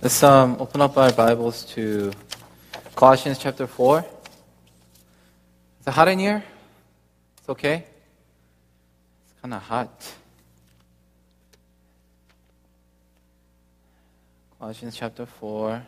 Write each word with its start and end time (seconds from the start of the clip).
Let's 0.00 0.22
um, 0.24 0.56
open 0.58 0.80
up 0.80 0.96
our 0.96 1.12
Bibles 1.12 1.64
to 1.66 2.12
Colossians 2.96 3.38
chapter 3.38 3.68
4. 3.68 4.00
Is 4.00 4.04
it 5.86 5.90
hot 5.90 6.08
in 6.08 6.18
here? 6.18 6.42
It's 7.38 7.48
okay? 7.48 7.84
It's 9.24 9.40
kind 9.40 9.54
of 9.54 9.62
hot. 9.62 10.14
Colossians 14.58 14.96
chapter 14.96 15.26
4. 15.26 15.82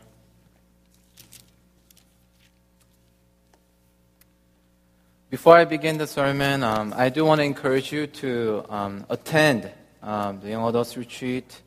Before 5.30 5.56
I 5.56 5.64
begin 5.64 5.98
the 5.98 6.06
sermon, 6.06 6.62
um, 6.62 6.94
I 6.96 7.08
do 7.08 7.24
want 7.24 7.40
to 7.40 7.44
encourage 7.44 7.90
you 7.92 8.06
to 8.06 8.64
um, 8.68 9.04
attend 9.10 9.72
um, 10.04 10.38
the 10.40 10.50
Young 10.50 10.68
Adults 10.68 10.96
Retreat 10.96 11.62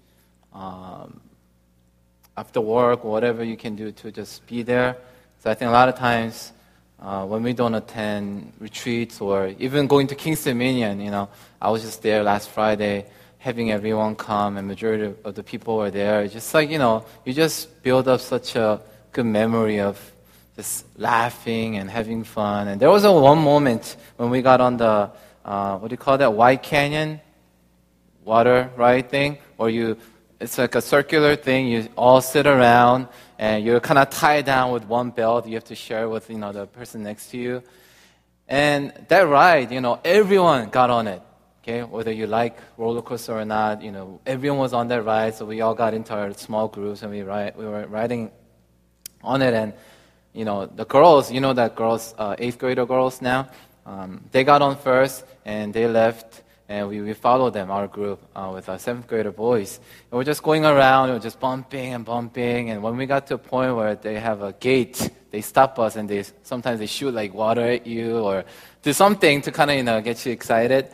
um, 0.54 1.20
after 2.38 2.62
work, 2.62 3.04
whatever 3.04 3.44
you 3.44 3.58
can 3.58 3.76
do 3.76 3.92
to 3.92 4.12
just 4.12 4.46
be 4.46 4.62
there. 4.62 4.96
So 5.40 5.50
I 5.50 5.56
think 5.56 5.70
a 5.70 5.72
lot 5.72 5.90
of 5.90 5.96
times 5.96 6.54
uh, 7.02 7.26
when 7.26 7.42
we 7.42 7.54
don't 7.54 7.74
attend 7.74 8.54
retreats 8.60 9.20
or 9.22 9.48
even 9.60 9.88
going 9.88 10.08
to 10.08 10.16
Kings 10.16 10.44
Dominion, 10.44 11.02
you 11.02 11.10
know, 11.10 11.30
I 11.60 11.72
was 11.72 11.82
just 11.82 12.04
there 12.04 12.22
last 12.22 12.50
Friday 12.50 13.06
having 13.40 13.72
everyone 13.72 14.16
come 14.16 14.58
and 14.58 14.68
majority 14.68 15.14
of 15.24 15.34
the 15.36 15.44
people 15.44 15.78
were 15.78 15.92
there. 15.92 16.22
It's 16.22 16.34
just 16.34 16.54
like, 16.54 16.70
you 16.70 16.78
know, 16.78 17.06
you 17.26 17.34
just 17.34 17.82
build 17.82 18.08
up 18.08 18.20
such 18.20 18.56
a 18.56 18.82
good 19.12 19.26
memory 19.26 19.80
of 19.80 20.00
just 20.56 20.86
laughing 20.98 21.78
and 21.78 21.90
having 21.90 22.24
fun. 22.24 22.68
And 22.68 22.80
there 22.80 22.90
was 22.90 23.04
a 23.04 23.12
one 23.12 23.40
moment 23.40 23.96
when 24.18 24.30
we 24.30 24.42
got 24.42 24.62
on 24.62 24.78
the, 24.78 25.10
uh, 25.46 25.78
what 25.78 25.88
do 25.88 25.94
you 25.94 25.98
call 25.98 26.18
that, 26.18 26.34
White 26.34 26.62
Canyon 26.62 27.20
water 28.28 28.70
ride 28.76 29.10
thing, 29.10 29.38
or 29.58 29.70
you, 29.70 29.98
it's 30.40 30.58
like 30.58 30.76
a 30.76 30.82
circular 30.82 31.36
thing, 31.36 31.68
you 31.68 31.88
all 31.96 32.22
sit 32.22 32.46
around 32.46 33.08
and 33.40 33.64
you're 33.64 33.80
kind 33.80 33.98
of 33.98 34.10
tied 34.10 34.46
down 34.46 34.72
with 34.72 34.86
one 34.86 35.10
belt 35.12 35.48
you 35.48 35.56
have 35.56 35.64
to 35.64 35.76
share 35.76 36.10
with, 36.10 36.30
you 36.30 36.38
know, 36.38 36.52
the 36.52 36.68
person 36.68 37.04
next 37.04 37.32
to 37.32 37.38
you. 37.38 37.64
And 38.48 38.94
that 39.08 39.22
ride, 39.22 39.72
you 39.72 39.82
know, 39.82 40.00
everyone 40.04 40.70
got 40.70 40.90
on 40.90 41.08
it. 41.08 41.22
Okay, 41.64 41.84
whether 41.84 42.12
you 42.12 42.28
like 42.28 42.58
roller 42.78 43.02
coaster 43.02 43.34
or 43.34 43.44
not, 43.44 43.82
you 43.82 43.92
know, 43.92 44.22
everyone 44.26 44.60
was 44.60 44.74
on 44.74 44.88
that 44.90 45.04
ride, 45.04 45.36
so 45.36 45.46
we 45.46 45.60
all 45.62 45.76
got 45.76 45.94
into 45.94 46.14
our 46.14 46.34
small 46.34 46.68
groups 46.68 47.02
and 47.02 47.12
we 47.12 47.24
ride, 47.24 47.58
we 47.58 47.66
were 47.66 47.86
riding 47.88 48.32
on 49.22 49.42
it. 49.42 49.54
And 49.54 49.74
you 50.34 50.46
know, 50.46 50.66
the 50.66 50.86
girls, 50.86 51.32
you 51.32 51.42
know 51.42 51.54
that 51.54 51.76
girls, 51.76 52.14
uh, 52.18 52.36
eighth 52.38 52.60
grader 52.60 52.86
girls 52.86 53.22
now, 53.22 53.50
um, 53.86 54.24
they 54.32 54.44
got 54.44 54.62
on 54.62 54.78
first 54.78 55.26
and 55.46 55.74
they 55.74 55.88
left 55.88 56.44
and 56.70 56.90
we, 56.90 57.02
we 57.02 57.14
followed 57.14 57.54
them, 57.54 57.72
our 57.72 57.88
group, 57.88 58.22
uh, 58.36 58.52
with 58.54 58.68
our 58.68 58.78
seventh 58.78 59.08
grader 59.08 59.32
boys. 59.32 59.80
And 60.12 60.18
we're 60.18 60.26
just 60.26 60.44
going 60.44 60.66
around, 60.66 61.10
we're 61.10 61.20
just 61.20 61.40
bumping 61.40 61.94
and 61.94 62.04
bumping. 62.04 62.72
And 62.72 62.84
when 62.84 62.98
we 62.98 63.06
got 63.06 63.28
to 63.28 63.36
a 63.36 63.38
point 63.38 63.76
where 63.76 63.96
they 63.96 64.20
have 64.20 64.42
a 64.42 64.52
gate, 64.52 65.10
they 65.32 65.42
stop 65.42 65.80
us 65.80 65.96
and 65.96 66.10
they 66.10 66.26
sometimes 66.44 66.80
they 66.80 66.86
shoot 66.86 67.14
like 67.14 67.34
water 67.34 67.62
at 67.62 67.88
you 67.88 68.20
or 68.20 68.44
do 68.82 68.92
something 68.92 69.42
to 69.44 69.52
kind 69.52 69.72
of, 69.72 69.78
you 69.78 69.84
know, 69.84 70.02
get 70.02 70.26
you 70.26 70.34
excited. 70.34 70.90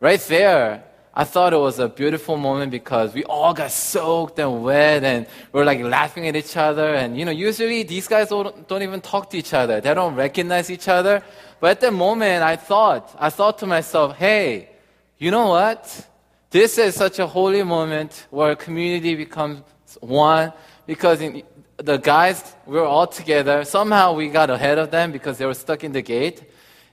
Right 0.00 0.20
there, 0.20 0.84
I 1.12 1.24
thought 1.24 1.52
it 1.52 1.58
was 1.58 1.78
a 1.78 1.88
beautiful 1.88 2.38
moment 2.38 2.70
because 2.70 3.12
we 3.12 3.24
all 3.24 3.52
got 3.52 3.70
soaked 3.70 4.38
and 4.38 4.62
wet 4.62 5.04
and 5.04 5.26
we're 5.52 5.64
like 5.64 5.80
laughing 5.80 6.26
at 6.26 6.36
each 6.36 6.56
other. 6.56 6.94
And 6.94 7.18
you 7.18 7.26
know, 7.26 7.32
usually 7.32 7.82
these 7.82 8.08
guys 8.08 8.30
don't, 8.30 8.66
don't 8.66 8.82
even 8.82 9.02
talk 9.02 9.28
to 9.30 9.36
each 9.36 9.52
other. 9.52 9.82
They 9.82 9.92
don't 9.92 10.14
recognize 10.14 10.70
each 10.70 10.88
other. 10.88 11.22
But 11.60 11.72
at 11.72 11.80
that 11.80 11.92
moment, 11.92 12.42
I 12.42 12.56
thought, 12.56 13.14
I 13.18 13.28
thought 13.28 13.58
to 13.58 13.66
myself, 13.66 14.16
hey, 14.16 14.70
you 15.18 15.30
know 15.30 15.48
what? 15.48 16.06
This 16.50 16.78
is 16.78 16.94
such 16.94 17.18
a 17.18 17.26
holy 17.26 17.62
moment 17.62 18.26
where 18.30 18.52
a 18.52 18.56
community 18.56 19.14
becomes 19.16 19.62
one 20.00 20.52
because 20.86 21.20
in, 21.20 21.42
the 21.76 21.96
guys, 21.96 22.54
we 22.66 22.76
were 22.76 22.86
all 22.86 23.06
together. 23.06 23.64
Somehow 23.64 24.14
we 24.14 24.28
got 24.28 24.50
ahead 24.50 24.78
of 24.78 24.90
them 24.90 25.12
because 25.12 25.38
they 25.38 25.46
were 25.46 25.54
stuck 25.54 25.84
in 25.84 25.92
the 25.92 26.02
gate. 26.02 26.42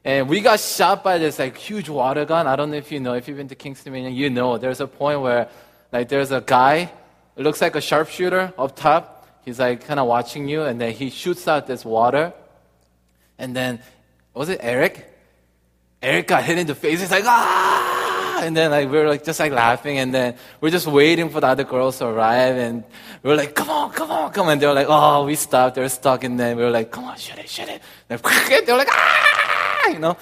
And 0.03 0.29
we 0.29 0.41
got 0.41 0.59
shot 0.59 1.03
by 1.03 1.17
this 1.17 1.39
like 1.39 1.57
huge 1.57 1.89
water 1.89 2.25
gun. 2.25 2.45
I 2.45 2.55
don't 2.55 2.69
know 2.69 2.77
if 2.77 2.91
you 2.91 2.99
know, 2.99 3.13
if 3.13 3.27
you've 3.27 3.37
been 3.37 3.47
to 3.47 3.55
Kings 3.55 3.83
Dominion, 3.83 4.13
you 4.13 4.29
know 4.29 4.57
there's 4.57 4.79
a 4.79 4.87
point 4.87 5.21
where 5.21 5.49
like 5.91 6.09
there's 6.09 6.31
a 6.31 6.41
guy, 6.41 6.91
it 7.35 7.43
looks 7.43 7.61
like 7.61 7.75
a 7.75 7.81
sharpshooter 7.81 8.53
up 8.57 8.75
top. 8.75 9.27
He's 9.43 9.59
like 9.59 9.85
kind 9.85 9.99
of 9.99 10.07
watching 10.07 10.47
you 10.47 10.63
and 10.63 10.79
then 10.79 10.93
he 10.93 11.09
shoots 11.09 11.47
out 11.47 11.65
this 11.65 11.83
water. 11.85 12.33
And 13.37 13.55
then, 13.55 13.81
was 14.33 14.49
it 14.49 14.59
Eric? 14.61 15.11
Eric 16.01 16.27
got 16.27 16.43
hit 16.43 16.57
in 16.57 16.67
the 16.67 16.75
face. 16.75 17.01
He's 17.01 17.11
like, 17.11 17.25
ah! 17.25 17.74
And 18.45 18.55
then 18.55 18.71
like 18.71 18.91
we 18.91 18.97
are 18.97 19.07
like 19.07 19.23
just 19.23 19.39
like 19.39 19.51
laughing 19.51 19.97
and 19.97 20.13
then 20.13 20.35
we're 20.59 20.69
just 20.69 20.87
waiting 20.87 21.29
for 21.29 21.39
the 21.39 21.47
other 21.47 21.63
girls 21.63 21.97
to 21.99 22.05
arrive 22.07 22.57
and 22.57 22.83
we 23.23 23.31
are 23.31 23.35
like, 23.35 23.55
come 23.55 23.69
on, 23.69 23.91
come 23.91 24.11
on, 24.11 24.31
come 24.31 24.47
on. 24.47 24.53
And 24.53 24.61
they 24.61 24.67
were 24.67 24.73
like, 24.73 24.87
oh, 24.89 25.25
we 25.25 25.35
stopped. 25.35 25.75
They're 25.75 25.89
stuck. 25.89 26.23
And 26.23 26.39
then 26.39 26.57
we 26.57 26.63
were 26.63 26.69
like, 26.69 26.91
come 26.91 27.05
on, 27.05 27.17
shut 27.17 27.39
it, 27.39 27.49
shut 27.49 27.69
it. 27.69 27.81
And 28.09 28.19
they 28.65 28.71
were 28.71 28.77
like, 28.77 28.89
ah! 28.91 29.87
you 29.89 29.99
know. 29.99 30.17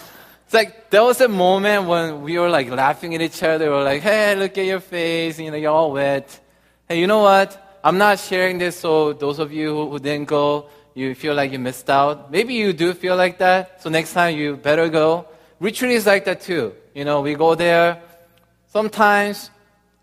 It's 0.46 0.54
like 0.54 0.90
there 0.92 1.04
was 1.04 1.20
a 1.22 1.28
moment 1.28 1.88
when 1.88 2.22
we 2.22 2.38
were 2.38 2.50
like 2.50 2.70
laughing 2.70 3.16
at 3.16 3.22
each 3.22 3.42
other. 3.42 3.66
We 3.66 3.76
were 3.76 3.84
like, 3.84 4.04
hey, 4.04 4.36
look 4.36 4.58
at 4.58 4.66
your 4.66 4.80
face, 4.80 5.40
you 5.40 5.50
know, 5.50 5.58
you're 5.58 5.72
all 5.72 5.92
wet. 5.92 6.40
Hey, 6.88 7.00
you 7.00 7.08
know 7.08 7.22
what? 7.22 7.80
I'm 7.84 7.98
not 7.98 8.20
sharing 8.20 8.60
this 8.60 8.78
so 8.80 9.14
those 9.14 9.40
of 9.40 9.52
you 9.52 9.70
who, 9.76 9.90
who 9.90 10.00
didn't 10.00 10.28
go, 10.28 10.70
you 10.94 11.16
feel 11.16 11.34
like 11.34 11.52
you 11.52 11.60
missed 11.60 11.90
out. 11.90 12.32
Maybe 12.32 12.54
you 12.54 12.72
do 12.72 12.94
feel 12.94 13.16
like 13.16 13.40
that, 13.40 13.82
so 13.82 13.90
next 13.90 14.14
time 14.14 14.38
you 14.38 14.56
better 14.56 14.88
go. 14.90 15.26
Retreat 15.60 15.92
is 15.92 16.06
like 16.06 16.26
that 16.26 16.42
too. 16.42 16.74
You 16.94 17.06
know, 17.06 17.22
we 17.22 17.34
go 17.34 17.56
there. 17.56 18.02
Sometimes 18.68 19.50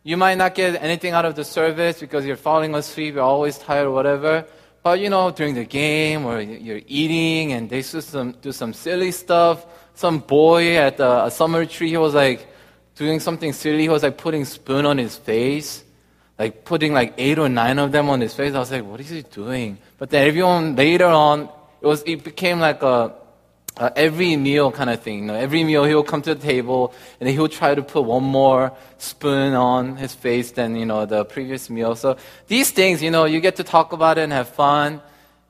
you 0.03 0.17
might 0.17 0.37
not 0.37 0.55
get 0.55 0.83
anything 0.83 1.13
out 1.13 1.25
of 1.25 1.37
the 1.37 1.45
service 1.45 2.01
because 2.01 2.27
you're 2.27 2.37
falling 2.37 2.75
asleep, 2.75 3.15
you're 3.15 3.23
always 3.23 3.59
tired 3.59 3.87
or 3.87 3.93
whatever. 3.93 4.45
But 4.83 4.99
you 4.99 5.11
know, 5.11 5.31
during 5.31 5.55
the 5.55 5.65
game 5.65 6.25
or 6.25 6.41
you're 6.41 6.81
eating 6.87 7.53
and 7.53 7.69
they 7.71 7.83
do 7.83 8.01
some, 8.01 8.33
do 8.43 8.51
some 8.51 8.73
silly 8.73 9.13
stuff. 9.13 9.67
Some 9.95 10.19
boy 10.19 10.79
at 10.79 10.97
the, 10.97 11.27
a 11.27 11.31
summer 11.31 11.67
tree, 11.67 11.91
he 11.91 11.97
was 11.97 12.15
like 12.15 12.49
doing 12.97 13.21
something 13.21 13.53
silly. 13.53 13.83
He 13.83 13.89
was 13.89 14.03
like 14.03 14.17
putting 14.17 14.45
spoon 14.45 14.87
on 14.87 14.99
his 14.99 15.17
face, 15.17 15.85
like 16.39 16.65
putting 16.65 16.93
like 16.93 17.15
eight 17.19 17.39
or 17.39 17.49
nine 17.49 17.79
of 17.79 17.93
them 17.93 18.09
on 18.09 18.21
his 18.21 18.35
face. 18.35 18.55
I 18.55 18.59
was 18.59 18.73
like, 18.73 18.85
what 18.85 19.01
is 19.01 19.11
he 19.11 19.23
doing? 19.23 19.79
But 19.99 20.11
then 20.11 20.27
everyone 20.27 20.75
later 20.75 21.07
on, 21.07 21.51
it 21.83 21.87
was, 21.87 22.03
it 22.07 22.25
became 22.25 22.59
like 22.59 22.83
a, 22.83 23.13
uh, 23.81 23.91
every 23.97 24.37
meal 24.37 24.71
kind 24.71 24.91
of 24.91 25.01
thing. 25.01 25.21
You 25.21 25.25
know, 25.25 25.35
every 25.35 25.65
meal 25.65 25.85
he 25.85 25.95
will 25.95 26.05
come 26.05 26.21
to 26.23 26.35
the 26.35 26.41
table 26.41 26.93
and 27.19 27.29
he 27.29 27.39
will 27.39 27.49
try 27.49 27.75
to 27.75 27.83
put 27.83 28.05
one 28.05 28.23
more 28.23 28.73
spoon 28.99 29.55
on 29.55 29.97
his 29.97 30.15
face 30.15 30.53
than 30.53 30.77
you 30.77 30.85
know 30.85 31.07
the 31.07 31.25
previous 31.25 31.71
meal. 31.71 31.97
So 31.97 32.19
these 32.47 32.71
things, 32.71 33.03
you 33.03 33.11
know, 33.11 33.25
you 33.25 33.41
get 33.41 33.57
to 33.57 33.65
talk 33.65 33.93
about 33.93 34.19
it 34.19 34.23
and 34.23 34.33
have 34.33 34.51
fun. 34.51 35.01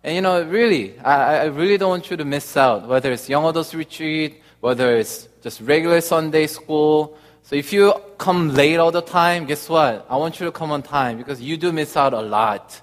And 0.05 0.15
you 0.15 0.23
know, 0.23 0.43
really, 0.45 0.99
I, 1.01 1.39
I 1.39 1.45
really 1.47 1.77
don't 1.77 1.91
want 1.91 2.11
you 2.11 2.17
to 2.17 2.25
miss 2.25 2.57
out. 2.57 2.87
Whether 2.87 3.11
it's 3.11 3.29
young 3.29 3.45
adults 3.45 3.75
retreat, 3.75 4.41
whether 4.61 4.97
it's 4.97 5.29
just 5.43 5.61
regular 5.61 6.01
Sunday 6.01 6.47
school. 6.47 7.19
So 7.43 7.57
if 7.57 7.73
you 7.73 7.93
come 8.17 8.55
late 8.55 8.77
all 8.77 8.93
the 8.93 9.03
time, 9.03 9.45
guess 9.45 9.69
what? 9.69 10.07
I 10.09 10.17
want 10.17 10.39
you 10.39 10.47
to 10.47 10.53
come 10.53 10.71
on 10.71 10.83
time 10.83 11.19
because 11.19 11.43
you 11.43 11.57
do 11.57 11.73
miss 11.73 11.97
out 11.97 12.15
a 12.15 12.21
lot. 12.21 12.81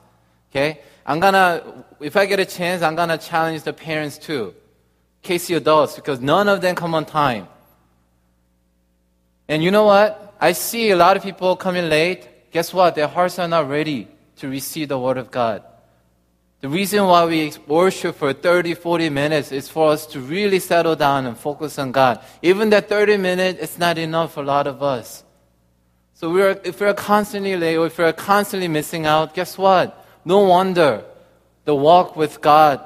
Okay? 0.52 0.82
I'm 1.06 1.22
gonna, 1.22 1.86
if 2.02 2.18
I 2.18 2.26
get 2.26 2.42
a 2.42 2.46
chance, 2.46 2.82
I'm 2.82 2.96
gonna 2.96 3.18
challenge 3.18 3.64
the 3.64 3.72
parents 3.72 4.18
too. 4.18 4.54
Casey 5.28 5.54
adults 5.54 5.96
because 5.96 6.20
none 6.22 6.48
of 6.48 6.62
them 6.62 6.74
come 6.74 6.96
on 6.96 7.06
time. 7.06 7.48
And 9.48 9.64
you 9.64 9.72
know 9.72 9.84
what? 9.84 10.36
I 10.40 10.54
see 10.54 10.90
a 10.92 10.96
lot 10.96 11.18
of 11.18 11.24
people 11.24 11.56
coming 11.56 11.90
late. 11.90 12.52
Guess 12.52 12.74
what? 12.74 12.96
Their 12.96 13.08
hearts 13.08 13.38
are 13.38 13.48
not 13.48 13.70
ready 13.70 14.08
to 14.38 14.48
receive 14.48 14.88
the 14.88 14.98
Word 14.98 15.18
of 15.18 15.30
God. 15.30 15.64
The 16.62 16.70
reason 16.70 17.06
why 17.06 17.26
we 17.26 17.52
worship 17.68 18.16
for 18.16 18.34
30, 18.34 18.74
40 18.74 19.10
minutes 19.10 19.52
is 19.52 19.70
for 19.70 19.92
us 19.92 20.08
to 20.08 20.20
really 20.20 20.60
settle 20.60 20.96
down 20.96 21.28
and 21.28 21.38
focus 21.38 21.78
on 21.78 21.92
God. 21.92 22.20
Even 22.42 22.70
that 22.72 22.90
30 22.90 23.18
minutes, 23.18 23.60
it's 23.62 23.78
not 23.78 23.98
enough 23.98 24.34
for 24.34 24.42
a 24.42 24.46
lot 24.46 24.66
of 24.66 24.82
us. 24.82 25.24
So 26.14 26.32
we're, 26.32 26.60
if 26.64 26.80
we're 26.80 26.96
constantly 26.96 27.56
late 27.56 27.78
or 27.78 27.86
if 27.88 27.98
we're 27.98 28.14
constantly 28.14 28.68
missing 28.68 29.06
out, 29.06 29.36
guess 29.36 29.58
what? 29.58 30.04
No 30.26 30.40
wonder 30.40 31.06
the 31.66 31.76
walk 31.76 32.16
with 32.16 32.42
God 32.42 32.82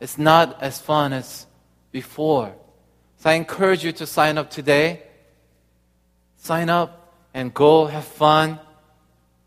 is 0.00 0.16
not 0.16 0.62
as 0.62 0.80
fun 0.80 1.12
as 1.12 1.46
before. 1.92 2.54
So 3.18 3.30
I 3.30 3.34
encourage 3.34 3.84
you 3.84 3.92
to 3.92 4.06
sign 4.06 4.38
up 4.38 4.50
today. 4.50 5.02
Sign 6.38 6.70
up 6.70 7.14
and 7.34 7.52
go 7.52 7.86
have 7.86 8.04
fun. 8.04 8.58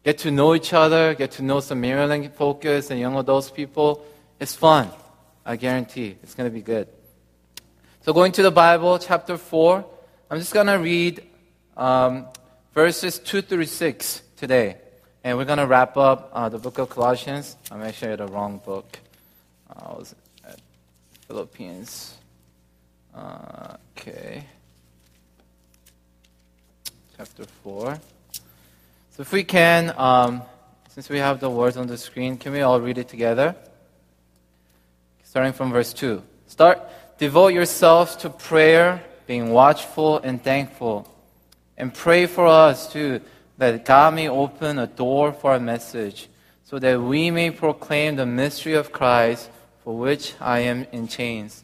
Get 0.04 0.20
to 0.20 0.32
know 0.32 0.54
each 0.54 0.74
other, 0.74 1.16
get 1.16 1.32
to 1.34 1.44
know 1.44 1.62
some 1.62 1.80
Maryland 1.80 2.34
focus 2.34 2.92
and 2.92 3.00
young 3.00 3.18
adults 3.18 3.50
people. 3.50 4.06
It's 4.40 4.54
fun. 4.54 4.90
I 5.46 5.56
guarantee 5.56 6.18
it's 6.22 6.36
going 6.36 6.50
to 6.50 6.54
be 6.54 6.62
good. 6.62 6.88
So 8.02 8.12
going 8.12 8.34
to 8.34 8.44
the 8.44 8.52
Bible, 8.52 9.00
chapter 9.00 9.38
4, 9.38 9.86
I'm 10.30 10.40
just 10.40 10.54
going 10.54 10.68
to 10.68 10.74
read 10.74 11.24
um, 11.78 12.28
verses 12.74 13.18
2 13.20 13.42
through 13.44 13.66
6 13.66 14.22
today. 14.36 14.78
And 15.24 15.38
we're 15.38 15.46
going 15.46 15.60
to 15.60 15.68
wrap 15.68 15.96
up 15.96 16.32
uh, 16.34 16.50
the 16.50 16.60
book 16.60 16.80
of 16.80 16.90
Colossians. 16.90 17.56
I'm 17.72 17.82
actually 17.82 18.12
at 18.12 18.18
the 18.18 18.28
wrong 18.28 18.62
book. 18.64 19.00
I 19.70 19.94
was 19.94 20.14
at 20.46 20.60
Philippians. 21.28 22.18
Okay. 23.16 24.44
Chapter 27.16 27.46
4. 27.64 28.00
So 29.12 29.22
if 29.22 29.32
we 29.32 29.44
can, 29.44 29.94
um, 29.98 30.42
since 30.90 31.10
we 31.10 31.20
have 31.20 31.40
the 31.40 31.50
words 31.50 31.78
on 31.78 31.88
the 31.88 31.98
screen, 31.98 32.38
can 32.38 32.52
we 32.54 32.62
all 32.62 32.82
read 32.82 32.98
it 32.98 33.08
together? 33.08 33.56
Starting 35.24 35.54
from 35.54 35.72
verse 35.72 35.94
2. 35.94 36.24
Start. 36.48 36.80
Devote 37.20 37.50
yourselves 37.50 38.16
to 38.18 38.30
prayer, 38.30 39.04
being 39.28 39.52
watchful 39.52 40.18
and 40.18 40.44
thankful. 40.44 41.08
And 41.78 41.94
pray 41.94 42.26
for 42.26 42.48
us 42.48 42.92
too, 42.92 43.22
that 43.58 43.86
God 43.86 44.16
may 44.16 44.28
open 44.28 44.80
a 44.80 44.88
door 44.88 45.34
for 45.34 45.52
our 45.52 45.60
message, 45.60 46.28
so 46.64 46.80
that 46.80 47.00
we 47.00 47.30
may 47.30 47.52
proclaim 47.52 48.16
the 48.16 48.26
mystery 48.26 48.74
of 48.74 48.92
Christ, 48.92 49.50
for 49.84 49.96
which 49.96 50.34
I 50.42 50.60
am 50.60 50.88
in 50.92 51.08
chains. 51.08 51.64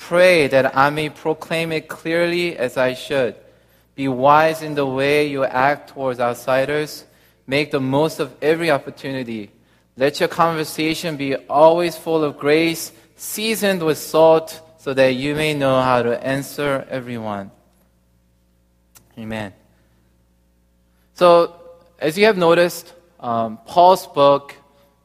Pray 0.00 0.48
that 0.48 0.76
I 0.76 0.88
may 0.88 1.10
proclaim 1.10 1.70
it 1.72 1.86
clearly 1.86 2.56
as 2.56 2.76
I 2.78 2.94
should. 2.94 3.36
Be 3.94 4.08
wise 4.08 4.62
in 4.62 4.74
the 4.74 4.86
way 4.86 5.28
you 5.28 5.44
act 5.44 5.90
towards 5.90 6.18
outsiders. 6.18 7.04
Make 7.46 7.70
the 7.70 7.80
most 7.80 8.18
of 8.18 8.34
every 8.40 8.70
opportunity. 8.70 9.50
Let 9.98 10.18
your 10.18 10.30
conversation 10.30 11.16
be 11.16 11.36
always 11.36 11.96
full 11.96 12.24
of 12.24 12.38
grace, 12.38 12.92
seasoned 13.14 13.82
with 13.82 13.98
salt, 13.98 14.60
so 14.78 14.94
that 14.94 15.10
you 15.10 15.34
may 15.34 15.52
know 15.52 15.82
how 15.82 16.02
to 16.02 16.26
answer 16.26 16.86
everyone. 16.88 17.50
Amen. 19.18 19.52
So, 21.12 21.54
as 21.98 22.16
you 22.16 22.24
have 22.24 22.38
noticed, 22.38 22.94
um, 23.20 23.58
Paul's 23.66 24.06
book, 24.06 24.56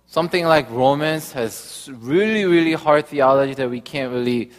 something 0.07 0.45
like 0.45 0.71
Romans, 0.71 1.33
has 1.33 1.89
really, 1.91 2.45
really 2.45 2.73
hard 2.73 3.07
theology 3.07 3.55
that 3.55 3.69
we 3.69 3.81
can't 3.81 4.13
really 4.13 4.51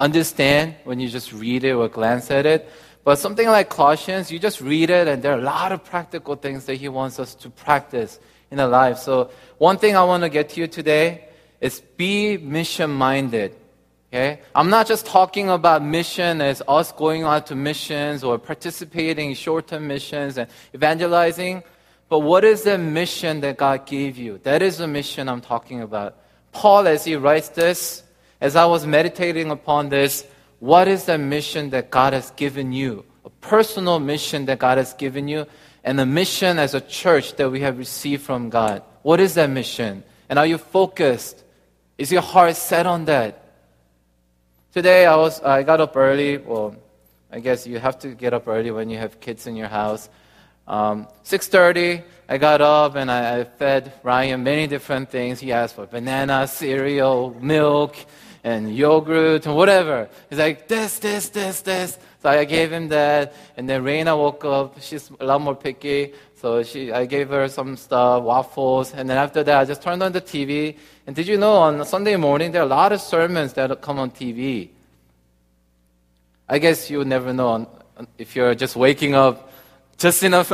understand 0.00 0.76
when 0.84 1.00
you 1.00 1.08
just 1.08 1.32
read 1.32 1.64
it 1.64 1.72
or 1.72 1.88
glance 1.88 2.30
at 2.30 2.46
it. 2.46 2.68
But 3.04 3.18
something 3.18 3.46
like 3.46 3.70
Colossians, 3.70 4.30
you 4.30 4.38
just 4.38 4.60
read 4.60 4.90
it, 4.90 5.08
and 5.08 5.22
there 5.22 5.32
are 5.32 5.38
a 5.38 5.42
lot 5.42 5.72
of 5.72 5.84
practical 5.84 6.36
things 6.36 6.66
that 6.66 6.74
he 6.74 6.88
wants 6.88 7.18
us 7.18 7.34
to 7.36 7.50
practice 7.50 8.20
in 8.50 8.60
our 8.60 8.68
life. 8.68 8.98
So, 8.98 9.30
one 9.58 9.78
thing 9.78 9.96
I 9.96 10.04
want 10.04 10.22
to 10.24 10.28
get 10.28 10.50
to 10.50 10.60
you 10.60 10.66
today 10.66 11.28
is 11.60 11.80
be 11.96 12.36
mission 12.36 12.90
minded. 12.90 13.54
Okay? 14.12 14.40
I'm 14.54 14.70
not 14.70 14.86
just 14.86 15.06
talking 15.06 15.50
about 15.50 15.82
mission 15.82 16.40
as 16.40 16.62
us 16.66 16.92
going 16.92 17.24
out 17.24 17.46
to 17.46 17.54
missions 17.54 18.24
or 18.24 18.38
participating 18.38 19.30
in 19.30 19.34
short 19.34 19.68
term 19.68 19.86
missions 19.86 20.38
and 20.38 20.50
evangelizing, 20.74 21.62
but 22.08 22.20
what 22.20 22.44
is 22.44 22.62
the 22.62 22.78
mission 22.78 23.40
that 23.40 23.58
God 23.58 23.86
gave 23.86 24.16
you? 24.16 24.38
That 24.44 24.62
is 24.62 24.78
the 24.78 24.86
mission 24.86 25.28
I'm 25.28 25.42
talking 25.42 25.82
about. 25.82 26.16
Paul, 26.52 26.88
as 26.88 27.04
he 27.04 27.16
writes 27.16 27.50
this, 27.50 28.02
as 28.40 28.56
I 28.56 28.66
was 28.66 28.86
meditating 28.86 29.50
upon 29.50 29.88
this, 29.88 30.26
what 30.60 30.88
is 30.88 31.04
the 31.04 31.18
mission 31.18 31.70
that 31.70 31.90
God 31.90 32.12
has 32.12 32.30
given 32.32 32.72
you? 32.72 33.04
A 33.24 33.30
personal 33.30 33.98
mission 34.00 34.46
that 34.46 34.58
God 34.58 34.78
has 34.78 34.92
given 34.94 35.28
you, 35.28 35.46
and 35.84 36.00
a 36.00 36.06
mission 36.06 36.58
as 36.58 36.74
a 36.74 36.80
church 36.80 37.36
that 37.36 37.50
we 37.50 37.60
have 37.60 37.78
received 37.78 38.22
from 38.22 38.50
God. 38.50 38.82
What 39.02 39.20
is 39.20 39.34
that 39.34 39.50
mission? 39.50 40.02
And 40.28 40.38
are 40.38 40.46
you 40.46 40.58
focused? 40.58 41.44
Is 41.96 42.12
your 42.12 42.22
heart 42.22 42.56
set 42.56 42.86
on 42.86 43.06
that? 43.06 43.44
Today 44.72 45.06
I 45.06 45.16
was 45.16 45.40
I 45.42 45.62
got 45.62 45.80
up 45.80 45.96
early. 45.96 46.38
Well, 46.38 46.76
I 47.32 47.40
guess 47.40 47.66
you 47.66 47.78
have 47.78 47.98
to 48.00 48.08
get 48.08 48.34
up 48.34 48.46
early 48.46 48.70
when 48.70 48.90
you 48.90 48.98
have 48.98 49.20
kids 49.20 49.46
in 49.46 49.56
your 49.56 49.68
house. 49.68 50.08
Um, 50.66 51.08
6:30, 51.24 52.02
I 52.28 52.36
got 52.36 52.60
up 52.60 52.94
and 52.94 53.10
I, 53.10 53.40
I 53.40 53.44
fed 53.44 53.92
Ryan 54.02 54.42
many 54.42 54.66
different 54.66 55.10
things. 55.10 55.40
He 55.40 55.52
asked 55.52 55.76
for 55.76 55.86
banana, 55.86 56.46
cereal, 56.46 57.34
milk, 57.40 57.96
and 58.48 58.74
yogurt 58.74 59.44
and 59.46 59.54
whatever. 59.54 60.08
He's 60.30 60.38
like, 60.38 60.68
this, 60.68 60.98
this, 60.98 61.28
this, 61.28 61.60
this. 61.60 61.98
So 62.22 62.30
I 62.30 62.44
gave 62.44 62.72
him 62.72 62.88
that. 62.88 63.34
And 63.56 63.68
then 63.68 63.84
Reina 63.84 64.16
woke 64.16 64.44
up. 64.44 64.80
She's 64.80 65.10
a 65.20 65.24
lot 65.24 65.40
more 65.40 65.54
picky. 65.54 66.14
So 66.40 66.62
she, 66.62 66.90
I 66.90 67.04
gave 67.04 67.28
her 67.28 67.48
some 67.48 67.76
stuff, 67.76 68.22
waffles. 68.22 68.94
And 68.94 69.08
then 69.08 69.18
after 69.18 69.44
that, 69.44 69.58
I 69.60 69.64
just 69.64 69.82
turned 69.82 70.02
on 70.02 70.12
the 70.12 70.20
TV. 70.20 70.76
And 71.06 71.14
did 71.14 71.26
you 71.28 71.36
know 71.36 71.56
on 71.56 71.84
Sunday 71.84 72.16
morning, 72.16 72.52
there 72.52 72.62
are 72.62 72.70
a 72.72 72.74
lot 72.80 72.92
of 72.92 73.00
sermons 73.00 73.52
that 73.54 73.80
come 73.82 73.98
on 73.98 74.10
TV. 74.10 74.70
I 76.48 76.58
guess 76.58 76.88
you 76.88 77.04
never 77.04 77.34
know 77.34 77.68
if 78.16 78.34
you're 78.34 78.54
just 78.54 78.76
waking 78.76 79.14
up 79.14 79.52
just 79.98 80.22
enough, 80.22 80.48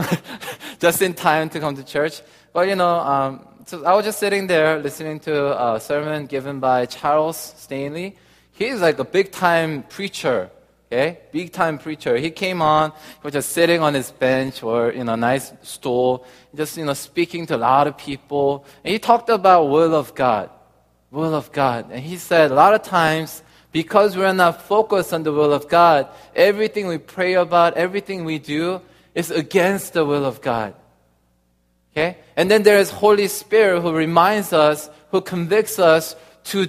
just 0.81 1.01
in 1.01 1.15
time 1.15 1.49
to 1.51 1.61
come 1.61 1.77
to 1.77 1.85
church. 1.85 2.23
But 2.53 2.67
you 2.67 2.77
know, 2.77 2.97
um, 2.99 3.47
so 3.67 3.85
I 3.85 3.95
was 3.95 4.05
just 4.05 4.19
sitting 4.19 4.47
there 4.47 4.79
listening 4.79 5.21
to 5.21 5.75
a 5.75 5.81
sermon 5.81 6.27
given 6.27 6.61
by 6.61 6.85
Charles 6.87 7.37
Stanley. 7.57 8.17
He's 8.53 8.81
like 8.81 8.99
a 8.99 9.05
big 9.05 9.33
time 9.33 9.85
preacher. 9.85 10.51
Okay, 10.93 11.19
big 11.33 11.51
time 11.51 11.79
preacher. 11.79 12.17
He 12.17 12.31
came 12.31 12.61
on. 12.61 12.91
He 12.91 13.21
was 13.23 13.33
just 13.33 13.51
sitting 13.51 13.81
on 13.81 13.95
his 13.95 14.11
bench 14.11 14.63
or 14.63 14.91
in 14.91 15.09
a 15.09 15.17
nice 15.17 15.53
stool, 15.63 16.27
just 16.55 16.77
you 16.77 16.85
know 16.85 16.93
speaking 16.93 17.47
to 17.47 17.57
a 17.57 17.57
lot 17.57 17.87
of 17.87 17.97
people. 17.97 18.67
And 18.85 18.93
he 18.93 18.99
talked 18.99 19.31
about 19.31 19.71
will 19.71 19.95
of 19.95 20.15
God, 20.15 20.51
will 21.11 21.35
of 21.35 21.51
God. 21.51 21.91
And 21.91 22.01
he 22.01 22.17
said 22.17 22.51
a 22.51 22.55
lot 22.55 22.75
of 22.75 22.83
times 22.83 23.43
because 23.73 24.17
we're 24.17 24.33
not 24.35 24.63
focused 24.63 25.13
on 25.13 25.23
the 25.23 25.33
will 25.33 25.53
of 25.53 25.69
God, 25.69 26.09
everything 26.37 26.87
we 26.87 26.99
pray 26.99 27.35
about, 27.35 27.77
everything 27.77 28.25
we 28.25 28.39
do 28.39 28.83
is 29.15 29.31
against 29.31 29.95
the 29.95 30.05
will 30.05 30.25
of 30.25 30.41
God. 30.43 30.75
Okay? 31.95 32.19
And 32.37 32.51
then 32.51 32.65
there 32.65 32.79
is 32.79 32.91
Holy 32.91 33.29
Spirit 33.29 33.81
who 33.83 33.93
reminds 33.93 34.53
us, 34.53 34.91
who 35.13 35.21
convicts 35.21 35.79
us 35.79 36.17
to, 36.45 36.69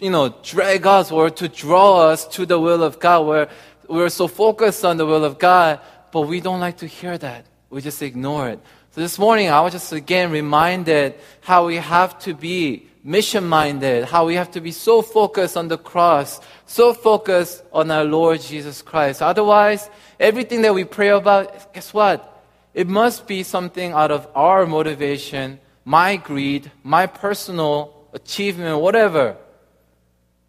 you 0.00 0.10
know, 0.10 0.34
drag 0.42 0.84
us 0.86 1.12
or 1.12 1.30
to 1.30 1.48
draw 1.48 2.08
us 2.08 2.26
to 2.28 2.44
the 2.44 2.58
will 2.58 2.82
of 2.82 2.98
God 2.98 3.26
where 3.26 3.48
we're 3.88 4.08
so 4.08 4.26
focused 4.26 4.84
on 4.84 4.96
the 4.96 5.06
will 5.06 5.24
of 5.24 5.38
God, 5.38 5.78
but 6.10 6.22
we 6.22 6.40
don't 6.40 6.60
like 6.60 6.78
to 6.78 6.86
hear 6.86 7.16
that. 7.18 7.46
We 7.70 7.82
just 7.82 8.02
ignore 8.02 8.48
it. 8.48 8.60
So 8.90 9.00
this 9.00 9.18
morning, 9.18 9.48
I 9.48 9.60
was 9.60 9.72
just 9.72 9.92
again 9.92 10.30
reminded 10.30 11.14
how 11.40 11.66
we 11.66 11.76
have 11.76 12.18
to 12.20 12.34
be 12.34 12.88
mission 13.02 13.46
minded, 13.46 14.06
how 14.06 14.26
we 14.26 14.34
have 14.34 14.50
to 14.52 14.60
be 14.60 14.72
so 14.72 15.02
focused 15.02 15.56
on 15.56 15.68
the 15.68 15.78
cross, 15.78 16.40
so 16.66 16.94
focused 16.94 17.62
on 17.72 17.90
our 17.90 18.04
Lord 18.04 18.40
Jesus 18.40 18.82
Christ. 18.82 19.22
Otherwise, 19.22 19.90
everything 20.18 20.62
that 20.62 20.74
we 20.74 20.84
pray 20.84 21.08
about, 21.08 21.72
guess 21.74 21.92
what? 21.92 22.33
It 22.74 22.88
must 22.88 23.28
be 23.28 23.44
something 23.44 23.92
out 23.92 24.10
of 24.10 24.26
our 24.34 24.66
motivation, 24.66 25.60
my 25.84 26.16
greed, 26.16 26.70
my 26.82 27.06
personal 27.06 27.94
achievement, 28.12 28.80
whatever. 28.80 29.36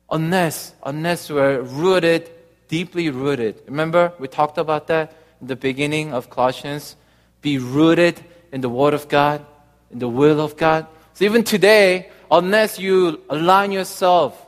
Unless, 0.10 0.74
unless 0.83 1.30
we're 1.30 1.62
rooted, 1.62 2.30
deeply 2.68 3.12
rooted. 3.12 3.62
Remember, 3.68 4.12
we 4.19 4.27
talked 4.27 4.57
about 4.57 4.88
that 4.88 5.13
in 5.39 5.48
the 5.48 5.56
beginning 5.56 6.13
of 6.13 6.31
Colossians. 6.31 6.95
Be 7.42 7.60
rooted 7.60 8.24
in 8.51 8.62
the 8.62 8.69
Word 8.69 8.95
of 8.95 9.07
God, 9.07 9.46
in 9.91 10.00
the 10.00 10.10
will 10.10 10.41
of 10.41 10.58
God. 10.58 10.88
So 11.13 11.25
even 11.25 11.44
today, 11.44 12.10
unless 12.32 12.79
you 12.79 13.22
align 13.29 13.72
yourself 13.72 14.46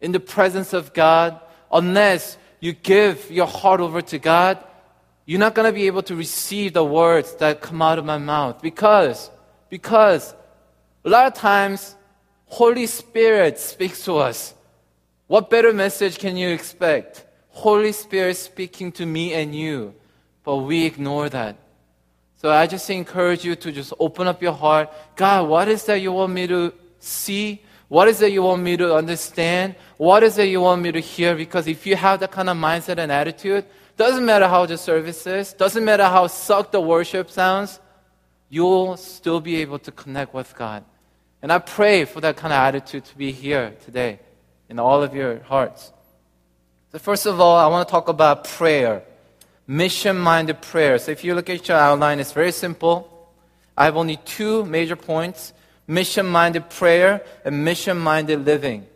in 0.00 0.12
the 0.12 0.20
presence 0.20 0.74
of 0.74 0.92
God, 0.92 1.40
unless 1.72 2.36
you 2.60 2.72
give 2.72 3.30
your 3.30 3.46
heart 3.46 3.80
over 3.80 4.02
to 4.02 4.18
God, 4.18 4.62
you're 5.26 5.40
not 5.40 5.54
going 5.54 5.66
to 5.66 5.72
be 5.72 5.86
able 5.88 6.02
to 6.04 6.14
receive 6.14 6.72
the 6.72 6.84
words 6.84 7.34
that 7.36 7.60
come 7.60 7.82
out 7.82 7.98
of 7.98 8.04
my 8.04 8.16
mouth 8.16 8.62
because 8.62 9.30
because 9.68 10.34
a 11.04 11.08
lot 11.08 11.26
of 11.26 11.34
times 11.34 11.96
Holy 12.46 12.86
Spirit 12.86 13.58
speaks 13.58 14.04
to 14.04 14.18
us. 14.18 14.54
What 15.26 15.50
better 15.50 15.72
message 15.72 16.18
can 16.18 16.36
you 16.36 16.48
expect? 16.48 17.26
Holy 17.48 17.92
Spirit 17.92 18.36
speaking 18.36 18.92
to 18.92 19.04
me 19.04 19.34
and 19.34 19.54
you, 19.54 19.94
but 20.44 20.58
we 20.58 20.84
ignore 20.84 21.28
that. 21.28 21.56
So 22.36 22.50
I 22.50 22.66
just 22.66 22.88
encourage 22.90 23.44
you 23.44 23.56
to 23.56 23.72
just 23.72 23.92
open 23.98 24.28
up 24.28 24.40
your 24.40 24.52
heart. 24.52 24.92
God, 25.16 25.48
what 25.48 25.66
is 25.68 25.84
that 25.86 26.00
you 26.00 26.12
want 26.12 26.32
me 26.32 26.46
to 26.46 26.72
see? 27.00 27.62
What 27.88 28.08
is 28.08 28.20
it 28.20 28.32
you 28.32 28.42
want 28.42 28.62
me 28.62 28.76
to 28.76 28.94
understand? 28.94 29.74
What 29.96 30.22
is 30.22 30.38
it 30.38 30.48
you 30.48 30.60
want 30.60 30.82
me 30.82 30.92
to 30.92 31.00
hear? 31.00 31.34
Because 31.34 31.66
if 31.66 31.86
you 31.86 31.96
have 31.96 32.20
that 32.20 32.30
kind 32.30 32.48
of 32.48 32.56
mindset 32.56 32.98
and 32.98 33.10
attitude, 33.10 33.64
doesn't 33.96 34.24
matter 34.24 34.46
how 34.48 34.66
the 34.66 34.76
service 34.76 35.26
is, 35.26 35.52
doesn't 35.54 35.84
matter 35.84 36.04
how 36.04 36.26
suck 36.26 36.70
the 36.70 36.80
worship 36.80 37.30
sounds, 37.30 37.80
you'll 38.48 38.96
still 38.96 39.40
be 39.40 39.56
able 39.56 39.78
to 39.80 39.90
connect 39.90 40.34
with 40.34 40.54
God. 40.54 40.84
And 41.42 41.52
I 41.52 41.58
pray 41.58 42.04
for 42.04 42.20
that 42.20 42.36
kind 42.36 42.52
of 42.52 42.58
attitude 42.58 43.04
to 43.06 43.16
be 43.16 43.32
here 43.32 43.74
today 43.84 44.20
in 44.68 44.78
all 44.78 45.02
of 45.02 45.14
your 45.14 45.40
hearts. 45.40 45.92
So, 46.92 46.98
first 46.98 47.26
of 47.26 47.40
all, 47.40 47.56
I 47.56 47.66
want 47.66 47.86
to 47.86 47.92
talk 47.92 48.08
about 48.08 48.44
prayer, 48.44 49.02
mission 49.66 50.18
minded 50.18 50.62
prayer. 50.62 50.98
So, 50.98 51.12
if 51.12 51.24
you 51.24 51.34
look 51.34 51.50
at 51.50 51.68
your 51.68 51.76
outline, 51.76 52.20
it's 52.20 52.32
very 52.32 52.52
simple. 52.52 53.30
I 53.76 53.84
have 53.84 53.96
only 53.96 54.16
two 54.16 54.64
major 54.64 54.96
points 54.96 55.52
mission 55.88 56.26
minded 56.26 56.68
prayer 56.68 57.24
and 57.44 57.64
mission 57.64 57.96
minded 57.98 58.44
living. 58.44 58.86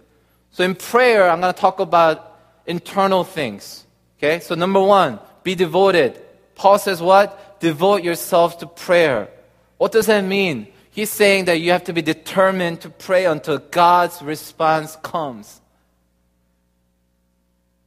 So, 0.51 0.65
in 0.65 0.75
prayer, 0.75 1.31
I'm 1.31 1.41
going 1.41 1.55
to 1.55 1.61
talk 1.61 1.81
about 1.81 2.39
internal 2.67 3.25
things. 3.25 3.85
Okay, 4.23 4.39
so 4.41 4.55
number 4.55 4.83
one, 4.83 5.19
be 5.43 5.55
devoted. 5.55 6.21
Paul 6.55 6.79
says 6.79 7.01
what? 7.01 7.59
Devote 7.59 8.05
yourself 8.05 8.59
to 8.59 8.67
prayer. 8.67 9.31
What 9.79 9.93
does 9.93 10.07
that 10.07 10.27
mean? 10.27 10.67
He's 10.91 11.09
saying 11.09 11.47
that 11.47 11.61
you 11.61 11.71
have 11.71 11.85
to 11.85 11.95
be 11.95 12.03
determined 12.03 12.83
to 12.83 12.91
pray 12.91 13.25
until 13.25 13.57
God's 13.57 14.21
response 14.21 14.95
comes. 15.03 15.63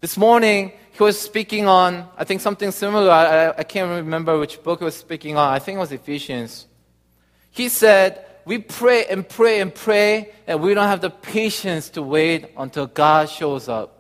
This 0.01 0.17
morning, 0.17 0.71
he 0.93 1.03
was 1.03 1.21
speaking 1.21 1.67
on, 1.67 2.09
I 2.17 2.23
think 2.23 2.41
something 2.41 2.71
similar. 2.71 3.11
I, 3.11 3.49
I 3.49 3.63
can't 3.63 3.91
remember 3.91 4.39
which 4.39 4.63
book 4.63 4.79
he 4.79 4.85
was 4.85 4.95
speaking 4.95 5.37
on. 5.37 5.53
I 5.53 5.59
think 5.59 5.75
it 5.75 5.79
was 5.79 5.91
Ephesians. 5.91 6.65
He 7.51 7.69
said, 7.69 8.25
We 8.43 8.57
pray 8.57 9.05
and 9.05 9.27
pray 9.29 9.59
and 9.61 9.73
pray, 9.73 10.31
and 10.47 10.63
we 10.63 10.73
don't 10.73 10.87
have 10.87 11.01
the 11.01 11.11
patience 11.11 11.91
to 11.91 12.01
wait 12.01 12.47
until 12.57 12.87
God 12.87 13.29
shows 13.29 13.69
up. 13.69 13.92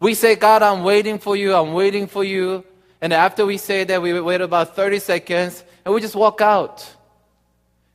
We 0.00 0.14
say, 0.14 0.36
God, 0.36 0.62
I'm 0.62 0.82
waiting 0.82 1.18
for 1.18 1.36
you, 1.36 1.54
I'm 1.54 1.72
waiting 1.72 2.06
for 2.06 2.24
you. 2.24 2.64
And 3.00 3.12
after 3.12 3.44
we 3.44 3.58
say 3.58 3.84
that, 3.84 4.00
we 4.00 4.18
wait 4.20 4.40
about 4.40 4.74
30 4.74 4.98
seconds, 4.98 5.62
and 5.84 5.94
we 5.94 6.00
just 6.00 6.14
walk 6.14 6.40
out. 6.40 6.88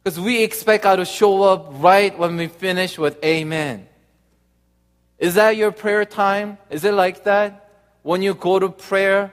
Because 0.03 0.19
we 0.19 0.43
expect 0.43 0.83
God 0.83 0.97
to 0.97 1.05
show 1.05 1.43
up 1.43 1.67
right 1.73 2.17
when 2.17 2.37
we 2.37 2.47
finish 2.47 2.97
with 2.97 3.23
Amen. 3.23 3.87
Is 5.19 5.35
that 5.35 5.55
your 5.55 5.71
prayer 5.71 6.05
time? 6.05 6.57
Is 6.71 6.83
it 6.83 6.93
like 6.93 7.25
that? 7.25 7.69
When 8.01 8.23
you 8.23 8.33
go 8.33 8.57
to 8.57 8.69
prayer, 8.69 9.31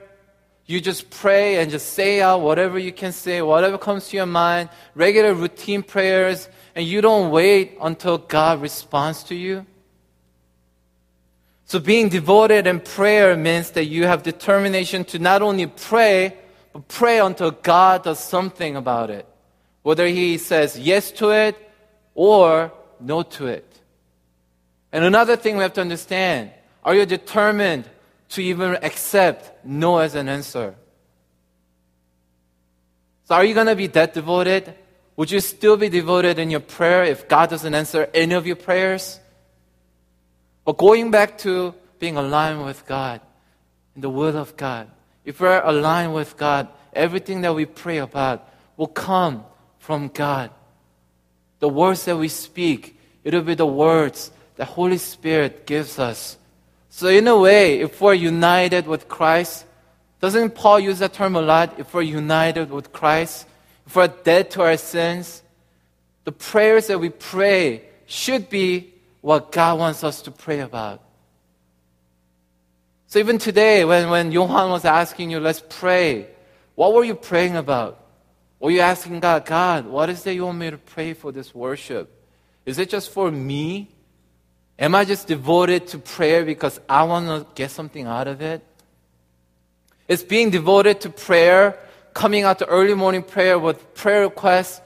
you 0.67 0.79
just 0.79 1.09
pray 1.09 1.59
and 1.59 1.71
just 1.71 1.93
say 1.93 2.21
out 2.21 2.41
whatever 2.41 2.77
you 2.77 2.91
can 2.91 3.11
say, 3.11 3.41
whatever 3.41 3.79
comes 3.79 4.07
to 4.09 4.17
your 4.17 4.27
mind, 4.27 4.69
regular 4.93 5.33
routine 5.33 5.81
prayers, 5.81 6.47
and 6.75 6.85
you 6.85 7.01
don't 7.01 7.31
wait 7.31 7.75
until 7.81 8.19
God 8.19 8.61
responds 8.61 9.23
to 9.23 9.35
you? 9.35 9.65
So 11.69 11.77
being 11.77 12.09
devoted 12.09 12.65
in 12.65 12.79
prayer 12.79 13.37
means 13.37 13.69
that 13.71 13.85
you 13.85 14.07
have 14.07 14.23
determination 14.23 15.05
to 15.05 15.19
not 15.19 15.43
only 15.43 15.67
pray, 15.67 16.35
but 16.73 16.87
pray 16.87 17.19
until 17.19 17.51
God 17.51 18.03
does 18.03 18.19
something 18.19 18.75
about 18.75 19.11
it. 19.11 19.27
Whether 19.83 20.07
He 20.07 20.39
says 20.39 20.79
yes 20.79 21.11
to 21.21 21.29
it 21.29 21.55
or 22.15 22.73
no 22.99 23.21
to 23.21 23.45
it. 23.45 23.81
And 24.91 25.05
another 25.05 25.35
thing 25.35 25.57
we 25.57 25.61
have 25.61 25.73
to 25.73 25.81
understand 25.81 26.49
are 26.83 26.95
you 26.95 27.05
determined 27.05 27.87
to 28.29 28.41
even 28.41 28.79
accept 28.81 29.63
no 29.63 29.99
as 29.99 30.15
an 30.15 30.27
answer? 30.27 30.73
So, 33.25 33.35
are 33.35 33.45
you 33.45 33.53
going 33.53 33.67
to 33.67 33.75
be 33.75 33.85
that 33.85 34.15
devoted? 34.15 34.73
Would 35.17 35.29
you 35.29 35.39
still 35.39 35.77
be 35.77 35.89
devoted 35.89 36.39
in 36.39 36.49
your 36.49 36.61
prayer 36.61 37.03
if 37.03 37.27
God 37.27 37.51
doesn't 37.51 37.75
answer 37.75 38.09
any 38.11 38.33
of 38.33 38.47
your 38.47 38.55
prayers? 38.55 39.19
But 40.69 40.77
going 40.77 41.09
back 41.09 41.39
to 41.39 41.73
being 41.97 42.15
aligned 42.15 42.63
with 42.63 42.85
God, 42.85 43.21
in 43.95 44.01
the 44.01 44.09
will 44.11 44.37
of 44.37 44.55
God, 44.55 44.87
if 45.25 45.39
we're 45.39 45.59
aligned 45.63 46.13
with 46.13 46.37
God, 46.37 46.67
everything 46.93 47.41
that 47.41 47.55
we 47.55 47.65
pray 47.65 47.97
about 47.97 48.47
will 48.77 48.85
come 48.85 49.45
from 49.79 50.09
God. 50.09 50.51
The 51.57 51.69
words 51.69 52.05
that 52.05 52.17
we 52.17 52.27
speak, 52.27 52.99
it'll 53.23 53.41
be 53.41 53.55
the 53.55 53.65
words 53.65 54.29
the 54.57 54.65
Holy 54.65 54.99
Spirit 54.99 55.65
gives 55.65 55.97
us. 55.97 56.37
So, 56.91 57.07
in 57.07 57.27
a 57.27 57.39
way, 57.39 57.79
if 57.79 57.99
we're 57.99 58.13
united 58.13 58.85
with 58.85 59.09
Christ, 59.09 59.65
doesn't 60.21 60.53
Paul 60.53 60.81
use 60.81 60.99
that 60.99 61.13
term 61.13 61.35
a 61.35 61.41
lot? 61.41 61.79
If 61.79 61.95
we're 61.95 62.03
united 62.03 62.69
with 62.69 62.93
Christ, 62.93 63.47
if 63.87 63.95
we're 63.95 64.07
dead 64.07 64.51
to 64.51 64.61
our 64.61 64.77
sins, 64.77 65.41
the 66.25 66.31
prayers 66.31 66.85
that 66.85 66.99
we 66.99 67.09
pray 67.09 67.85
should 68.05 68.51
be 68.51 68.93
what 69.21 69.51
God 69.51 69.79
wants 69.79 70.03
us 70.03 70.21
to 70.23 70.31
pray 70.31 70.59
about. 70.59 71.01
So 73.07 73.19
even 73.19 73.37
today, 73.37 73.85
when, 73.85 74.09
when 74.09 74.31
Johan 74.31 74.69
was 74.69 74.85
asking 74.85 75.31
you, 75.31 75.39
let's 75.39 75.63
pray, 75.67 76.27
what 76.75 76.93
were 76.93 77.03
you 77.03 77.15
praying 77.15 77.55
about? 77.55 77.99
Were 78.59 78.71
you 78.71 78.81
asking 78.81 79.19
God, 79.19 79.45
God, 79.45 79.87
what 79.87 80.09
is 80.09 80.25
it 80.27 80.35
you 80.35 80.45
want 80.45 80.57
me 80.57 80.69
to 80.69 80.77
pray 80.77 81.13
for 81.13 81.31
this 81.31 81.55
worship? 81.55 82.11
Is 82.65 82.77
it 82.77 82.89
just 82.89 83.09
for 83.09 83.31
me? 83.31 83.89
Am 84.77 84.95
I 84.95 85.05
just 85.05 85.27
devoted 85.27 85.87
to 85.87 85.97
prayer 85.97 86.45
because 86.45 86.79
I 86.87 87.03
want 87.03 87.27
to 87.27 87.47
get 87.55 87.71
something 87.71 88.05
out 88.05 88.27
of 88.27 88.41
it? 88.41 88.61
it? 88.61 88.65
Is 90.07 90.23
being 90.23 90.49
devoted 90.49 91.01
to 91.01 91.09
prayer, 91.09 91.77
coming 92.13 92.43
out 92.43 92.59
to 92.59 92.65
early 92.65 92.93
morning 92.93 93.23
prayer 93.23 93.59
with 93.59 93.93
prayer 93.93 94.21
requests, 94.21 94.81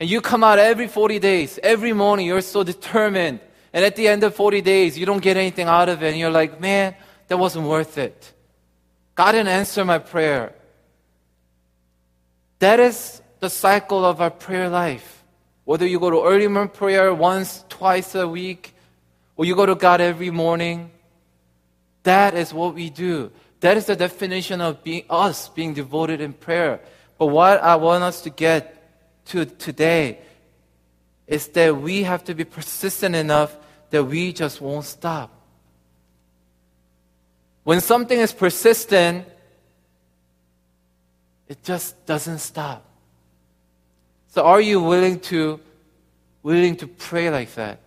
and 0.00 0.08
you 0.10 0.20
come 0.20 0.44
out 0.44 0.58
every 0.58 0.88
40 0.88 1.18
days, 1.18 1.58
every 1.62 1.92
morning, 1.92 2.26
you're 2.26 2.40
so 2.40 2.62
determined. 2.62 3.40
And 3.76 3.84
at 3.84 3.94
the 3.94 4.08
end 4.08 4.24
of 4.24 4.34
40 4.34 4.62
days, 4.62 4.96
you 4.96 5.04
don't 5.04 5.20
get 5.20 5.36
anything 5.36 5.66
out 5.66 5.90
of 5.90 6.02
it, 6.02 6.08
and 6.08 6.18
you're 6.18 6.30
like, 6.30 6.58
man, 6.62 6.94
that 7.28 7.36
wasn't 7.36 7.66
worth 7.66 7.98
it. 7.98 8.32
God 9.14 9.32
didn't 9.32 9.48
answer 9.48 9.84
my 9.84 9.98
prayer. 9.98 10.54
That 12.58 12.80
is 12.80 13.20
the 13.38 13.50
cycle 13.50 14.02
of 14.02 14.22
our 14.22 14.30
prayer 14.30 14.70
life. 14.70 15.22
Whether 15.66 15.86
you 15.86 16.00
go 16.00 16.08
to 16.08 16.24
early 16.24 16.48
morning 16.48 16.70
prayer 16.70 17.12
once, 17.12 17.66
twice 17.68 18.14
a 18.14 18.26
week, 18.26 18.74
or 19.36 19.44
you 19.44 19.54
go 19.54 19.66
to 19.66 19.74
God 19.74 20.00
every 20.00 20.30
morning, 20.30 20.90
that 22.04 22.32
is 22.32 22.54
what 22.54 22.74
we 22.74 22.88
do. 22.88 23.30
That 23.60 23.76
is 23.76 23.84
the 23.84 23.96
definition 23.96 24.62
of 24.62 24.82
being 24.84 25.04
us 25.10 25.50
being 25.50 25.74
devoted 25.74 26.22
in 26.22 26.32
prayer. 26.32 26.80
But 27.18 27.26
what 27.26 27.62
I 27.62 27.76
want 27.76 28.04
us 28.04 28.22
to 28.22 28.30
get 28.30 28.72
to 29.26 29.44
today 29.44 30.20
is 31.26 31.48
that 31.48 31.76
we 31.76 32.04
have 32.04 32.24
to 32.24 32.34
be 32.34 32.44
persistent 32.44 33.14
enough 33.14 33.54
that 33.90 34.04
we 34.04 34.32
just 34.32 34.60
won't 34.60 34.84
stop. 34.84 35.30
When 37.64 37.80
something 37.80 38.18
is 38.18 38.32
persistent, 38.32 39.26
it 41.48 41.62
just 41.62 42.06
doesn't 42.06 42.38
stop. 42.38 42.84
So 44.28 44.44
are 44.44 44.60
you 44.60 44.82
willing 44.82 45.20
to 45.30 45.60
willing 46.42 46.76
to 46.76 46.86
pray 46.86 47.30
like 47.30 47.54
that? 47.54 47.80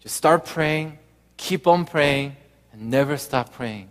Just 0.00 0.16
start 0.16 0.44
praying, 0.44 0.98
keep 1.36 1.66
on 1.66 1.84
praying, 1.84 2.36
and 2.72 2.90
never 2.90 3.16
stop 3.16 3.52
praying. 3.52 3.88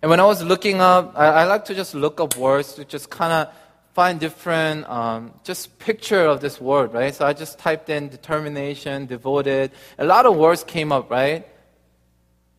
And 0.00 0.10
when 0.10 0.18
I 0.18 0.24
was 0.24 0.42
looking 0.42 0.80
up, 0.80 1.12
I, 1.16 1.26
I 1.26 1.44
like 1.44 1.64
to 1.66 1.74
just 1.74 1.94
look 1.94 2.20
up 2.20 2.36
words 2.36 2.74
to 2.74 2.84
just 2.84 3.08
kind 3.08 3.32
of 3.32 3.54
find 3.94 4.18
different, 4.18 4.88
um, 4.88 5.32
just 5.44 5.78
picture 5.78 6.24
of 6.24 6.40
this 6.40 6.60
word, 6.60 6.92
right? 6.92 7.14
So 7.14 7.26
I 7.26 7.32
just 7.32 7.58
typed 7.58 7.90
in 7.90 8.08
determination, 8.08 9.06
devoted. 9.06 9.70
A 9.98 10.04
lot 10.04 10.24
of 10.26 10.36
words 10.36 10.64
came 10.64 10.92
up, 10.92 11.10
right? 11.10 11.46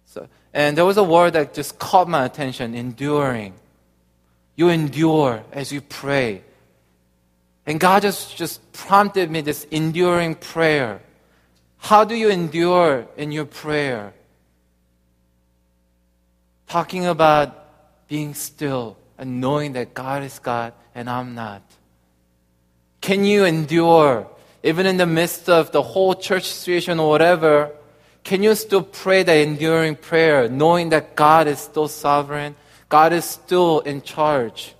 So, 0.05 0.27
and 0.53 0.77
there 0.77 0.85
was 0.85 0.97
a 0.97 1.03
word 1.03 1.33
that 1.33 1.53
just 1.53 1.79
caught 1.79 2.07
my 2.07 2.25
attention, 2.25 2.75
enduring. 2.75 3.53
You 4.55 4.69
endure 4.69 5.43
as 5.51 5.71
you 5.71 5.81
pray. 5.81 6.43
And 7.65 7.79
God 7.79 8.03
just, 8.03 8.37
just 8.37 8.71
prompted 8.73 9.31
me 9.31 9.41
this 9.41 9.63
enduring 9.71 10.35
prayer. 10.35 11.01
How 11.77 12.03
do 12.03 12.13
you 12.13 12.29
endure 12.29 13.07
in 13.17 13.31
your 13.31 13.45
prayer? 13.45 14.13
Talking 16.67 17.07
about 17.07 18.07
being 18.07 18.35
still 18.35 18.97
and 19.17 19.41
knowing 19.41 19.73
that 19.73 19.93
God 19.93 20.21
is 20.23 20.37
God 20.37 20.73
and 20.95 21.09
I'm 21.09 21.35
not. 21.35 21.61
Can 23.01 23.25
you 23.25 23.45
endure 23.45 24.27
even 24.63 24.85
in 24.85 24.97
the 24.97 25.05
midst 25.05 25.49
of 25.49 25.71
the 25.71 25.81
whole 25.81 26.15
church 26.15 26.45
situation 26.45 26.99
or 26.99 27.09
whatever? 27.09 27.71
Can 28.23 28.43
you 28.43 28.55
still 28.55 28.83
pray 28.83 29.23
that 29.23 29.33
enduring 29.33 29.95
prayer 29.95 30.47
knowing 30.47 30.89
that 30.89 31.15
God 31.15 31.47
is 31.47 31.59
still 31.59 31.87
sovereign? 31.87 32.55
God 32.87 33.11
is 33.11 33.25
still 33.25 33.81
in 33.81 34.01
charge? 34.01 34.75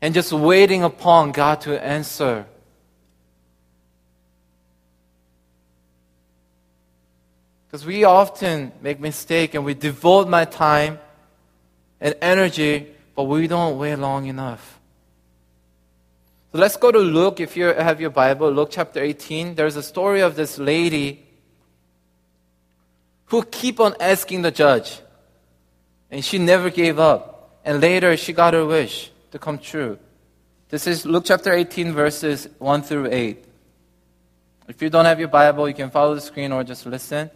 and 0.00 0.14
just 0.14 0.32
waiting 0.32 0.84
upon 0.84 1.32
God 1.32 1.60
to 1.62 1.82
answer. 1.82 2.46
Because 7.66 7.84
we 7.84 8.04
often 8.04 8.72
make 8.80 9.00
mistake 9.00 9.54
and 9.54 9.64
we 9.64 9.74
devote 9.74 10.28
my 10.28 10.44
time 10.44 10.98
and 12.00 12.14
energy, 12.22 12.86
but 13.14 13.24
we 13.24 13.46
don't 13.46 13.76
wait 13.78 13.96
long 13.96 14.26
enough. 14.26 14.77
So 16.50 16.58
let's 16.58 16.78
go 16.78 16.90
to 16.90 16.98
Luke. 16.98 17.40
If 17.40 17.58
you 17.58 17.66
have 17.66 18.00
your 18.00 18.08
Bible, 18.08 18.50
Luke 18.50 18.70
chapter 18.70 19.02
18. 19.02 19.54
There's 19.54 19.76
a 19.76 19.82
story 19.82 20.22
of 20.22 20.34
this 20.34 20.58
lady 20.58 21.26
who 23.26 23.42
keep 23.44 23.78
on 23.80 23.94
asking 24.00 24.40
the 24.40 24.50
judge, 24.50 25.00
and 26.10 26.24
she 26.24 26.38
never 26.38 26.70
gave 26.70 26.98
up. 26.98 27.60
And 27.66 27.82
later 27.82 28.16
she 28.16 28.32
got 28.32 28.54
her 28.54 28.64
wish 28.64 29.10
to 29.32 29.38
come 29.38 29.58
true. 29.58 29.98
This 30.70 30.86
is 30.86 31.04
Luke 31.04 31.24
chapter 31.26 31.52
18, 31.52 31.92
verses 31.92 32.48
1 32.58 32.82
through 32.82 33.08
8. 33.10 33.44
If 34.68 34.80
you 34.80 34.88
don't 34.88 35.04
have 35.04 35.18
your 35.18 35.28
Bible, 35.28 35.68
you 35.68 35.74
can 35.74 35.90
follow 35.90 36.14
the 36.14 36.20
screen 36.22 36.52
or 36.52 36.64
just 36.64 36.86
listen. 36.86 37.30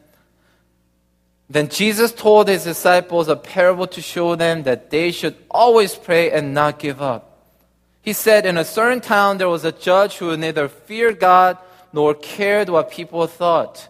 Then 1.51 1.69
Jesus 1.69 2.13
told 2.13 2.49
his 2.49 2.65
disciples 2.65 3.29
a 3.29 3.37
parable 3.37 3.87
to 3.89 4.01
show 4.01 4.37
them 4.37 4.63
that 4.63 4.89
they 4.89 5.11
should 5.13 5.37
always 5.51 5.95
pray 5.95 6.31
and 6.31 6.55
not 6.55 6.79
give 6.79 7.03
up. 7.03 7.32
He 8.03 8.13
said, 8.13 8.45
In 8.45 8.59
a 8.59 8.65
certain 8.65 9.01
town 9.01 9.39
there 9.39 9.49
was 9.49 9.65
a 9.65 9.73
judge 9.73 10.19
who 10.19 10.37
neither 10.37 10.69
feared 10.69 11.21
God 11.21 11.57
nor 11.93 12.15
cared 12.15 12.69
what 12.69 12.91
people 12.91 13.27
thought. 13.27 13.89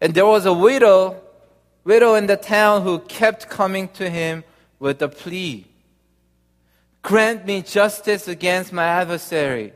And 0.00 0.12
there 0.12 0.26
was 0.26 0.44
a 0.44 0.52
widow, 0.52 1.20
widow 1.84 2.14
in 2.14 2.26
the 2.26 2.36
town 2.36 2.82
who 2.82 2.98
kept 2.98 3.48
coming 3.48 3.88
to 3.90 4.10
him 4.10 4.44
with 4.78 5.00
a 5.00 5.08
plea. 5.08 5.66
Grant 7.02 7.46
me 7.46 7.62
justice 7.62 8.26
against 8.26 8.72
my 8.72 8.84
adversary. 8.84 9.72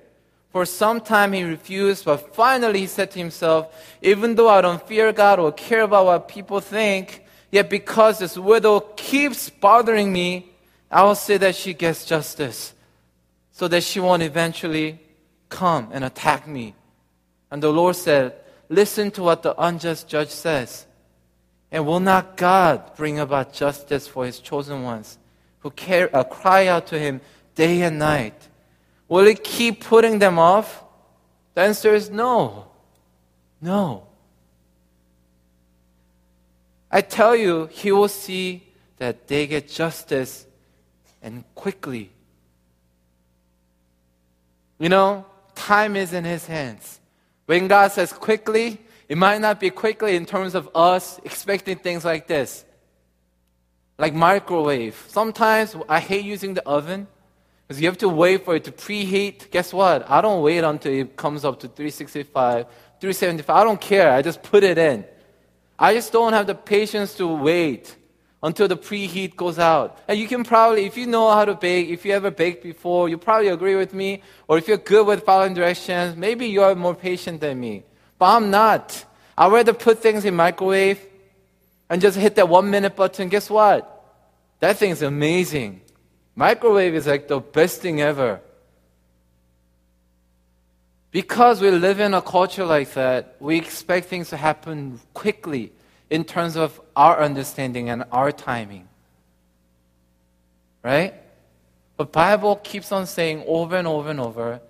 For 0.50 0.65
some 0.65 1.00
time 1.00 1.35
he 1.35 1.45
refused, 1.45 2.07
but 2.07 2.35
finally 2.35 2.81
he 2.81 2.87
said 2.87 3.11
to 3.12 3.19
himself, 3.19 3.73
Even 4.03 4.35
though 4.35 4.49
I 4.49 4.62
don't 4.62 4.87
fear 4.87 5.12
God 5.12 5.38
or 5.38 5.53
care 5.53 5.83
about 5.83 6.07
what 6.07 6.29
people 6.29 6.61
think, 6.61 7.25
yet 7.53 7.71
because 7.71 8.19
this 8.19 8.37
widow 8.37 8.81
keeps 8.81 9.50
bothering 9.50 10.12
me, 10.12 10.48
I 10.90 11.02
will 11.02 11.14
say 11.14 11.37
that 11.37 11.54
she 11.54 11.75
gets 11.75 12.04
justice, 12.04 12.75
so 13.52 13.68
that 13.68 13.83
she 13.83 14.00
won't 14.00 14.23
eventually 14.23 15.00
come 15.49 15.90
and 15.92 16.04
attack 16.04 16.47
me. 16.47 16.75
And 17.50 17.62
the 17.62 17.73
Lord 17.73 17.97
said, 17.97 18.35
Listen 18.68 19.11
to 19.12 19.23
what 19.23 19.42
the 19.42 19.54
unjust 19.61 20.09
judge 20.09 20.28
says. 20.28 20.87
And 21.71 21.87
will 21.87 22.00
not 22.00 22.37
God 22.37 22.95
bring 22.97 23.18
about 23.18 23.52
justice 23.52 24.07
for 24.07 24.25
his 24.25 24.40
chosen 24.40 24.83
ones 24.83 25.18
who 25.61 25.71
care, 25.71 26.14
uh, 26.14 26.25
cry 26.25 26.66
out 26.66 26.87
to 26.88 26.99
him 26.99 27.21
day 27.54 27.83
and 27.83 27.99
night? 27.99 28.49
Will 29.09 29.25
he 29.25 29.35
keep 29.35 29.85
putting 29.85 30.18
them 30.18 30.38
off? 30.38 30.85
The 31.54 31.62
answer 31.62 31.95
is 31.95 32.11
no. 32.11 32.68
No. 33.61 34.04
I 36.90 37.00
tell 37.00 37.35
you, 37.37 37.66
he 37.66 37.92
will 37.92 38.09
see 38.09 38.62
that 38.99 39.28
they 39.28 39.47
get 39.47 39.68
justice 39.68 40.47
and 41.23 41.45
quickly. 41.55 42.11
You 44.79 44.89
know, 44.89 45.27
time 45.55 45.97
is 45.97 46.13
in 46.13 46.25
his 46.25 46.47
hands. 46.47 47.01
When 47.47 47.69
God 47.69 47.93
says 47.93 48.13
quickly, 48.13 48.79
it 49.09 49.19
might 49.19 49.41
not 49.41 49.59
be 49.59 49.71
quickly 49.71 50.17
in 50.17 50.27
terms 50.27 50.55
of 50.55 50.69
us 50.75 51.19
expecting 51.25 51.79
things 51.79 52.05
like 52.05 52.27
this. 52.27 52.65
Like 53.99 54.15
microwave. 54.15 55.03
Sometimes 55.09 55.75
I 55.89 55.99
hate 55.99 56.25
using 56.25 56.55
the 56.55 56.67
oven 56.69 57.09
because 57.67 57.81
you 57.81 57.89
have 57.89 57.99
to 57.99 58.09
wait 58.09 58.45
for 58.45 58.55
it 58.55 58.65
to 58.65 58.73
preheat. 58.73 59.51
Guess 59.51 59.73
what? 59.73 60.09
I 60.09 60.21
don't 60.21 60.43
wait 60.43 60.63
until 60.63 60.93
it 60.93 61.17
comes 61.17 61.45
up 61.45 61.61
to 61.61 61.69
365, 61.69 62.67
375. 63.01 63.57
I 63.57 63.65
don't 63.65 63.81
care. 63.81 64.13
I 64.13 64.23
just 64.23 64.43
put 64.43 64.63
it 64.63 64.79
in. 64.79 65.05
I 65.79 65.95
just 65.95 66.13
don't 66.13 66.33
have 66.33 66.47
the 66.47 66.55
patience 66.55 67.15
to 67.17 67.27
wait 67.27 67.97
until 68.42 68.68
the 68.68 68.76
preheat 68.76 69.37
goes 69.37 69.59
out. 69.59 69.99
And 70.07 70.18
you 70.18 70.28
can 70.28 70.45
probably, 70.45 70.87
if 70.87 70.97
you 70.97 71.07
know 71.07 71.30
how 71.30 71.45
to 71.45 71.54
bake, 71.54 71.88
if 71.88 72.04
you 72.04 72.12
ever 72.12 72.30
baked 72.30 72.62
before, 72.62 73.09
you 73.09 73.18
probably 73.18 73.49
agree 73.49 73.75
with 73.75 73.92
me. 73.92 74.23
Or 74.47 74.59
if 74.59 74.68
you're 74.68 74.76
good 74.76 75.07
with 75.07 75.25
following 75.25 75.54
directions, 75.54 76.16
maybe 76.16 76.47
you 76.47 76.62
are 76.62 76.75
more 76.75 76.95
patient 76.95 77.40
than 77.40 77.59
me. 77.59 77.83
But 78.18 78.37
I'm 78.37 78.50
not. 78.50 79.04
I'd 79.37 79.52
rather 79.52 79.73
put 79.73 80.00
things 80.00 80.25
in 80.25 80.35
microwave 80.37 81.00
and 81.90 82.00
just 82.00 82.16
hit 82.16 82.37
that 82.37 82.49
one 82.49 82.71
minute 82.71 82.95
button. 82.95 83.28
Guess 83.28 83.50
what? 83.50 83.95
That 84.61 84.76
thing's 84.76 85.02
amazing. 85.02 85.80
Microwave 86.35 86.95
is 86.95 87.07
like 87.07 87.26
the 87.26 87.40
best 87.40 87.80
thing 87.80 88.00
ever. 88.00 88.40
Because 91.11 91.61
we 91.61 91.71
live 91.71 91.99
in 92.00 92.14
a 92.14 92.23
culture 92.23 92.64
like 92.64 92.92
that, 92.95 93.37
we 93.40 93.57
expect 93.57 94.07
things 94.09 94.28
to 94.28 94.37
happen 94.37 95.00
quickly 95.14 95.73
in 96.11 96.25
terms 96.25 96.57
of 96.57 96.81
our 96.97 97.23
understanding 97.23 97.91
and 97.91 98.05
our 98.12 98.33
timing. 98.33 98.88
Right? 100.83 101.15
But 101.97 102.12
Bible 102.12 102.57
keeps 102.57 102.93
on 102.93 103.07
saying 103.07 103.45
over 103.47 103.77
and 103.77 103.87
over 103.87 104.11
and 104.11 104.21
over, 104.21 104.61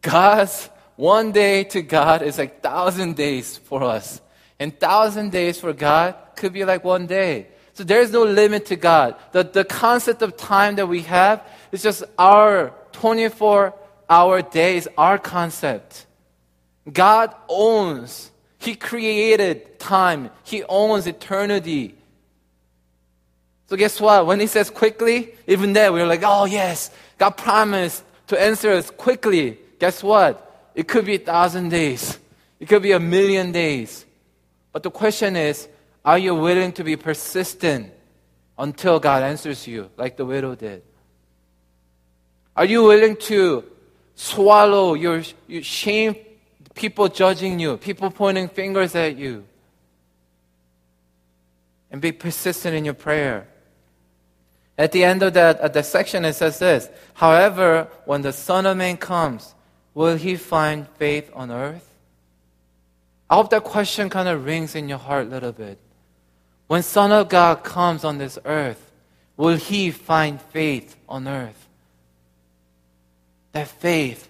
God's 0.00 0.70
one 0.96 1.32
day 1.32 1.64
to 1.64 1.82
God 1.82 2.22
is 2.22 2.38
like 2.38 2.62
thousand 2.62 3.16
days 3.16 3.56
for 3.56 3.82
us. 3.82 4.20
And 4.58 4.78
thousand 4.78 5.30
days 5.30 5.60
for 5.60 5.72
God 5.72 6.16
could 6.36 6.52
be 6.52 6.64
like 6.64 6.84
one 6.84 7.06
day. 7.06 7.48
So 7.74 7.84
there's 7.84 8.10
no 8.10 8.24
limit 8.24 8.66
to 8.66 8.76
God. 8.76 9.16
The, 9.32 9.44
the 9.44 9.64
concept 9.64 10.22
of 10.22 10.36
time 10.36 10.76
that 10.76 10.86
we 10.86 11.02
have 11.02 11.46
is 11.70 11.82
just 11.82 12.02
our 12.18 12.74
24 12.92 13.74
hour 14.10 14.42
days, 14.42 14.88
our 14.96 15.18
concept. 15.18 16.06
God 16.92 17.34
owns 17.48 18.30
he 18.58 18.74
created 18.74 19.78
time. 19.78 20.30
He 20.44 20.64
owns 20.64 21.06
eternity. 21.06 21.94
So 23.68 23.76
guess 23.76 24.00
what? 24.00 24.26
When 24.26 24.40
he 24.40 24.46
says 24.46 24.70
quickly, 24.70 25.34
even 25.46 25.72
there 25.72 25.92
we're 25.92 26.06
like, 26.06 26.22
oh 26.24 26.46
yes, 26.46 26.90
God 27.18 27.30
promised 27.30 28.02
to 28.28 28.40
answer 28.40 28.72
us 28.72 28.90
quickly. 28.90 29.58
Guess 29.78 30.02
what? 30.02 30.70
It 30.74 30.88
could 30.88 31.04
be 31.04 31.16
a 31.16 31.18
thousand 31.18 31.68
days. 31.68 32.18
It 32.60 32.68
could 32.68 32.82
be 32.82 32.92
a 32.92 33.00
million 33.00 33.52
days. 33.52 34.04
But 34.72 34.82
the 34.82 34.90
question 34.90 35.36
is, 35.36 35.68
are 36.04 36.18
you 36.18 36.34
willing 36.34 36.72
to 36.72 36.84
be 36.84 36.96
persistent 36.96 37.92
until 38.58 38.98
God 38.98 39.22
answers 39.22 39.66
you, 39.66 39.90
like 39.96 40.16
the 40.16 40.24
widow 40.24 40.54
did? 40.54 40.82
Are 42.56 42.64
you 42.64 42.82
willing 42.84 43.16
to 43.16 43.64
swallow 44.14 44.94
your, 44.94 45.22
your 45.46 45.62
shame 45.62 46.16
people 46.78 47.08
judging 47.08 47.58
you, 47.58 47.76
people 47.76 48.10
pointing 48.10 48.48
fingers 48.48 48.94
at 48.94 49.16
you. 49.16 49.44
And 51.90 52.00
be 52.00 52.12
persistent 52.12 52.74
in 52.74 52.84
your 52.84 52.94
prayer. 52.94 53.48
At 54.76 54.92
the 54.92 55.02
end 55.02 55.22
of 55.22 55.34
that, 55.34 55.58
at 55.60 55.72
that 55.72 55.86
section, 55.86 56.24
it 56.24 56.34
says 56.34 56.58
this 56.58 56.88
However, 57.14 57.88
when 58.04 58.22
the 58.22 58.32
Son 58.32 58.64
of 58.64 58.76
Man 58.76 58.96
comes, 58.96 59.54
will 59.92 60.16
he 60.16 60.36
find 60.36 60.86
faith 60.98 61.30
on 61.34 61.50
earth? 61.50 61.84
I 63.28 63.34
hope 63.34 63.50
that 63.50 63.64
question 63.64 64.08
kind 64.08 64.28
of 64.28 64.44
rings 64.44 64.74
in 64.74 64.88
your 64.88 64.98
heart 64.98 65.26
a 65.26 65.30
little 65.30 65.52
bit. 65.52 65.78
When 66.68 66.82
Son 66.82 67.10
of 67.10 67.28
God 67.28 67.64
comes 67.64 68.04
on 68.04 68.18
this 68.18 68.38
earth, 68.44 68.92
will 69.36 69.56
he 69.56 69.90
find 69.90 70.40
faith 70.40 70.96
on 71.08 71.26
earth? 71.26 71.68
That 73.52 73.68
faith, 73.68 74.28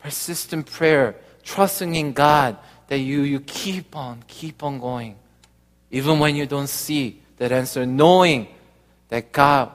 persistent 0.00 0.66
prayer, 0.66 1.14
trusting 1.44 1.94
in 1.94 2.12
God 2.12 2.56
that 2.88 2.98
you, 2.98 3.22
you 3.22 3.40
keep 3.40 3.96
on, 3.96 4.24
keep 4.26 4.62
on 4.62 4.78
going. 4.78 5.16
Even 5.90 6.18
when 6.18 6.36
you 6.36 6.46
don't 6.46 6.68
see 6.68 7.20
that 7.36 7.52
answer, 7.52 7.86
knowing 7.86 8.48
that 9.08 9.32
God 9.32 9.70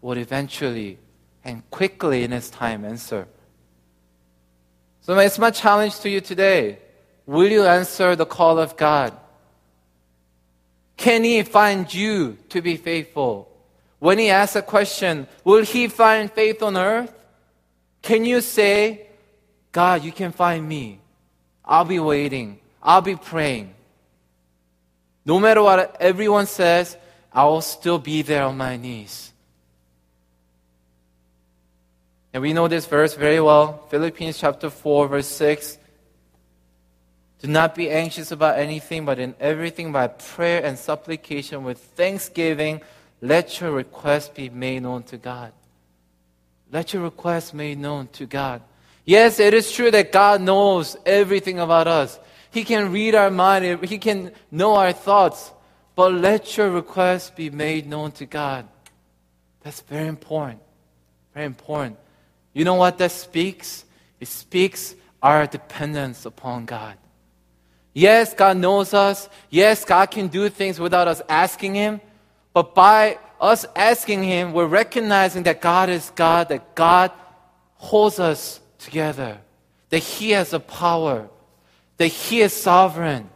would 0.00 0.18
eventually 0.18 0.98
and 1.44 1.68
quickly 1.70 2.24
in 2.24 2.30
His 2.30 2.50
time 2.50 2.84
answer. 2.84 3.26
So 5.02 5.18
it's 5.18 5.38
my 5.38 5.50
challenge 5.50 5.98
to 6.00 6.10
you 6.10 6.20
today. 6.20 6.78
Will 7.26 7.50
you 7.50 7.64
answer 7.64 8.16
the 8.16 8.26
call 8.26 8.58
of 8.58 8.76
God? 8.76 9.16
Can 10.96 11.24
He 11.24 11.42
find 11.42 11.92
you 11.92 12.38
to 12.50 12.60
be 12.60 12.76
faithful? 12.76 13.50
When 13.98 14.18
He 14.18 14.30
asks 14.30 14.56
a 14.56 14.62
question, 14.62 15.26
will 15.44 15.64
He 15.64 15.88
find 15.88 16.30
faith 16.30 16.62
on 16.62 16.76
earth? 16.76 17.12
Can 18.02 18.24
you 18.24 18.40
say, 18.40 19.06
God, 19.72 20.04
you 20.04 20.12
can 20.12 20.32
find 20.32 20.66
me. 20.66 20.99
I'll 21.70 21.84
be 21.84 22.00
waiting. 22.00 22.58
I'll 22.82 23.00
be 23.00 23.14
praying. 23.14 23.72
No 25.24 25.38
matter 25.38 25.62
what 25.62 25.96
everyone 26.00 26.46
says, 26.46 26.96
I 27.32 27.44
will 27.44 27.60
still 27.60 28.00
be 28.00 28.22
there 28.22 28.42
on 28.42 28.56
my 28.56 28.76
knees. 28.76 29.32
And 32.32 32.42
we 32.42 32.52
know 32.52 32.66
this 32.66 32.86
verse 32.86 33.14
very 33.14 33.40
well. 33.40 33.86
Philippians 33.88 34.36
chapter 34.38 34.68
4, 34.68 35.06
verse 35.06 35.28
6. 35.28 35.78
Do 37.40 37.48
not 37.48 37.76
be 37.76 37.88
anxious 37.88 38.32
about 38.32 38.58
anything, 38.58 39.04
but 39.04 39.20
in 39.20 39.34
everything 39.38 39.92
by 39.92 40.08
prayer 40.08 40.64
and 40.64 40.76
supplication 40.76 41.62
with 41.62 41.78
thanksgiving, 41.78 42.80
let 43.20 43.60
your 43.60 43.70
request 43.70 44.34
be 44.34 44.50
made 44.50 44.82
known 44.82 45.04
to 45.04 45.16
God. 45.16 45.52
Let 46.72 46.92
your 46.92 47.02
requests 47.04 47.54
made 47.54 47.78
known 47.78 48.08
to 48.08 48.26
God. 48.26 48.62
Yes, 49.04 49.40
it 49.40 49.54
is 49.54 49.72
true 49.72 49.90
that 49.90 50.12
God 50.12 50.40
knows 50.40 50.96
everything 51.04 51.58
about 51.58 51.88
us. 51.88 52.18
He 52.50 52.64
can 52.64 52.92
read 52.92 53.14
our 53.14 53.30
mind, 53.30 53.84
He 53.84 53.98
can 53.98 54.32
know 54.50 54.74
our 54.74 54.92
thoughts. 54.92 55.52
But 55.94 56.14
let 56.14 56.56
your 56.56 56.70
request 56.70 57.36
be 57.36 57.50
made 57.50 57.86
known 57.86 58.12
to 58.12 58.26
God. 58.26 58.66
That's 59.62 59.82
very 59.82 60.08
important. 60.08 60.60
Very 61.34 61.46
important. 61.46 61.98
You 62.52 62.64
know 62.64 62.74
what 62.74 62.98
that 62.98 63.10
speaks? 63.12 63.84
It 64.18 64.28
speaks 64.28 64.94
our 65.22 65.46
dependence 65.46 66.24
upon 66.24 66.64
God. 66.64 66.96
Yes, 67.92 68.34
God 68.34 68.56
knows 68.56 68.94
us. 68.94 69.28
Yes, 69.50 69.84
God 69.84 70.10
can 70.10 70.28
do 70.28 70.48
things 70.48 70.78
without 70.78 71.08
us 71.08 71.20
asking 71.28 71.74
Him. 71.74 72.00
But 72.52 72.74
by 72.74 73.18
us 73.40 73.66
asking 73.74 74.22
Him, 74.22 74.52
we're 74.52 74.66
recognizing 74.66 75.42
that 75.44 75.60
God 75.60 75.88
is 75.88 76.10
God, 76.14 76.48
that 76.48 76.74
God 76.74 77.10
holds 77.74 78.18
us 78.20 78.59
together, 78.80 79.38
that 79.90 79.98
He 79.98 80.30
has 80.30 80.50
the 80.50 80.60
power, 80.60 81.28
that 81.96 82.08
He 82.08 82.40
is 82.40 82.52
sovereign, 82.52 83.28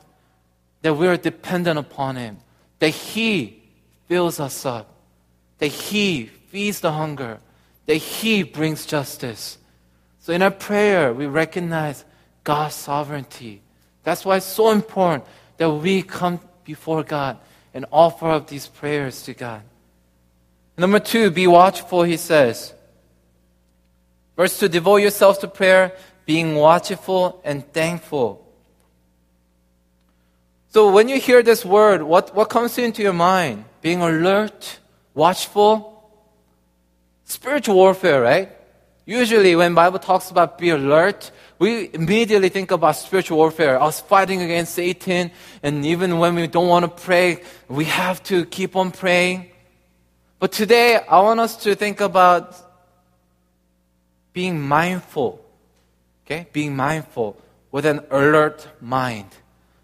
that 0.83 0.95
we 0.95 1.07
are 1.07 1.17
dependent 1.17 1.79
upon 1.79 2.17
Him, 2.17 2.39
that 2.79 2.91
He 2.91 3.63
fills 4.09 4.41
us 4.41 4.67
up, 4.67 4.89
that 5.59 5.69
He 5.69 6.27
feeds 6.27 6.81
the 6.81 6.93
hunger, 6.93 7.39
that 7.87 7.97
He 7.97 8.43
brings 8.43 8.87
justice. 8.87 9.59
So 10.21 10.33
in 10.33 10.43
our 10.43 10.51
prayer, 10.51 11.13
we 11.13 11.27
recognize 11.27 12.05
God's 12.45 12.75
sovereignty. 12.75 13.61
That's 14.03 14.25
why 14.25 14.37
it's 14.39 14.47
so 14.47 14.71
important 14.71 15.25
that 15.57 15.71
we 15.71 16.03
come 16.03 16.41
before 16.65 17.03
God 17.03 17.39
and 17.73 17.87
offer 17.91 18.31
up 18.31 18.47
these 18.47 18.67
prayers 18.67 19.23
to 19.23 19.35
God. 19.35 19.63
Number 20.77 20.99
two, 20.99 21.31
be 21.31 21.47
watchful, 21.47 22.03
he 22.03 22.17
says. 22.17 22.73
Verse 24.37 24.59
2 24.59 24.69
Devote 24.69 24.97
yourselves 24.97 25.39
to 25.39 25.49
prayer, 25.49 25.93
being 26.27 26.57
watchful 26.57 27.41
and 27.45 27.71
thankful. 27.73 28.41
So 30.71 30.91
when 30.91 31.09
you 31.09 31.21
hear 31.21 31.43
this 31.43 31.65
word, 31.65 32.03
what, 32.03 32.35
what 32.35 32.49
comes 32.51 32.79
into 32.79 33.03
your 33.03 33.13
mind? 33.13 33.65
Being 33.81 34.01
alert, 34.01 34.81
watchful, 35.15 36.11
spiritual 37.25 37.77
warfare, 37.77 38.21
right? 38.21 38.51
Usually 39.07 39.55
when 39.55 39.75
Bible 39.75 39.99
talks 39.99 40.31
about 40.31 40.59
be 40.59 40.71
alert, 40.71 41.31
we 41.59 41.91
immediately 41.93 42.49
think 42.49 42.71
about 42.71 42.97
spiritual 42.97 43.37
warfare, 43.37 43.81
us 43.81 44.01
fighting 44.01 44.43
against 44.43 44.75
Satan, 44.75 45.31
and 45.63 45.87
even 45.87 46.19
when 46.19 46.35
we 46.35 46.47
don't 46.47 46.69
want 46.69 46.85
to 46.85 47.05
pray, 47.05 47.43
we 47.69 47.85
have 47.85 48.23
to 48.25 48.45
keep 48.47 48.75
on 48.75 48.91
praying. 48.91 49.51
But 50.41 50.53
today, 50.53 50.97
I 51.09 51.21
want 51.21 51.39
us 51.39 51.57
to 51.59 51.75
think 51.75 52.01
about 52.01 52.64
being 54.35 54.61
mindful, 54.61 55.43
okay? 56.27 56.47
Being 56.53 56.77
mindful 56.77 57.39
with 57.73 57.87
an 57.87 58.01
alert 58.11 58.69
mind. 58.83 59.29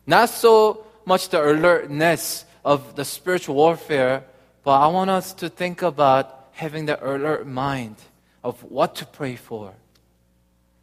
Not 0.06 0.28
so 0.28 0.84
much 1.06 1.30
the 1.30 1.42
alertness 1.42 2.44
of 2.62 2.96
the 2.96 3.04
spiritual 3.06 3.54
warfare, 3.54 4.24
but 4.62 4.72
I 4.72 4.88
want 4.88 5.08
us 5.08 5.32
to 5.34 5.48
think 5.48 5.80
about 5.80 6.48
having 6.52 6.84
the 6.84 7.02
alert 7.02 7.46
mind 7.46 7.96
of 8.44 8.62
what 8.64 8.96
to 8.96 9.06
pray 9.06 9.36
for. 9.36 9.72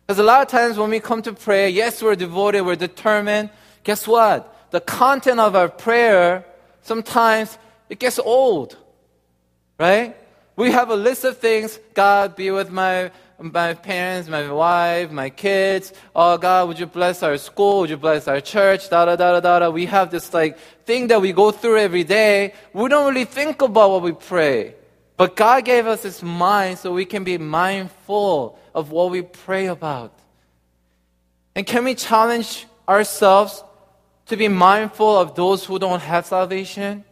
Because 0.08 0.20
a 0.20 0.24
lot 0.24 0.42
of 0.42 0.48
times 0.48 0.78
when 0.78 0.90
we 0.90 1.00
come 1.00 1.22
to 1.22 1.34
pray, 1.34 1.70
yes, 1.70 2.02
we're 2.02 2.16
devoted, 2.16 2.62
we're 2.62 2.76
determined. 2.76 3.50
Guess 3.84 4.08
what? 4.08 4.72
The 4.72 4.80
content 4.80 5.40
of 5.40 5.56
our 5.56 5.70
prayer, 5.70 6.46
sometimes 6.82 7.58
it 7.90 8.00
gets 8.00 8.18
old. 8.18 8.78
Right? 9.78 10.16
We 10.56 10.72
have 10.72 10.90
a 10.90 10.96
list 10.96 11.24
of 11.26 11.38
things. 11.38 11.78
God, 11.94 12.36
be 12.36 12.50
with 12.52 12.72
my, 12.72 13.12
my 13.40 13.74
parents, 13.74 14.28
my 14.28 14.52
wife, 14.52 15.12
my 15.12 15.30
kids. 15.30 15.94
Oh, 16.16 16.38
God, 16.38 16.68
would 16.68 16.80
you 16.80 16.88
bless 16.88 17.22
our 17.22 17.38
school? 17.38 17.82
Would 17.82 17.92
you 17.92 17.98
bless 17.98 18.28
our 18.28 18.42
church? 18.42 18.90
Da, 18.90 19.06
da, 19.06 19.16
da, 19.16 19.40
da, 19.40 19.60
da. 19.60 19.70
We 19.70 19.86
have 19.86 20.10
this 20.10 20.34
like 20.34 20.58
thing 20.86 21.08
that 21.08 21.22
we 21.22 21.34
go 21.34 21.52
through 21.52 21.78
every 21.78 22.04
day. 22.04 22.54
We 22.74 22.90
don't 22.90 23.08
really 23.08 23.26
think 23.26 23.62
about 23.62 23.92
what 23.92 24.02
we 24.02 24.14
pray. 24.14 24.76
But 25.18 25.36
God 25.36 25.66
gave 25.66 25.86
us 25.86 26.04
His 26.04 26.24
mind 26.24 26.80
so 26.80 26.94
we 26.94 27.06
can 27.06 27.24
be 27.24 27.38
mindful 27.38 28.58
of 28.74 28.92
what 28.92 29.12
we 29.12 29.22
pray 29.22 29.68
about. 29.68 30.14
And 31.56 31.66
can 31.66 31.84
we 31.84 31.96
challenge 31.96 32.66
ourselves 32.88 33.64
to 34.28 34.38
be 34.38 34.48
mindful 34.48 35.18
of 35.18 35.36
those 35.36 35.64
who 35.64 35.78
don't 35.78 36.02
have 36.02 36.26
salvation? 36.26 37.04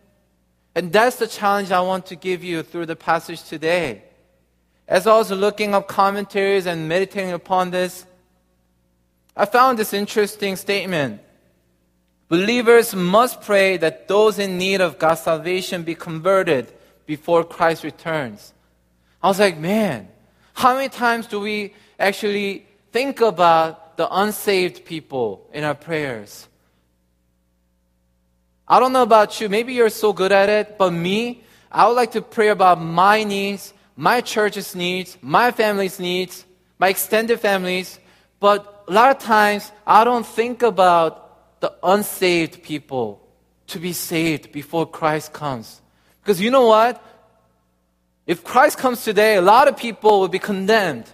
And 0.74 0.92
that's 0.92 1.18
the 1.18 1.28
challenge 1.28 1.72
I 1.72 1.82
want 1.82 2.08
to 2.08 2.16
give 2.16 2.44
you 2.44 2.64
through 2.64 2.88
the 2.88 2.96
passage 2.96 3.44
today. 3.44 4.05
As 4.88 5.08
I 5.08 5.17
was 5.17 5.32
looking 5.32 5.74
up 5.74 5.88
commentaries 5.88 6.65
and 6.65 6.88
meditating 6.88 7.32
upon 7.32 7.71
this, 7.71 8.06
I 9.36 9.45
found 9.45 9.80
this 9.80 9.93
interesting 9.93 10.56
statement. 10.56 11.21
Believers 12.28 12.95
must 12.95 13.41
pray 13.41 13.78
that 13.78 14.08
those 14.08 14.39
in 14.39 14.58
need 14.58 14.82
of 14.82 14.98
God's 14.98 15.21
salvation 15.21 15.84
be 15.84 15.95
converted 15.95 16.71
before 17.06 17.43
Christ 17.43 17.84
returns. 17.84 18.54
I 19.21 19.28
was 19.28 19.39
like, 19.39 19.58
man, 19.58 20.08
how 20.54 20.76
many 20.76 20.89
times 20.89 21.28
do 21.28 21.39
we 21.39 21.74
actually 22.00 22.65
think 22.91 23.21
about 23.21 23.98
the 23.98 24.08
unsaved 24.10 24.86
people 24.86 25.48
in 25.54 25.63
our 25.63 25.76
prayers? 25.76 26.48
I 28.67 28.80
don't 28.80 28.93
know 28.93 29.04
about 29.04 29.39
you, 29.39 29.50
maybe 29.50 29.74
you're 29.74 29.89
so 29.89 30.13
good 30.13 30.32
at 30.32 30.50
it, 30.50 30.78
but 30.78 30.91
me, 30.91 31.43
I 31.71 31.88
would 31.88 31.93
like 31.93 32.13
to 32.13 32.21
pray 32.21 32.50
about 32.50 32.82
my 32.82 33.24
needs, 33.24 33.74
my 33.96 34.22
church's 34.22 34.76
needs, 34.76 35.18
my 35.22 35.52
family's 35.52 36.00
needs, 36.00 36.46
my 36.80 36.90
extended 36.90 37.40
families, 37.40 38.00
but 38.40 38.84
a 38.88 38.92
lot 38.92 39.16
of 39.16 39.20
times 39.20 39.72
I 39.88 40.04
don't 40.04 40.26
think 40.26 40.62
about 40.62 41.60
the 41.62 41.74
unsaved 41.84 42.64
people 42.64 43.22
to 43.68 43.80
be 43.80 43.94
saved 43.94 44.52
before 44.52 44.86
Christ 44.86 45.34
comes. 45.34 45.82
Because 46.22 46.42
you 46.42 46.52
know 46.52 46.68
what? 46.68 47.04
If 48.28 48.44
Christ 48.44 48.78
comes 48.78 49.04
today, 49.04 49.36
a 49.36 49.42
lot 49.42 49.68
of 49.68 49.78
people 49.78 50.20
will 50.20 50.28
be 50.28 50.40
condemned. 50.40 51.10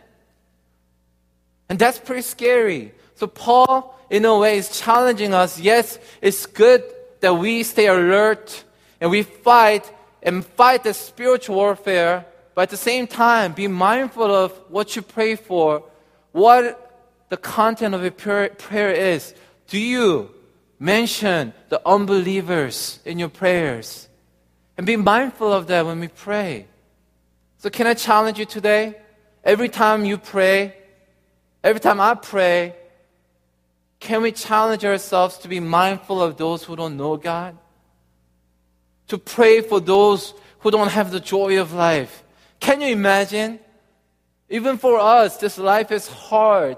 And 1.70 1.78
that's 1.78 2.00
pretty 2.00 2.22
scary. 2.22 2.94
So 3.15 3.28
Paul, 3.28 3.98
in 4.10 4.26
a 4.26 4.38
way, 4.38 4.58
is 4.58 4.80
challenging 4.80 5.34
us. 5.34 5.60
Yes, 5.60 6.00
it's 6.22 6.46
good 6.46 6.84
that 7.20 7.34
we 7.36 7.63
stay 7.63 7.88
alert 7.88 8.63
and 9.00 9.12
we 9.12 9.24
fight 9.24 9.91
and 10.24 10.46
fight 10.46 10.84
the 10.84 10.94
spiritual 10.94 11.56
warfare, 11.56 12.26
but 12.53 12.63
at 12.63 12.69
the 12.69 12.77
same 12.77 13.07
time, 13.07 13.53
be 13.53 13.67
mindful 13.67 14.33
of 14.33 14.51
what 14.69 14.95
you 14.95 15.01
pray 15.01 15.35
for, 15.35 15.83
what 16.31 17.25
the 17.29 17.37
content 17.37 17.95
of 17.95 18.01
your 18.01 18.11
prayer 18.11 18.91
is. 18.91 19.33
Do 19.67 19.79
you 19.79 20.31
mention 20.79 21.53
the 21.69 21.81
unbelievers 21.87 22.99
in 23.05 23.19
your 23.19 23.29
prayers? 23.29 24.09
And 24.77 24.85
be 24.85 24.97
mindful 24.97 25.51
of 25.51 25.67
that 25.67 25.85
when 25.85 25.99
we 25.99 26.07
pray. 26.07 26.67
So, 27.59 27.69
can 27.69 27.87
I 27.87 27.93
challenge 27.93 28.39
you 28.39 28.45
today? 28.45 28.95
Every 29.43 29.69
time 29.69 30.05
you 30.05 30.17
pray, 30.17 30.75
every 31.63 31.79
time 31.79 32.01
I 32.01 32.15
pray, 32.15 32.75
can 33.99 34.23
we 34.23 34.31
challenge 34.31 34.83
ourselves 34.83 35.37
to 35.39 35.47
be 35.47 35.59
mindful 35.59 36.21
of 36.21 36.35
those 36.35 36.63
who 36.63 36.75
don't 36.75 36.97
know 36.97 37.15
God? 37.17 37.55
To 39.09 39.17
pray 39.17 39.61
for 39.61 39.79
those 39.79 40.33
who 40.59 40.71
don't 40.71 40.89
have 40.89 41.11
the 41.11 41.19
joy 41.19 41.61
of 41.61 41.73
life. 41.73 42.23
Can 42.62 42.80
you 42.80 42.93
imagine? 42.93 43.60
Even 44.50 44.78
for 44.78 45.00
us, 45.00 45.38
this 45.38 45.58
life 45.58 45.91
is 45.91 46.08
hard. 46.08 46.78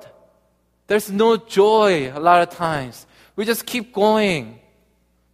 There's 0.87 1.11
no 1.11 1.37
joy 1.37 2.11
a 2.15 2.19
lot 2.19 2.41
of 2.41 2.49
times. 2.49 3.05
We 3.35 3.45
just 3.45 3.65
keep 3.65 3.93
going. 3.93 4.59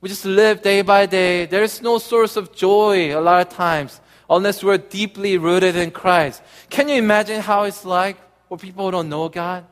We 0.02 0.10
just 0.10 0.26
live 0.26 0.62
day 0.62 0.82
by 0.82 1.06
day. 1.06 1.46
There's 1.46 1.82
no 1.82 1.98
source 2.00 2.36
of 2.36 2.54
joy 2.56 3.18
a 3.18 3.22
lot 3.22 3.46
of 3.46 3.54
times 3.54 4.02
unless 4.30 4.64
we're 4.64 4.78
deeply 4.78 5.38
rooted 5.38 5.76
in 5.76 5.92
Christ. 5.92 6.42
Can 6.70 6.90
you 6.90 6.96
imagine 6.96 7.42
how 7.42 7.64
it's 7.64 7.86
like 7.86 8.18
for 8.48 8.58
people 8.58 8.86
who 8.86 8.92
don't 8.92 9.10
know 9.10 9.30
God? 9.30 9.66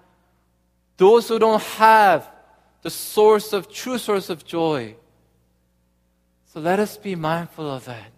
Those 0.97 1.27
who 1.27 1.39
don't 1.39 1.61
have 1.61 2.29
the 2.81 2.89
source 2.89 3.53
of 3.53 3.71
true 3.71 3.97
source 3.97 4.29
of 4.29 4.45
joy. 4.45 4.95
So 6.53 6.59
let 6.59 6.79
us 6.79 6.97
be 6.97 7.15
mindful 7.15 7.69
of 7.69 7.85
that. 7.85 8.11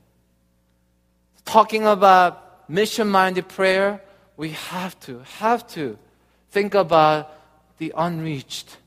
Talking 1.45 1.85
about 1.85 2.48
mission 2.69 3.09
minded 3.09 3.49
prayer, 3.49 4.01
we 4.37 4.51
have 4.51 4.97
to, 5.01 5.19
have 5.39 5.67
to 5.69 5.97
think 6.51 6.73
about 6.73 7.33
the 7.77 7.91
unreached, 7.97 8.77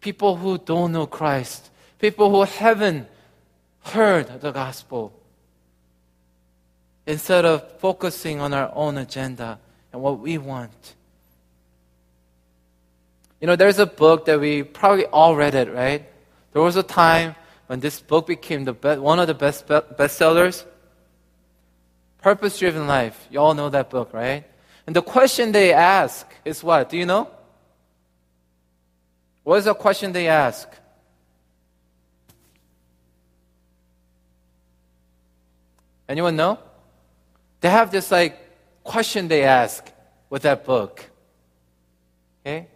people 0.00 0.36
who 0.36 0.58
don't 0.58 0.90
know 0.90 1.06
Christ 1.06 1.70
people 2.00 2.30
who 2.30 2.42
haven't 2.42 3.06
heard 3.84 4.40
the 4.40 4.50
gospel. 4.50 5.12
Instead 7.06 7.44
of 7.44 7.78
focusing 7.78 8.40
on 8.40 8.52
our 8.52 8.70
own 8.74 8.98
agenda 8.98 9.58
and 9.92 10.02
what 10.02 10.18
we 10.18 10.38
want. 10.38 10.94
You 13.40 13.46
know, 13.46 13.56
there's 13.56 13.78
a 13.78 13.86
book 13.86 14.26
that 14.26 14.38
we 14.40 14.62
probably 14.62 15.06
all 15.06 15.34
read 15.34 15.54
it, 15.54 15.72
right? 15.72 16.04
There 16.52 16.62
was 16.62 16.76
a 16.76 16.82
time 16.82 17.34
when 17.68 17.80
this 17.80 18.00
book 18.00 18.26
became 18.26 18.64
the 18.64 18.74
be- 18.74 18.98
one 18.98 19.18
of 19.18 19.26
the 19.26 19.34
best 19.34 19.66
be- 19.66 19.80
bestsellers. 19.98 20.64
Purpose 22.22 22.58
Driven 22.58 22.86
Life. 22.86 23.28
You 23.30 23.40
all 23.40 23.54
know 23.54 23.70
that 23.70 23.90
book, 23.90 24.12
right? 24.12 24.44
And 24.86 24.94
the 24.94 25.02
question 25.02 25.52
they 25.52 25.72
ask 25.72 26.26
is 26.44 26.62
what? 26.62 26.88
Do 26.88 26.96
you 26.96 27.06
know? 27.06 27.30
What 29.42 29.58
is 29.58 29.64
the 29.64 29.74
question 29.74 30.12
they 30.12 30.28
ask? 30.28 30.68
Anyone 36.08 36.36
know? 36.36 36.58
They 37.60 37.70
have 37.70 37.90
this 37.90 38.10
like 38.10 38.38
question 38.84 39.28
they 39.28 39.44
ask 39.44 39.90
with 40.28 40.42
that 40.42 40.64
book. 40.64 41.04
Okay? 42.44 42.66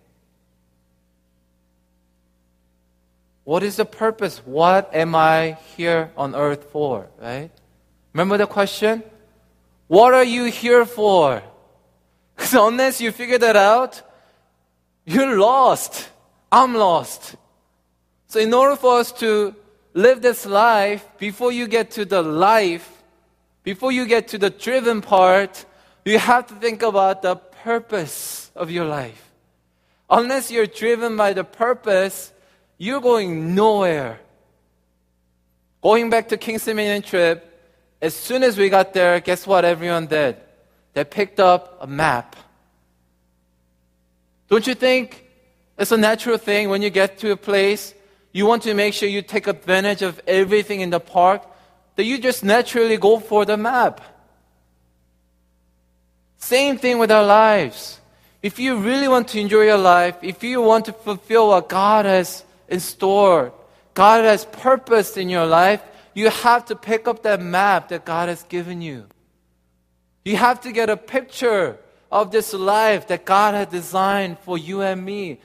What 3.44 3.62
is 3.62 3.76
the 3.76 3.84
purpose? 3.84 4.38
What 4.44 4.94
am 4.94 5.14
I 5.14 5.58
here 5.76 6.12
on 6.16 6.34
earth 6.34 6.70
for? 6.70 7.08
Right? 7.20 7.50
Remember 8.12 8.38
the 8.38 8.46
question? 8.46 9.02
What 9.94 10.12
are 10.14 10.28
you 10.36 10.44
here 10.46 10.84
for? 10.84 11.42
Because 12.36 12.54
unless 12.54 13.00
you 13.00 13.12
figure 13.12 13.38
that 13.38 13.54
out, 13.54 14.02
you're 15.06 15.38
lost. 15.38 16.10
I'm 16.50 16.74
lost. 16.74 17.36
So, 18.26 18.40
in 18.40 18.52
order 18.52 18.74
for 18.74 18.98
us 18.98 19.12
to 19.22 19.54
live 19.92 20.20
this 20.20 20.44
life, 20.44 21.06
before 21.18 21.52
you 21.52 21.68
get 21.68 21.92
to 21.92 22.04
the 22.04 22.22
life 22.22 22.94
before 23.64 23.90
you 23.90 24.06
get 24.06 24.28
to 24.28 24.38
the 24.38 24.50
driven 24.50 25.00
part, 25.00 25.64
you 26.04 26.18
have 26.18 26.46
to 26.48 26.54
think 26.54 26.82
about 26.82 27.22
the 27.22 27.36
purpose 27.36 28.50
of 28.54 28.70
your 28.70 28.84
life. 28.84 29.32
Unless 30.10 30.50
you're 30.50 30.66
driven 30.66 31.16
by 31.16 31.32
the 31.32 31.44
purpose, 31.44 32.30
you're 32.76 33.00
going 33.00 33.54
nowhere. 33.54 34.20
Going 35.82 36.10
back 36.10 36.28
to 36.28 36.36
Kings 36.36 36.66
Dominion 36.66 37.00
trip, 37.00 37.53
as 38.00 38.14
soon 38.14 38.42
as 38.42 38.58
we 38.58 38.68
got 38.68 38.92
there, 38.92 39.20
guess 39.20 39.46
what 39.46 39.64
everyone 39.64 40.06
did? 40.06 40.36
They 40.92 41.04
picked 41.04 41.40
up 41.40 41.78
a 41.80 41.86
map. 41.86 42.36
Don't 44.48 44.66
you 44.66 44.74
think 44.74 45.24
it's 45.78 45.90
a 45.90 45.96
natural 45.96 46.38
thing 46.38 46.68
when 46.68 46.82
you 46.82 46.90
get 46.90 47.18
to 47.18 47.32
a 47.32 47.36
place, 47.36 47.94
you 48.32 48.46
want 48.46 48.62
to 48.64 48.74
make 48.74 48.94
sure 48.94 49.08
you 49.08 49.22
take 49.22 49.46
advantage 49.46 50.02
of 50.02 50.20
everything 50.26 50.80
in 50.80 50.90
the 50.90 51.00
park, 51.00 51.42
that 51.96 52.04
you 52.04 52.18
just 52.18 52.44
naturally 52.44 52.96
go 52.96 53.18
for 53.18 53.44
the 53.44 53.56
map. 53.56 54.00
Same 56.38 56.76
thing 56.76 56.98
with 56.98 57.10
our 57.10 57.24
lives. 57.24 58.00
If 58.42 58.58
you 58.58 58.76
really 58.76 59.08
want 59.08 59.28
to 59.28 59.40
enjoy 59.40 59.62
your 59.62 59.78
life, 59.78 60.16
if 60.20 60.44
you 60.44 60.60
want 60.60 60.84
to 60.84 60.92
fulfill 60.92 61.48
what 61.48 61.68
God 61.68 62.04
has 62.04 62.44
in 62.68 62.80
store, 62.80 63.52
God 63.94 64.24
has 64.24 64.44
purpose 64.44 65.16
in 65.16 65.30
your 65.30 65.46
life, 65.46 65.80
you 66.14 66.30
have 66.30 66.64
to 66.66 66.76
pick 66.76 67.06
up 67.06 67.22
that 67.24 67.40
map 67.40 67.88
that 67.88 68.04
God 68.04 68.28
has 68.28 68.42
given 68.44 68.80
you. 68.80 69.06
You 70.24 70.36
have 70.36 70.60
to 70.62 70.72
get 70.72 70.88
a 70.88 70.96
picture 70.96 71.78
of 72.10 72.30
this 72.30 72.54
life 72.54 73.08
that 73.08 73.24
God 73.24 73.54
has 73.54 73.66
designed 73.66 74.38
for 74.40 74.56
you 74.56 74.80
and 74.80 75.04
me. 75.04 75.40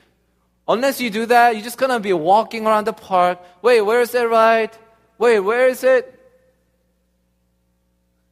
Unless 0.67 1.01
you 1.01 1.09
do 1.09 1.25
that, 1.25 1.55
you're 1.55 1.63
just 1.63 1.77
gonna 1.77 1.99
be 1.99 2.13
walking 2.13 2.67
around 2.67 2.85
the 2.85 2.93
park. 2.93 3.39
Wait, 3.61 3.81
where 3.81 4.01
is 4.01 4.13
it 4.13 4.29
right? 4.29 4.71
Wait, 5.17 5.39
where 5.39 5.67
is 5.67 5.83
it? 5.83 6.19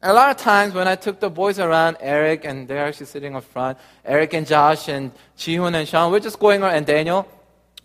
a 0.02 0.12
lot 0.12 0.30
of 0.30 0.36
times 0.36 0.74
when 0.74 0.86
I 0.86 0.94
took 0.94 1.18
the 1.18 1.30
boys 1.30 1.58
around, 1.58 1.96
Eric 2.00 2.44
and 2.44 2.68
they're 2.68 2.86
actually 2.86 3.06
sitting 3.06 3.34
up 3.34 3.44
front, 3.44 3.78
Eric 4.04 4.32
and 4.34 4.46
Josh 4.46 4.88
and 4.88 5.10
Jihoon 5.36 5.74
and 5.74 5.88
Sean, 5.88 6.12
we're 6.12 6.20
just 6.20 6.38
going 6.38 6.62
around, 6.62 6.74
and 6.74 6.86
Daniel, 6.86 7.26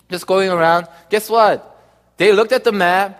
just 0.09 0.27
going 0.27 0.49
around. 0.49 0.87
Guess 1.09 1.29
what? 1.29 1.69
They 2.17 2.31
looked 2.31 2.51
at 2.51 2.63
the 2.63 2.71
map. 2.71 3.19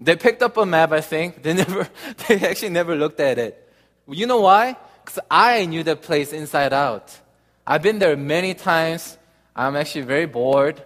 They 0.00 0.16
picked 0.16 0.42
up 0.42 0.56
a 0.56 0.64
map, 0.64 0.92
I 0.92 1.00
think. 1.00 1.42
They 1.42 1.52
never, 1.62 1.88
they 2.28 2.40
actually 2.40 2.70
never 2.70 2.96
looked 2.96 3.20
at 3.20 3.38
it. 3.38 3.68
You 4.08 4.26
know 4.26 4.40
why? 4.40 4.76
Because 5.04 5.20
I 5.30 5.66
knew 5.66 5.82
the 5.82 5.96
place 5.96 6.32
inside 6.32 6.72
out. 6.72 7.18
I've 7.66 7.82
been 7.82 7.98
there 7.98 8.16
many 8.16 8.54
times. 8.54 9.18
I'm 9.54 9.76
actually 9.76 10.02
very 10.02 10.26
bored 10.26 10.82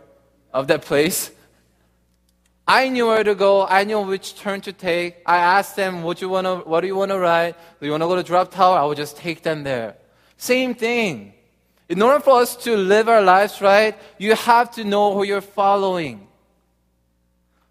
of 0.53 0.67
that 0.69 0.83
place. 0.83 1.31
I 2.67 2.89
knew 2.89 3.07
where 3.07 3.23
to 3.23 3.35
go. 3.35 3.67
I 3.67 3.85
knew 3.85 4.01
which 4.01 4.37
turn 4.37 4.63
to 4.63 4.73
take. 4.73 5.17
I 5.27 5.37
asked 5.37 5.77
them, 5.77 6.03
what, 6.03 6.21
you 6.21 6.29
wanna, 6.29 6.57
what 6.57 6.81
do 6.81 6.87
you 6.87 6.97
want 6.97 7.11
to 7.11 7.19
ride? 7.19 7.55
Do 7.79 7.87
you 7.87 7.93
want 7.93 8.03
to 8.03 8.07
go 8.07 8.17
to 8.17 8.23
Drop 8.23 8.51
Tower? 8.51 8.79
I 8.79 8.85
would 8.85 8.97
just 8.97 9.17
take 9.17 9.43
them 9.43 9.65
there. 9.65 9.97
Same 10.39 10.75
thing. 10.75 11.35
In 11.89 12.01
order 12.01 12.21
for 12.21 12.41
us 12.41 12.57
to 12.65 12.77
live 12.77 13.09
our 13.09 13.21
lives 13.21 13.61
right, 13.61 13.97
you 14.19 14.35
have 14.35 14.71
to 14.73 14.85
know 14.85 15.13
who 15.13 15.25
you're 15.25 15.43
following. 15.43 16.27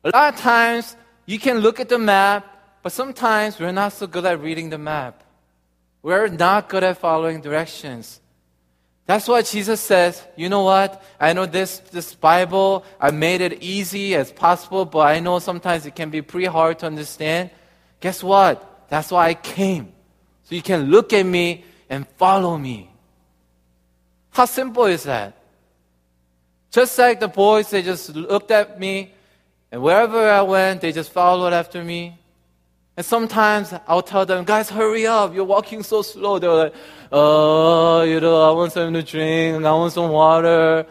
A 0.03 0.09
lot 0.09 0.33
of 0.35 0.39
times, 0.39 0.95
you 1.25 1.39
can 1.39 1.59
look 1.59 1.79
at 1.79 1.89
the 1.89 1.99
map, 1.99 2.45
but 2.81 2.91
sometimes 2.91 3.59
we're 3.59 3.71
not 3.71 3.93
so 3.93 4.07
good 4.07 4.25
at 4.25 4.41
reading 4.41 4.69
the 4.69 4.77
map. 4.77 5.23
We're 6.01 6.27
not 6.27 6.67
good 6.67 6.83
at 6.83 6.97
following 6.97 7.41
directions. 7.41 8.19
That's 9.05 9.27
why 9.27 9.41
Jesus 9.41 9.81
says, 9.81 10.21
you 10.35 10.47
know 10.47 10.63
what? 10.63 11.03
I 11.19 11.33
know 11.33 11.45
this, 11.45 11.79
this 11.79 12.15
Bible, 12.15 12.85
I 12.99 13.11
made 13.11 13.41
it 13.41 13.61
easy 13.61 14.15
as 14.15 14.31
possible, 14.31 14.85
but 14.85 14.99
I 14.99 15.19
know 15.19 15.39
sometimes 15.39 15.85
it 15.85 15.95
can 15.95 16.09
be 16.09 16.21
pretty 16.21 16.47
hard 16.47 16.79
to 16.79 16.85
understand. 16.85 17.49
Guess 17.99 18.23
what? 18.23 18.87
That's 18.89 19.11
why 19.11 19.29
I 19.29 19.33
came. 19.33 19.91
So 20.43 20.55
you 20.55 20.61
can 20.61 20.91
look 20.91 21.11
at 21.13 21.25
me 21.25 21.65
and 21.89 22.07
follow 22.17 22.57
me. 22.57 22.89
How 24.31 24.45
simple 24.45 24.85
is 24.85 25.03
that? 25.03 25.37
Just 26.71 26.97
like 26.97 27.19
the 27.19 27.27
boys, 27.27 27.69
they 27.69 27.81
just 27.81 28.15
looked 28.15 28.51
at 28.51 28.79
me, 28.79 29.13
and 29.73 29.81
wherever 29.81 30.29
I 30.29 30.43
went, 30.43 30.81
they 30.81 30.91
just 30.91 31.11
followed 31.11 31.51
after 31.51 31.83
me. 31.83 32.15
And 32.95 33.03
sometimes 33.03 33.73
I'll 33.87 34.03
tell 34.03 34.23
them, 34.23 34.45
guys, 34.45 34.69
hurry 34.69 35.07
up. 35.07 35.33
You're 35.33 35.45
walking 35.45 35.81
so 35.81 36.03
slow. 36.03 36.37
They're 36.37 36.51
like, 36.51 36.75
oh, 37.11 38.03
you 38.03 38.19
know, 38.19 38.47
I 38.47 38.51
want 38.51 38.71
something 38.71 38.93
to 38.93 39.01
drink. 39.01 39.65
I 39.65 39.71
want 39.71 39.91
some 39.91 40.11
water. 40.11 40.85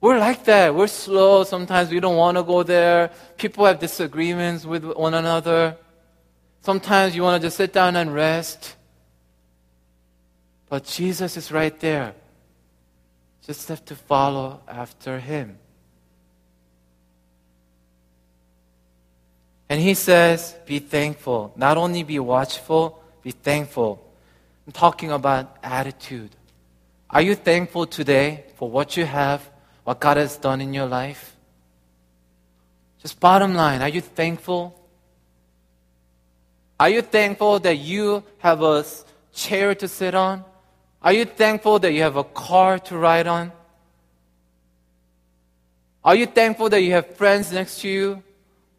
We're 0.00 0.20
like 0.20 0.44
that. 0.44 0.72
We're 0.72 0.86
slow. 0.86 1.42
Sometimes 1.42 1.90
we 1.90 1.98
don't 1.98 2.16
want 2.16 2.36
to 2.36 2.44
go 2.44 2.62
there. 2.62 3.10
People 3.36 3.66
have 3.66 3.80
disagreements 3.80 4.64
with 4.64 4.84
one 4.84 5.14
another. 5.14 5.76
Sometimes 6.60 7.16
you 7.16 7.24
want 7.24 7.42
to 7.42 7.46
just 7.48 7.56
sit 7.56 7.72
down 7.72 7.96
and 7.96 8.14
rest. 8.14 8.76
But 10.68 10.84
Jesus 10.84 11.36
is 11.36 11.50
right 11.50 11.76
there. 11.80 12.14
Just 13.44 13.66
have 13.66 13.84
to 13.86 13.96
follow 13.96 14.60
after 14.68 15.18
him. 15.18 15.58
And 19.72 19.80
he 19.80 19.94
says, 19.94 20.54
be 20.66 20.80
thankful. 20.80 21.54
Not 21.56 21.78
only 21.78 22.02
be 22.02 22.18
watchful, 22.18 23.02
be 23.22 23.30
thankful. 23.30 24.04
I'm 24.66 24.72
talking 24.74 25.10
about 25.10 25.56
attitude. 25.62 26.28
Are 27.08 27.22
you 27.22 27.34
thankful 27.34 27.86
today 27.86 28.44
for 28.56 28.68
what 28.68 28.98
you 28.98 29.06
have, 29.06 29.40
what 29.84 29.98
God 29.98 30.18
has 30.18 30.36
done 30.36 30.60
in 30.60 30.74
your 30.74 30.84
life? 30.84 31.34
Just 33.00 33.18
bottom 33.18 33.54
line, 33.54 33.80
are 33.80 33.88
you 33.88 34.02
thankful? 34.02 34.78
Are 36.78 36.90
you 36.90 37.00
thankful 37.00 37.58
that 37.60 37.78
you 37.78 38.24
have 38.40 38.60
a 38.60 38.84
chair 39.32 39.74
to 39.76 39.88
sit 39.88 40.14
on? 40.14 40.44
Are 41.00 41.14
you 41.14 41.24
thankful 41.24 41.78
that 41.78 41.94
you 41.94 42.02
have 42.02 42.16
a 42.16 42.24
car 42.24 42.78
to 42.78 42.98
ride 42.98 43.26
on? 43.26 43.50
Are 46.04 46.14
you 46.14 46.26
thankful 46.26 46.68
that 46.68 46.82
you 46.82 46.92
have 46.92 47.16
friends 47.16 47.50
next 47.50 47.80
to 47.80 47.88
you? 47.88 48.22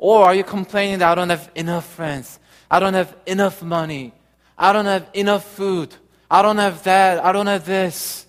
Or 0.03 0.25
are 0.25 0.35
you 0.35 0.43
complaining 0.43 0.99
that 0.99 1.13
I 1.13 1.15
don't 1.15 1.29
have 1.29 1.49
enough 1.55 1.85
friends? 1.85 2.37
I 2.69 2.81
don't 2.81 2.93
have 2.93 3.15
enough 3.25 3.63
money. 3.63 4.11
I 4.57 4.73
don't 4.73 4.83
have 4.83 5.09
enough 5.13 5.45
food. 5.45 5.95
I 6.29 6.41
don't 6.41 6.57
have 6.57 6.83
that. 6.83 7.23
I 7.23 7.31
don't 7.31 7.47
have 7.47 7.65
this. 7.65 8.27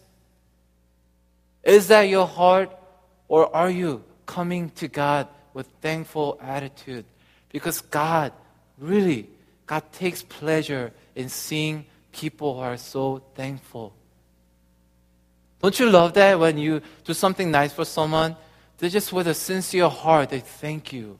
Is 1.65 1.89
that 1.89 2.03
your 2.03 2.29
heart? 2.29 2.71
Or 3.27 3.53
are 3.53 3.71
you 3.71 4.05
coming 4.25 4.71
to 4.77 4.87
God 4.87 5.27
with 5.53 5.67
thankful 5.81 6.39
attitude? 6.41 7.07
Because 7.49 7.81
God, 7.81 8.31
really, 8.79 9.29
God 9.67 9.83
takes 9.91 10.23
pleasure 10.23 10.93
in 11.17 11.29
seeing 11.29 11.87
people 12.13 12.55
who 12.55 12.61
are 12.61 12.77
so 12.77 13.21
thankful. 13.35 13.93
Don't 15.61 15.77
you 15.81 15.91
love 15.91 16.15
that 16.15 16.39
when 16.39 16.57
you 16.57 16.83
do 17.03 17.15
something 17.15 17.51
nice 17.51 17.73
for 17.73 17.85
someone? 17.85 18.37
They 18.79 18.89
just 18.91 19.13
with 19.13 19.27
a 19.27 19.35
sincere 19.35 19.89
heart, 19.89 20.31
they 20.31 20.39
thank 20.39 20.93
you. 20.93 21.19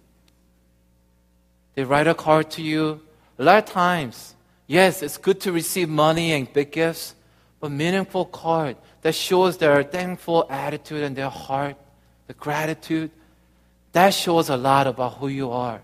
They 1.75 1.85
write 1.85 2.07
a 2.07 2.15
card 2.15 2.51
to 2.53 2.63
you. 2.63 3.01
A 3.39 3.45
lot 3.45 3.59
of 3.59 3.71
times, 3.71 4.35
yes, 4.67 5.03
it's 5.03 5.17
good 5.17 5.41
to 5.41 5.53
receive 5.53 5.89
money 5.89 6.33
and 6.33 6.51
big 6.53 6.73
gifts, 6.73 7.15
but 7.61 7.71
meaningful 7.71 8.27
card 8.27 8.77
that 9.03 9.15
shows 9.15 9.59
their 9.59 9.83
thankful 9.83 10.47
attitude 10.49 11.03
and 11.03 11.17
their 11.17 11.31
heart, 11.31 11.77
the 12.27 12.35
gratitude, 12.35 13.11
that 13.93 14.11
shows 14.11 14.49
a 14.49 14.57
lot 14.57 14.87
about 14.87 15.19
who 15.19 15.29
you 15.29 15.51
are. 15.51 15.81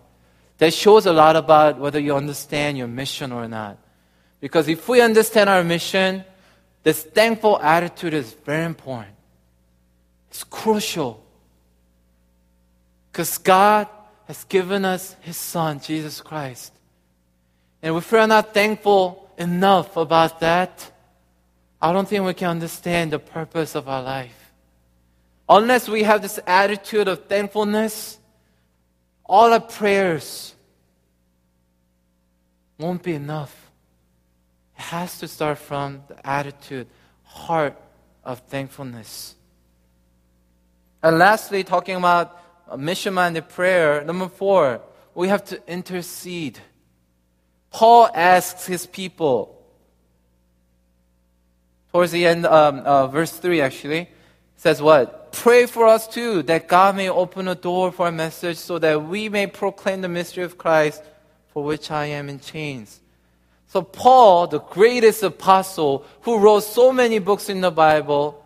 That 0.58 0.74
shows 0.74 1.06
a 1.06 1.12
lot 1.12 1.36
about 1.36 1.78
whether 1.78 1.98
you 1.98 2.14
understand 2.14 2.76
your 2.76 2.88
mission 2.88 3.32
or 3.32 3.48
not. 3.48 3.78
Because 4.40 4.68
if 4.68 4.88
we 4.88 5.00
understand 5.00 5.48
our 5.48 5.62
mission, 5.64 6.24
this 6.82 7.02
thankful 7.02 7.58
attitude 7.60 8.14
is 8.14 8.32
very 8.32 8.64
important. 8.64 9.14
It's 10.30 10.44
crucial. 10.44 11.22
Because 13.10 13.38
God 13.38 13.86
has 14.30 14.44
given 14.44 14.84
us 14.84 15.16
His 15.22 15.36
Son, 15.36 15.80
Jesus 15.80 16.20
Christ. 16.20 16.72
And 17.82 17.96
if 17.96 18.12
we're 18.12 18.28
not 18.28 18.54
thankful 18.54 19.28
enough 19.36 19.96
about 19.96 20.38
that, 20.38 20.88
I 21.82 21.92
don't 21.92 22.06
think 22.06 22.24
we 22.24 22.34
can 22.34 22.50
understand 22.50 23.12
the 23.12 23.18
purpose 23.18 23.74
of 23.74 23.88
our 23.88 24.00
life. 24.00 24.52
Unless 25.48 25.88
we 25.88 26.04
have 26.04 26.22
this 26.22 26.38
attitude 26.46 27.08
of 27.08 27.24
thankfulness, 27.24 28.20
all 29.24 29.52
our 29.52 29.58
prayers 29.58 30.54
won't 32.78 33.02
be 33.02 33.14
enough. 33.14 33.72
It 34.78 34.82
has 34.82 35.18
to 35.18 35.26
start 35.26 35.58
from 35.58 36.04
the 36.06 36.24
attitude, 36.24 36.86
heart 37.24 37.76
of 38.22 38.38
thankfulness. 38.46 39.34
And 41.02 41.18
lastly, 41.18 41.64
talking 41.64 41.96
about 41.96 42.39
mission 42.76 43.14
minded 43.14 43.48
prayer. 43.48 44.04
Number 44.04 44.28
four, 44.28 44.80
we 45.14 45.28
have 45.28 45.44
to 45.46 45.60
intercede. 45.70 46.58
Paul 47.70 48.08
asks 48.14 48.66
his 48.66 48.86
people, 48.86 49.62
towards 51.92 52.12
the 52.12 52.26
end, 52.26 52.46
um, 52.46 52.80
uh, 52.80 53.06
verse 53.06 53.32
3 53.32 53.60
actually, 53.60 54.08
says 54.56 54.82
what? 54.82 55.32
Pray 55.32 55.66
for 55.66 55.86
us 55.86 56.08
too, 56.08 56.42
that 56.44 56.68
God 56.68 56.96
may 56.96 57.08
open 57.08 57.48
a 57.48 57.54
door 57.54 57.92
for 57.92 58.08
a 58.08 58.12
message 58.12 58.56
so 58.56 58.78
that 58.78 59.04
we 59.04 59.28
may 59.28 59.46
proclaim 59.46 60.00
the 60.00 60.08
mystery 60.08 60.44
of 60.44 60.58
Christ 60.58 61.02
for 61.48 61.64
which 61.64 61.90
I 61.90 62.06
am 62.06 62.28
in 62.28 62.40
chains. 62.40 63.00
So, 63.68 63.82
Paul, 63.82 64.48
the 64.48 64.58
greatest 64.58 65.22
apostle 65.22 66.04
who 66.22 66.38
wrote 66.38 66.64
so 66.64 66.92
many 66.92 67.20
books 67.20 67.48
in 67.48 67.60
the 67.60 67.70
Bible, 67.70 68.44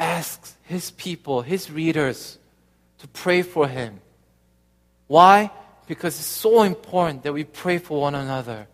asks 0.00 0.56
his 0.70 0.92
people, 0.92 1.42
his 1.42 1.70
readers, 1.70 2.38
to 2.98 3.08
pray 3.08 3.42
for 3.42 3.66
him. 3.66 4.00
Why? 5.08 5.50
Because 5.86 6.14
it's 6.14 6.26
so 6.26 6.62
important 6.62 7.24
that 7.24 7.32
we 7.32 7.44
pray 7.44 7.78
for 7.78 8.00
one 8.00 8.14
another. 8.14 8.68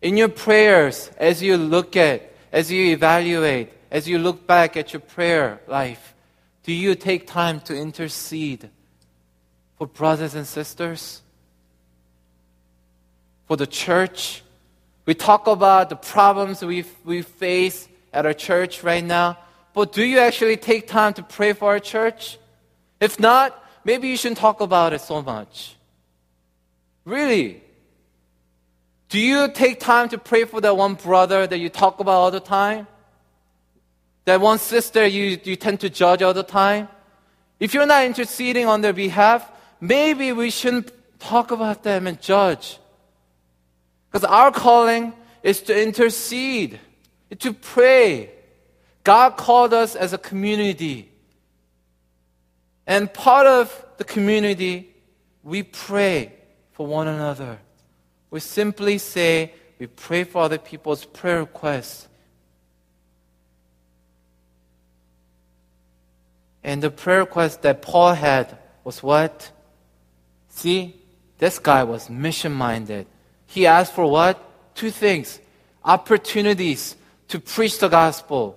In 0.00 0.16
your 0.16 0.28
prayers, 0.28 1.10
as 1.16 1.42
you 1.42 1.56
look 1.56 1.96
at, 1.96 2.32
as 2.52 2.70
you 2.70 2.92
evaluate, 2.92 3.72
as 3.90 4.08
you 4.08 4.18
look 4.18 4.46
back 4.46 4.76
at 4.76 4.92
your 4.92 5.00
prayer 5.00 5.60
life, 5.66 6.14
do 6.62 6.72
you 6.72 6.94
take 6.94 7.26
time 7.26 7.60
to 7.62 7.76
intercede 7.76 8.70
for 9.76 9.88
brothers 9.88 10.36
and 10.36 10.46
sisters? 10.46 11.22
For 13.48 13.56
the 13.56 13.66
church? 13.66 14.44
We 15.04 15.14
talk 15.14 15.48
about 15.48 15.90
the 15.90 15.96
problems 15.96 16.62
we, 16.62 16.84
we 17.04 17.22
face 17.22 17.88
at 18.12 18.24
our 18.24 18.34
church 18.34 18.84
right 18.84 19.02
now, 19.02 19.38
but 19.74 19.92
do 19.92 20.04
you 20.04 20.18
actually 20.18 20.56
take 20.56 20.86
time 20.86 21.14
to 21.14 21.22
pray 21.22 21.52
for 21.52 21.70
our 21.70 21.80
church? 21.80 22.38
If 23.00 23.18
not, 23.18 23.58
maybe 23.84 24.08
you 24.08 24.16
shouldn't 24.16 24.38
talk 24.38 24.60
about 24.60 24.92
it 24.92 25.00
so 25.00 25.22
much. 25.22 25.76
Really? 27.04 27.62
Do 29.08 29.18
you 29.18 29.50
take 29.52 29.78
time 29.80 30.08
to 30.10 30.18
pray 30.18 30.44
for 30.44 30.60
that 30.60 30.76
one 30.76 30.94
brother 30.94 31.46
that 31.46 31.58
you 31.58 31.68
talk 31.68 32.00
about 32.00 32.12
all 32.12 32.30
the 32.30 32.40
time? 32.40 32.86
That 34.24 34.40
one 34.40 34.58
sister 34.58 35.06
you, 35.06 35.38
you 35.44 35.56
tend 35.56 35.80
to 35.80 35.90
judge 35.90 36.22
all 36.22 36.32
the 36.34 36.42
time? 36.42 36.88
If 37.60 37.74
you're 37.74 37.86
not 37.86 38.04
interceding 38.04 38.66
on 38.66 38.80
their 38.80 38.92
behalf, 38.92 39.48
maybe 39.80 40.32
we 40.32 40.50
shouldn't 40.50 40.90
talk 41.20 41.50
about 41.50 41.82
them 41.82 42.06
and 42.06 42.20
judge. 42.20 42.78
Because 44.10 44.24
our 44.24 44.50
calling 44.50 45.12
is 45.42 45.62
to 45.62 45.82
intercede, 45.82 46.80
to 47.38 47.52
pray. 47.52 48.31
God 49.04 49.36
called 49.36 49.74
us 49.74 49.94
as 49.96 50.12
a 50.12 50.18
community. 50.18 51.10
And 52.86 53.12
part 53.12 53.46
of 53.46 53.84
the 53.96 54.04
community, 54.04 54.94
we 55.42 55.62
pray 55.62 56.32
for 56.72 56.86
one 56.86 57.08
another. 57.08 57.58
We 58.30 58.40
simply 58.40 58.98
say, 58.98 59.54
we 59.78 59.86
pray 59.86 60.24
for 60.24 60.42
other 60.42 60.58
people's 60.58 61.04
prayer 61.04 61.40
requests. 61.40 62.08
And 66.64 66.82
the 66.82 66.90
prayer 66.90 67.20
request 67.20 67.62
that 67.62 67.82
Paul 67.82 68.14
had 68.14 68.56
was 68.84 69.02
what? 69.02 69.50
See, 70.48 70.96
this 71.38 71.58
guy 71.58 71.82
was 71.82 72.08
mission 72.08 72.52
minded. 72.52 73.06
He 73.46 73.66
asked 73.66 73.94
for 73.94 74.08
what? 74.08 74.40
Two 74.74 74.90
things 74.90 75.40
opportunities 75.84 76.94
to 77.28 77.40
preach 77.40 77.78
the 77.78 77.88
gospel. 77.88 78.56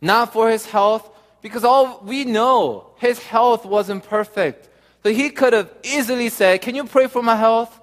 Not 0.00 0.32
for 0.32 0.50
his 0.50 0.66
health, 0.66 1.08
because 1.42 1.64
all 1.64 2.00
we 2.04 2.24
know, 2.24 2.90
his 2.96 3.18
health 3.18 3.64
wasn't 3.64 4.04
perfect. 4.04 4.68
So 5.02 5.12
he 5.12 5.30
could 5.30 5.52
have 5.52 5.72
easily 5.84 6.28
said, 6.28 6.60
Can 6.60 6.74
you 6.74 6.84
pray 6.84 7.06
for 7.06 7.22
my 7.22 7.36
health? 7.36 7.80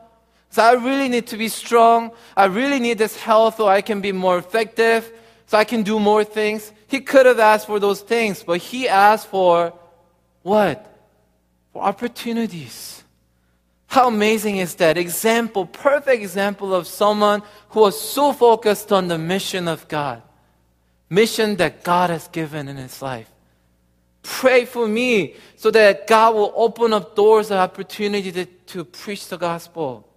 So 0.49 0.61
I 0.61 0.73
really 0.73 1.09
need 1.09 1.27
to 1.27 1.37
be 1.37 1.47
strong. 1.47 2.11
I 2.37 2.45
really 2.45 2.79
need 2.79 2.97
this 2.97 3.17
health 3.17 3.57
so 3.57 3.67
I 3.67 3.81
can 3.81 4.01
be 4.01 4.11
more 4.11 4.37
effective, 4.37 5.11
so 5.47 5.57
I 5.57 5.63
can 5.63 5.81
do 5.81 5.99
more 5.99 6.23
things. 6.23 6.71
He 6.87 6.99
could 6.99 7.25
have 7.25 7.39
asked 7.39 7.65
for 7.65 7.79
those 7.79 8.01
things, 8.01 8.43
but 8.43 8.59
he 8.59 8.87
asked 8.87 9.27
for 9.27 9.73
what? 10.43 10.85
For 11.71 11.81
opportunities. 11.81 13.03
How 13.87 14.07
amazing 14.09 14.57
is 14.57 14.75
that? 14.75 14.97
Example, 14.97 15.65
perfect 15.65 16.21
example 16.21 16.73
of 16.75 16.87
someone 16.87 17.41
who 17.69 17.81
was 17.81 17.99
so 17.99 18.33
focused 18.33 18.91
on 18.91 19.07
the 19.07 19.17
mission 19.17 19.67
of 19.67 19.87
God. 19.87 20.21
Mission 21.13 21.57
that 21.57 21.83
God 21.83 22.09
has 22.09 22.27
given 22.29 22.67
in 22.67 22.77
his 22.77 23.01
life. 23.01 23.29
Pray 24.23 24.65
for 24.65 24.87
me 24.87 25.35
so 25.57 25.69
that 25.69 26.07
God 26.07 26.33
will 26.33 26.53
open 26.55 26.93
up 26.93 27.15
doors 27.15 27.51
of 27.51 27.57
opportunity 27.57 28.31
to, 28.31 28.45
to 28.45 28.85
preach 28.85 29.27
the 29.27 29.37
gospel. 29.37 30.07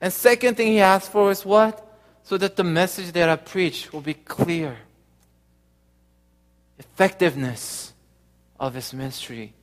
And 0.00 0.12
second 0.12 0.56
thing 0.56 0.68
he 0.68 0.80
asked 0.80 1.10
for 1.10 1.30
is 1.30 1.44
what? 1.44 1.86
So 2.22 2.38
that 2.38 2.56
the 2.56 2.64
message 2.64 3.12
that 3.12 3.28
I 3.28 3.36
preach 3.36 3.92
will 3.92 4.02
be 4.02 4.14
clear. 4.14 4.76
Effectiveness 6.78 7.92
of 8.58 8.74
his 8.74 8.92
ministry. 8.92 9.54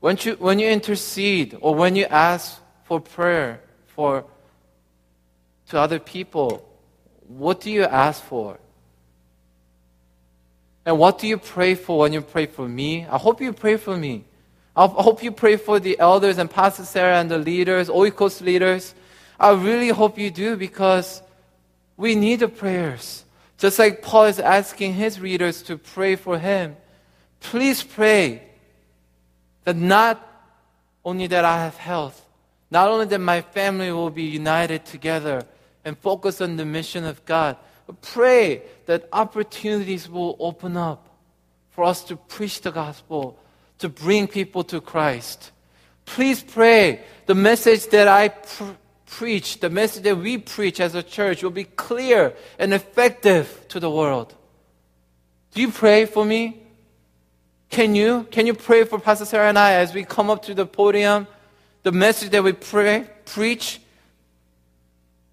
When 0.00 0.18
you, 0.20 0.32
when 0.34 0.58
you 0.58 0.68
intercede 0.68 1.56
or 1.60 1.74
when 1.74 1.94
you 1.94 2.04
ask 2.06 2.60
for 2.84 3.00
prayer 3.00 3.60
for 3.86 4.24
to 5.68 5.78
other 5.78 6.00
people, 6.00 6.68
what 7.28 7.60
do 7.60 7.70
you 7.70 7.84
ask 7.84 8.22
for? 8.22 8.58
And 10.84 10.98
what 10.98 11.18
do 11.18 11.26
you 11.26 11.38
pray 11.38 11.74
for 11.74 12.00
when 12.00 12.12
you 12.12 12.20
pray 12.20 12.46
for 12.46 12.68
me? 12.68 13.06
I 13.06 13.18
hope 13.18 13.40
you 13.40 13.52
pray 13.52 13.76
for 13.76 13.96
me. 13.96 14.24
I 14.74 14.86
hope 14.86 15.22
you 15.22 15.30
pray 15.30 15.56
for 15.56 15.78
the 15.78 15.98
elders 15.98 16.38
and 16.38 16.50
Pastor 16.50 16.84
Sarah 16.84 17.18
and 17.18 17.30
the 17.30 17.38
leaders, 17.38 17.88
Oikos 17.88 18.40
leaders. 18.40 18.94
I 19.38 19.52
really 19.52 19.88
hope 19.88 20.18
you 20.18 20.30
do 20.30 20.56
because 20.56 21.22
we 21.96 22.14
need 22.14 22.40
the 22.40 22.48
prayers. 22.48 23.24
Just 23.58 23.78
like 23.78 24.02
Paul 24.02 24.24
is 24.24 24.40
asking 24.40 24.94
his 24.94 25.20
readers 25.20 25.62
to 25.64 25.76
pray 25.76 26.16
for 26.16 26.38
him. 26.38 26.76
Please 27.40 27.82
pray 27.82 28.42
that 29.64 29.76
not 29.76 30.26
only 31.04 31.26
that 31.28 31.44
I 31.44 31.58
have 31.64 31.76
health, 31.76 32.24
not 32.70 32.88
only 32.88 33.06
that 33.06 33.20
my 33.20 33.42
family 33.42 33.92
will 33.92 34.10
be 34.10 34.24
united 34.24 34.84
together 34.86 35.44
and 35.84 35.98
focus 35.98 36.40
on 36.40 36.56
the 36.56 36.64
mission 36.64 37.04
of 37.04 37.24
God, 37.24 37.56
pray 38.00 38.62
that 38.86 39.08
opportunities 39.12 40.08
will 40.08 40.36
open 40.38 40.76
up 40.76 41.08
for 41.70 41.84
us 41.84 42.04
to 42.04 42.16
preach 42.16 42.60
the 42.60 42.70
gospel 42.70 43.38
to 43.78 43.88
bring 43.88 44.28
people 44.28 44.62
to 44.64 44.80
Christ. 44.80 45.50
Please 46.04 46.42
pray 46.42 47.00
the 47.26 47.34
message 47.34 47.86
that 47.88 48.06
I 48.06 48.28
pr- 48.28 48.64
preach, 49.06 49.60
the 49.60 49.70
message 49.70 50.04
that 50.04 50.16
we 50.16 50.38
preach 50.38 50.80
as 50.80 50.94
a 50.94 51.02
church 51.02 51.42
will 51.42 51.50
be 51.50 51.64
clear 51.64 52.34
and 52.58 52.72
effective 52.72 53.66
to 53.68 53.80
the 53.80 53.90
world. 53.90 54.34
Do 55.52 55.60
you 55.60 55.70
pray 55.70 56.06
for 56.06 56.24
me? 56.24 56.62
Can 57.70 57.94
you? 57.94 58.26
Can 58.30 58.46
you 58.46 58.54
pray 58.54 58.84
for 58.84 58.98
Pastor 58.98 59.24
Sarah 59.24 59.48
and 59.48 59.58
I 59.58 59.72
as 59.74 59.92
we 59.92 60.04
come 60.04 60.30
up 60.30 60.42
to 60.44 60.54
the 60.54 60.66
podium? 60.66 61.26
The 61.82 61.92
message 61.92 62.30
that 62.30 62.44
we 62.44 62.52
pray, 62.52 63.08
preach 63.24 63.80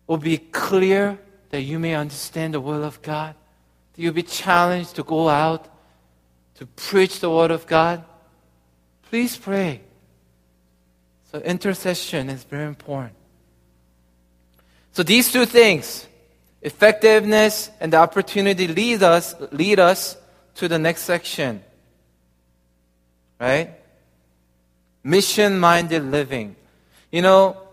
will 0.10 0.18
be 0.18 0.40
clear 0.40 1.20
that 1.52 1.62
you 1.62 1.78
may 1.78 1.94
understand 1.94 2.56
the 2.56 2.60
will 2.60 2.84
of 2.84 3.00
God. 3.04 3.36
That 3.94 4.02
you'll 4.02 4.12
be 4.12 4.24
challenged 4.24 4.96
to 4.96 5.04
go 5.04 5.30
out 5.30 5.68
to 6.56 6.66
preach 6.66 7.20
the 7.20 7.30
word 7.30 7.52
of 7.52 7.68
God. 7.68 8.04
Please 9.04 9.38
pray. 9.38 9.82
So 11.32 11.38
intercession 11.38 12.28
is 12.30 12.44
very 12.44 12.66
important. 12.66 13.14
So 14.94 15.04
these 15.04 15.32
two 15.32 15.46
things, 15.46 16.08
effectiveness 16.64 17.70
and 17.80 17.94
the 17.94 17.98
opportunity 17.98 18.68
lead 18.68 19.04
us 19.04 19.36
lead 19.52 19.80
us 19.80 20.18
to 20.56 20.68
the 20.68 20.80
next 20.80 21.04
section. 21.04 21.62
Right? 23.40 23.76
Mission-minded 25.04 26.04
living. 26.04 26.56
You 27.12 27.22
know, 27.22 27.69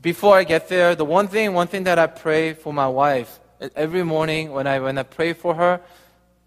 before 0.00 0.36
I 0.36 0.44
get 0.44 0.68
there, 0.68 0.94
the 0.94 1.04
one 1.04 1.28
thing 1.28 1.52
one 1.52 1.68
thing 1.68 1.84
that 1.84 1.98
I 1.98 2.06
pray 2.06 2.54
for 2.54 2.72
my 2.72 2.88
wife 2.88 3.40
every 3.76 4.02
morning 4.02 4.52
when 4.52 4.66
I 4.66 4.80
when 4.80 4.98
I 4.98 5.02
pray 5.02 5.32
for 5.32 5.54
her, 5.54 5.80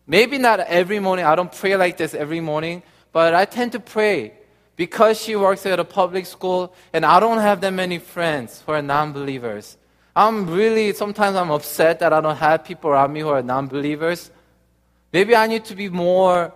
maybe 0.07 0.37
not 0.37 0.59
every 0.59 0.99
morning, 0.99 1.25
I 1.25 1.35
don't 1.35 1.51
pray 1.51 1.75
like 1.75 1.97
this 1.97 2.13
every 2.13 2.39
morning, 2.39 2.83
but 3.11 3.33
I 3.33 3.45
tend 3.45 3.71
to 3.73 3.79
pray 3.79 4.33
because 4.75 5.21
she 5.21 5.35
works 5.35 5.65
at 5.65 5.79
a 5.79 5.85
public 5.85 6.25
school 6.25 6.73
and 6.91 7.05
I 7.05 7.19
don't 7.19 7.37
have 7.37 7.61
that 7.61 7.71
many 7.71 7.99
friends 7.99 8.63
who 8.65 8.73
are 8.73 8.81
non-believers. 8.81 9.77
I'm 10.15 10.49
really, 10.49 10.93
sometimes 10.93 11.35
I'm 11.35 11.51
upset 11.51 11.99
that 11.99 12.13
I 12.13 12.21
don't 12.21 12.37
have 12.37 12.63
people 12.63 12.89
around 12.89 13.13
me 13.13 13.21
who 13.21 13.29
are 13.29 13.41
non-believers. 13.41 14.31
Maybe 15.11 15.35
I 15.35 15.47
need 15.47 15.65
to 15.65 15.75
be 15.75 15.89
more 15.89 16.53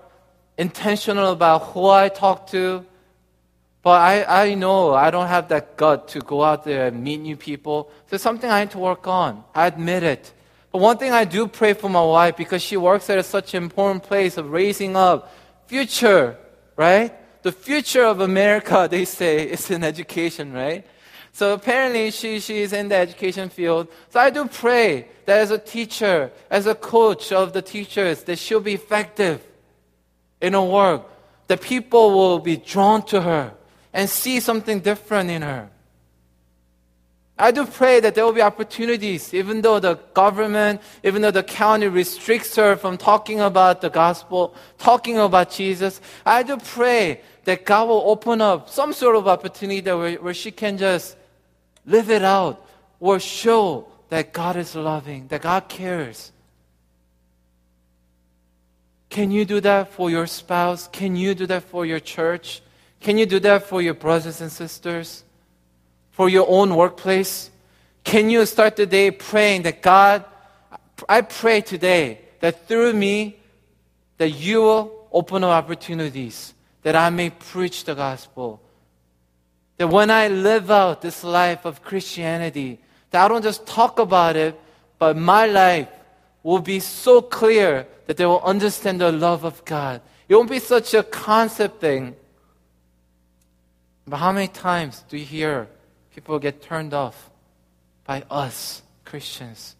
intentional 0.58 1.32
about 1.32 1.60
who 1.67 1.88
I 1.88 2.10
talk 2.10 2.47
to. 2.47 2.86
But 3.89 4.02
I, 4.02 4.43
I 4.43 4.54
know 4.54 4.93
I 4.93 5.10
don't 5.10 5.25
have 5.25 5.47
that 5.47 5.75
gut 5.75 6.10
to 6.10 6.19
go 6.19 6.43
out 6.43 6.63
there 6.63 6.86
and 6.89 7.04
meet 7.04 7.21
new 7.21 7.36
people. 7.36 7.89
There's 8.08 8.21
something 8.21 8.47
I 8.47 8.60
need 8.60 8.71
to 8.78 8.78
work 8.78 9.08
on. 9.08 9.43
I 9.56 9.65
admit 9.65 10.04
it. 10.04 10.32
But 10.71 10.80
one 10.80 10.97
thing 10.99 11.12
I 11.12 11.25
do 11.25 11.47
pray 11.47 11.73
for 11.73 11.89
my 11.89 12.04
wife 12.04 12.37
because 12.37 12.62
she 12.62 12.77
works 12.77 13.10
at 13.10 13.25
such 13.25 13.56
an 13.56 13.63
important 13.63 14.04
place 14.04 14.37
of 14.37 14.52
raising 14.52 14.96
up 14.96 15.33
future 15.65 16.37
right? 16.75 17.12
The 17.42 17.52
future 17.52 18.04
of 18.04 18.21
America, 18.21 18.87
they 18.92 19.06
say, 19.06 19.50
is 19.50 19.71
in 19.71 19.83
education, 19.83 20.54
right? 20.54 20.85
So 21.31 21.56
apparently 21.56 22.12
she, 22.12 22.40
she 22.40 22.60
is 22.60 22.71
in 22.71 22.90
the 22.90 22.96
education 22.96 23.50
field. 23.50 23.87
So 24.12 24.19
I 24.19 24.29
do 24.29 24.46
pray 24.46 25.08
that 25.25 25.40
as 25.40 25.50
a 25.50 25.58
teacher, 25.58 26.31
as 26.52 26.67
a 26.67 26.75
coach 26.75 27.31
of 27.31 27.54
the 27.54 27.63
teachers, 27.63 28.21
that 28.25 28.37
she'll 28.37 28.60
be 28.60 28.75
effective 28.75 29.42
in 30.40 30.54
her 30.54 30.62
work. 30.62 31.10
That 31.48 31.62
people 31.62 32.12
will 32.12 32.37
be 32.37 32.56
drawn 32.56 33.02
to 33.08 33.21
her 33.21 33.56
and 33.94 34.10
see 34.10 34.40
something 34.40 34.79
different 34.79 35.29
in 35.29 35.42
her. 35.42 35.69
I 37.37 37.52
do 37.52 37.65
pray 37.65 38.02
that 38.02 38.15
there 38.15 38.25
will 38.25 38.33
be 38.33 38.42
opportunities, 38.42 39.33
even 39.33 39.62
though 39.62 39.79
the 39.79 39.96
government, 40.13 40.81
even 41.04 41.21
though 41.21 41.31
the 41.31 41.42
county 41.42 41.87
restricts 41.87 42.58
her 42.58 42.75
from 42.75 42.98
talking 42.98 43.40
about 43.40 43.79
the 43.79 43.90
gospel, 43.90 44.54
talking 44.77 45.17
about 45.17 45.50
Jesus. 45.50 46.02
I 46.25 46.44
do 46.44 46.58
pray 46.58 47.21
that 47.46 47.65
God 47.65 47.87
will 47.87 48.04
open 48.06 48.42
up 48.42 48.69
some 48.69 48.92
sort 48.92 49.15
of 49.15 49.25
opportunity 49.27 49.90
where, 49.90 50.15
where 50.17 50.33
she 50.33 50.52
can 50.52 50.77
just 50.77 51.15
live 51.85 52.10
it 52.10 52.23
out, 52.23 52.65
or 53.00 53.19
show 53.19 53.87
that 54.10 54.33
God 54.33 54.58
is 54.58 54.75
loving, 54.75 55.27
that 55.29 55.42
God 55.42 55.69
cares. 55.69 56.33
Can 59.10 59.31
you 59.31 59.46
do 59.46 59.62
that 59.62 59.94
for 59.94 60.12
your 60.12 60.27
spouse? 60.27 60.90
Can 60.90 61.15
you 61.15 61.33
do 61.33 61.48
that 61.48 61.63
for 61.63 61.85
your 61.85 62.00
church? 62.00 62.62
Can 63.00 63.17
you 63.17 63.25
do 63.25 63.39
that 63.39 63.63
for 63.63 63.81
your 63.81 63.93
brothers 63.93 64.41
and 64.41 64.52
sisters? 64.52 65.23
For 66.12 66.29
your 66.29 66.45
own 66.50 66.75
workplace? 66.75 67.50
Can 68.04 68.29
you 68.29 68.45
start 68.45 68.75
the 68.75 68.85
day 68.85 69.12
praying 69.12 69.63
that 69.63 69.81
God, 69.81 70.25
I 71.08 71.21
pray 71.21 71.62
today 71.62 72.21
that 72.39 72.67
through 72.67 72.93
me, 72.93 73.37
that 74.17 74.31
you 74.31 74.62
will 74.62 75.08
open 75.12 75.43
up 75.43 75.52
opportunities 75.52 76.54
that 76.83 76.95
I 76.95 77.10
may 77.10 77.29
preach 77.29 77.83
the 77.83 77.95
gospel. 77.95 78.62
That 79.77 79.87
when 79.87 80.12
I 80.12 80.27
live 80.27 80.71
out 80.71 81.02
this 81.02 81.23
life 81.23 81.65
of 81.65 81.83
Christianity, 81.83 82.79
that 83.12 83.25
I 83.25 83.27
don't 83.27 83.43
just 83.43 83.65
talk 83.65 84.00
about 84.00 84.35
it, 84.35 84.60
but 84.97 85.17
my 85.17 85.45
life 85.45 85.87
will 86.43 86.60
be 86.60 86.79
so 86.79 87.21
clear 87.21 87.87
that 88.08 88.17
they 88.17 88.25
will 88.25 88.41
understand 88.41 89.02
the 89.02 89.12
love 89.12 89.43
of 89.43 89.63
God. 89.65 90.02
It 90.27 90.35
won't 90.35 90.50
be 90.50 90.60
such 90.60 90.93
a 90.93 91.04
concept 91.04 91.81
thing. 91.81 92.15
But 94.10 94.18
how 94.18 94.32
many 94.32 94.48
times 94.48 95.04
do 95.08 95.18
you 95.18 95.26
hear 95.26 95.68
people 96.16 96.40
get 96.40 96.64
turned 96.64 96.96
off 96.96 97.30
by 98.06 98.24
us, 98.32 98.82
Christians? 99.06 99.76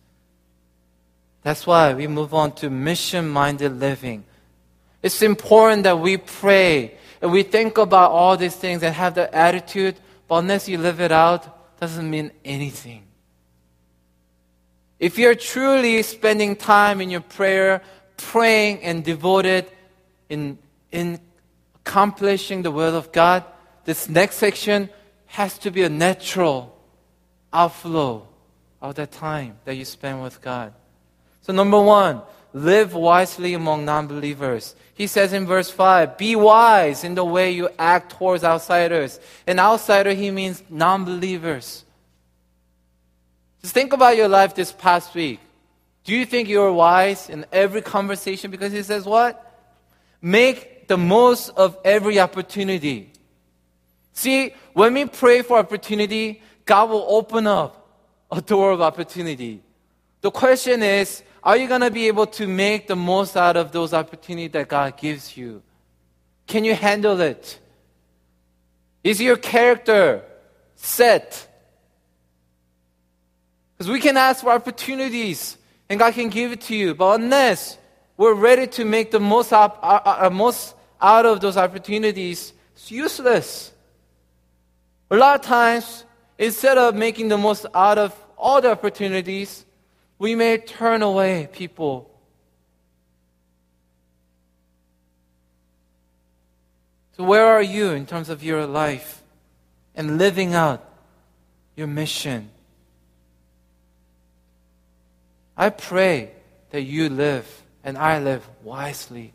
That's 1.42 1.66
why 1.66 1.96
we 1.96 2.06
move 2.06 2.34
on 2.36 2.52
to 2.58 2.70
mission 2.70 3.28
minded 3.28 3.80
living. 3.80 4.24
It's 5.02 5.24
important 5.24 5.84
that 5.84 6.00
we 6.00 6.18
pray 6.18 6.96
and 7.22 7.32
we 7.32 7.42
think 7.42 7.80
about 7.80 8.12
all 8.12 8.38
these 8.38 8.56
things 8.56 8.84
and 8.84 8.94
have 8.94 9.16
the 9.16 9.34
attitude, 9.36 9.96
but 10.28 10.36
unless 10.36 10.70
you 10.70 10.78
live 10.78 11.02
it 11.02 11.12
out, 11.12 11.80
doesn't 11.80 12.08
mean 12.08 12.32
anything. 12.46 13.04
If 15.00 15.18
you're 15.18 15.36
truly 15.36 16.04
spending 16.04 16.56
time 16.56 17.02
in 17.02 17.10
your 17.10 17.22
prayer, 17.22 17.82
praying 18.18 18.84
and 18.84 19.04
devoted 19.04 19.66
in, 20.28 20.60
in 20.92 21.20
accomplishing 21.78 22.62
the 22.62 22.72
will 22.72 22.96
of 22.96 23.12
God, 23.12 23.44
this 23.90 24.08
next 24.08 24.36
section 24.36 24.88
has 25.26 25.58
to 25.58 25.72
be 25.72 25.82
a 25.82 25.90
natural 25.90 26.78
outflow 27.52 28.28
of 28.84 28.94
that 28.94 29.12
time 29.12 29.58
that 29.66 29.74
you 29.74 29.84
spend 29.84 30.22
with 30.22 30.40
God. 30.44 30.76
So, 31.42 31.54
number 31.54 31.82
one, 31.82 32.22
live 32.54 32.94
wisely 32.94 33.56
among 33.56 33.86
non 33.86 34.06
believers. 34.06 34.76
He 34.94 35.08
says 35.08 35.34
in 35.34 35.48
verse 35.48 35.72
5, 35.72 36.20
be 36.20 36.36
wise 36.36 37.04
in 37.04 37.16
the 37.16 37.26
way 37.26 37.50
you 37.50 37.68
act 37.80 38.12
towards 38.12 38.44
outsiders. 38.44 39.20
An 39.48 39.58
outsider, 39.58 40.14
he 40.14 40.30
means 40.30 40.62
non 40.70 41.04
believers. 41.04 41.84
Just 43.64 43.74
think 43.74 43.92
about 43.92 44.16
your 44.18 44.28
life 44.28 44.54
this 44.54 44.72
past 44.72 45.16
week. 45.16 45.40
Do 46.04 46.14
you 46.14 46.28
think 46.28 46.48
you're 46.48 46.72
wise 46.72 47.28
in 47.28 47.44
every 47.52 47.82
conversation? 47.82 48.52
Because 48.52 48.72
he 48.72 48.84
says 48.84 49.06
what? 49.06 49.34
Make 50.22 50.88
the 50.88 50.98
most 50.98 51.50
of 51.58 51.76
every 51.84 52.20
opportunity. 52.20 53.14
See, 54.20 54.54
when 54.74 54.96
we 54.96 55.06
pray 55.06 55.44
for 55.44 55.58
opportunity, 55.58 56.42
God 56.66 56.90
will 56.90 57.06
open 57.08 57.48
up 57.48 57.88
a 58.30 58.42
door 58.42 58.72
of 58.72 58.82
opportunity. 58.82 59.64
The 60.20 60.30
question 60.30 60.84
is, 60.84 61.24
are 61.42 61.56
you 61.56 61.70
going 61.70 61.80
to 61.80 61.90
be 61.90 62.08
able 62.08 62.28
to 62.28 62.46
make 62.46 62.88
the 62.88 62.98
most 62.98 63.38
out 63.38 63.56
of 63.56 63.72
those 63.72 63.94
opportunities 63.94 64.52
that 64.52 64.68
God 64.68 64.98
gives 64.98 65.38
you? 65.38 65.64
Can 66.48 66.66
you 66.66 66.76
handle 66.76 67.22
it? 67.22 67.62
Is 69.06 69.22
your 69.22 69.38
character 69.38 70.22
set? 70.76 71.48
Because 73.78 73.90
we 73.90 74.02
can 74.02 74.18
ask 74.18 74.44
for 74.44 74.52
opportunities 74.52 75.58
and 75.88 75.98
God 75.98 76.14
can 76.14 76.28
give 76.28 76.52
it 76.52 76.60
to 76.64 76.76
you, 76.76 76.94
but 76.94 77.22
unless 77.22 77.78
we're 78.18 78.34
ready 78.34 78.68
to 78.68 78.84
make 78.84 79.12
the 79.12 79.22
most, 79.22 79.54
op- 79.54 79.80
uh, 79.82 80.02
uh, 80.04 80.28
uh 80.28 80.30
most 80.30 80.76
out 81.02 81.26
of 81.26 81.40
those 81.40 81.56
opportunities, 81.56 82.52
it's 82.76 82.92
useless. 82.92 83.72
A 85.12 85.16
lot 85.16 85.40
of 85.40 85.46
times, 85.46 86.06
instead 86.38 86.78
of 86.78 86.96
making 86.96 87.30
the 87.30 87.38
most 87.38 87.66
out 87.74 87.98
of 87.98 88.16
all 88.38 88.62
the 88.62 88.72
opportunities, 88.72 89.66
we 90.20 90.36
may 90.36 90.58
turn 90.58 91.02
away 91.02 91.50
people. 91.52 92.10
So, 97.18 97.24
where 97.24 97.48
are 97.48 97.62
you 97.62 97.90
in 97.92 98.06
terms 98.06 98.30
of 98.30 98.44
your 98.44 98.66
life 98.66 99.24
and 99.96 100.18
living 100.18 100.54
out 100.54 100.86
your 101.76 101.88
mission? 101.88 102.50
I 105.58 105.70
pray 105.70 106.32
that 106.70 106.84
you 106.84 107.10
live 107.10 107.64
and 107.84 107.98
I 107.98 108.20
live 108.20 108.48
wisely, 108.64 109.34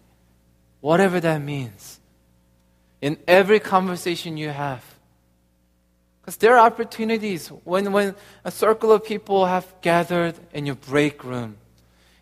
whatever 0.81 1.21
that 1.21 1.43
means, 1.43 1.99
in 3.03 3.19
every 3.27 3.61
conversation 3.61 4.37
you 4.37 4.51
have. 4.51 4.94
Because 6.25 6.39
there 6.39 6.57
are 6.57 6.67
opportunities 6.67 7.49
when, 7.49 7.93
when 7.93 8.15
a 8.45 8.51
circle 8.51 8.93
of 8.93 9.05
people 9.05 9.45
have 9.45 9.67
gathered 9.83 10.35
in 10.55 10.65
your 10.65 10.75
break 10.75 11.23
room 11.23 11.59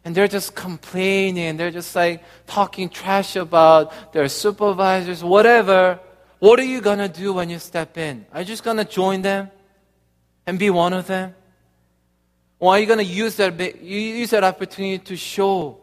and 0.04 0.12
they're 0.12 0.26
just 0.26 0.56
complaining, 0.56 1.56
they're 1.56 1.70
just 1.70 1.94
like 1.94 2.20
talking 2.48 2.88
trash 2.88 3.36
about 3.36 4.12
their 4.12 4.28
supervisors, 4.28 5.22
whatever. 5.22 6.00
What 6.40 6.58
are 6.58 6.64
you 6.64 6.80
going 6.80 6.98
to 6.98 7.06
do 7.06 7.32
when 7.32 7.48
you 7.48 7.60
step 7.60 7.96
in? 7.96 8.26
Are 8.32 8.40
you 8.40 8.46
just 8.46 8.64
going 8.64 8.78
to 8.78 8.84
join 8.84 9.22
them 9.22 9.52
and 10.48 10.58
be 10.58 10.68
one 10.68 10.92
of 10.92 11.06
them? 11.06 11.36
Or 12.58 12.72
are 12.72 12.80
you 12.80 12.86
going 12.86 12.98
to 12.98 13.04
use 13.04 13.36
that, 13.36 13.80
use 13.80 14.30
that 14.30 14.42
opportunity 14.42 14.98
to 14.98 15.16
show 15.16 15.78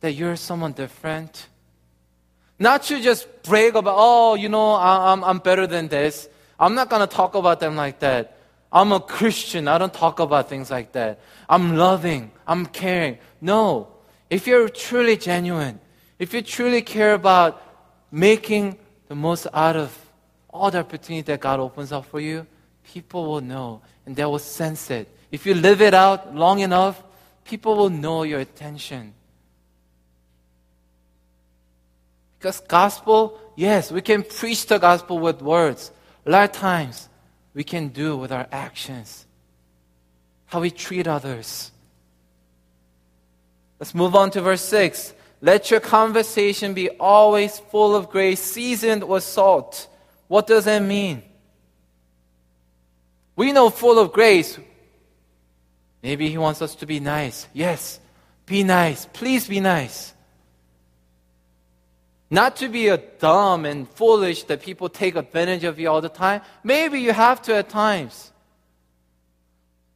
that 0.00 0.14
you're 0.14 0.34
someone 0.34 0.72
different? 0.72 1.46
Not 2.58 2.82
to 2.84 3.00
just 3.00 3.44
brag 3.44 3.76
about, 3.76 3.94
oh, 3.96 4.34
you 4.34 4.48
know, 4.48 4.74
I'm, 4.74 5.22
I'm 5.22 5.38
better 5.38 5.68
than 5.68 5.86
this. 5.86 6.28
I'm 6.58 6.74
not 6.74 6.90
going 6.90 7.00
to 7.00 7.06
talk 7.06 7.34
about 7.34 7.60
them 7.60 7.76
like 7.76 8.00
that. 8.00 8.36
I'm 8.72 8.92
a 8.92 9.00
Christian. 9.00 9.68
I 9.68 9.78
don't 9.78 9.94
talk 9.94 10.20
about 10.20 10.48
things 10.48 10.70
like 10.70 10.92
that. 10.92 11.20
I'm 11.48 11.76
loving. 11.76 12.32
I'm 12.46 12.66
caring. 12.66 13.18
No. 13.40 13.88
If 14.28 14.46
you're 14.46 14.68
truly 14.68 15.16
genuine, 15.16 15.80
if 16.18 16.34
you 16.34 16.42
truly 16.42 16.82
care 16.82 17.14
about 17.14 17.62
making 18.10 18.78
the 19.08 19.14
most 19.14 19.46
out 19.54 19.76
of 19.76 19.96
all 20.50 20.70
the 20.70 20.78
opportunity 20.78 21.22
that 21.22 21.40
God 21.40 21.60
opens 21.60 21.92
up 21.92 22.04
for 22.06 22.20
you, 22.20 22.46
people 22.92 23.26
will 23.26 23.40
know 23.40 23.80
and 24.04 24.16
they 24.16 24.24
will 24.24 24.38
sense 24.38 24.90
it. 24.90 25.08
If 25.30 25.46
you 25.46 25.54
live 25.54 25.80
it 25.80 25.94
out 25.94 26.34
long 26.34 26.60
enough, 26.60 27.02
people 27.44 27.76
will 27.76 27.90
know 27.90 28.22
your 28.22 28.40
attention. 28.40 29.14
Because 32.38 32.60
gospel, 32.60 33.38
yes, 33.56 33.90
we 33.90 34.00
can 34.00 34.22
preach 34.22 34.66
the 34.66 34.78
gospel 34.78 35.18
with 35.18 35.42
words, 35.42 35.90
a 36.28 36.30
lot 36.30 36.50
of 36.50 36.52
times 36.52 37.08
we 37.54 37.64
can 37.64 37.88
do 37.88 38.14
with 38.14 38.30
our 38.32 38.46
actions, 38.52 39.26
how 40.44 40.60
we 40.60 40.70
treat 40.70 41.06
others. 41.06 41.72
Let's 43.80 43.94
move 43.94 44.14
on 44.14 44.30
to 44.32 44.42
verse 44.42 44.60
6. 44.60 45.14
Let 45.40 45.70
your 45.70 45.80
conversation 45.80 46.74
be 46.74 46.90
always 46.90 47.58
full 47.58 47.96
of 47.96 48.10
grace, 48.10 48.40
seasoned 48.40 49.04
with 49.04 49.22
salt. 49.22 49.88
What 50.26 50.46
does 50.46 50.66
that 50.66 50.82
mean? 50.82 51.22
We 53.34 53.52
know 53.52 53.70
full 53.70 53.98
of 53.98 54.12
grace. 54.12 54.58
Maybe 56.02 56.28
he 56.28 56.36
wants 56.36 56.60
us 56.60 56.74
to 56.74 56.86
be 56.86 57.00
nice. 57.00 57.48
Yes, 57.54 58.00
be 58.44 58.64
nice. 58.64 59.06
Please 59.14 59.48
be 59.48 59.60
nice. 59.60 60.12
Not 62.30 62.56
to 62.56 62.68
be 62.68 62.88
a 62.88 62.98
dumb 62.98 63.64
and 63.64 63.88
foolish 63.88 64.44
that 64.44 64.60
people 64.60 64.88
take 64.88 65.16
advantage 65.16 65.64
of 65.64 65.78
you 65.78 65.88
all 65.88 66.00
the 66.00 66.10
time. 66.10 66.42
Maybe 66.62 67.00
you 67.00 67.12
have 67.12 67.40
to 67.42 67.54
at 67.54 67.70
times. 67.70 68.32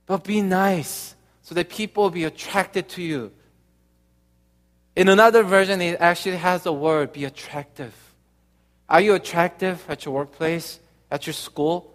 But 0.06 0.24
be 0.24 0.40
nice 0.40 1.14
so 1.42 1.54
that 1.54 1.68
people 1.68 2.04
will 2.04 2.10
be 2.10 2.24
attracted 2.24 2.88
to 2.90 3.02
you. 3.02 3.32
In 4.96 5.08
another 5.08 5.42
version, 5.42 5.80
it 5.80 6.00
actually 6.00 6.36
has 6.36 6.62
the 6.62 6.72
word 6.72 7.12
be 7.12 7.24
attractive. 7.24 7.94
Are 8.88 9.00
you 9.00 9.14
attractive 9.14 9.84
at 9.88 10.04
your 10.04 10.14
workplace, 10.14 10.80
at 11.10 11.26
your 11.26 11.34
school? 11.34 11.92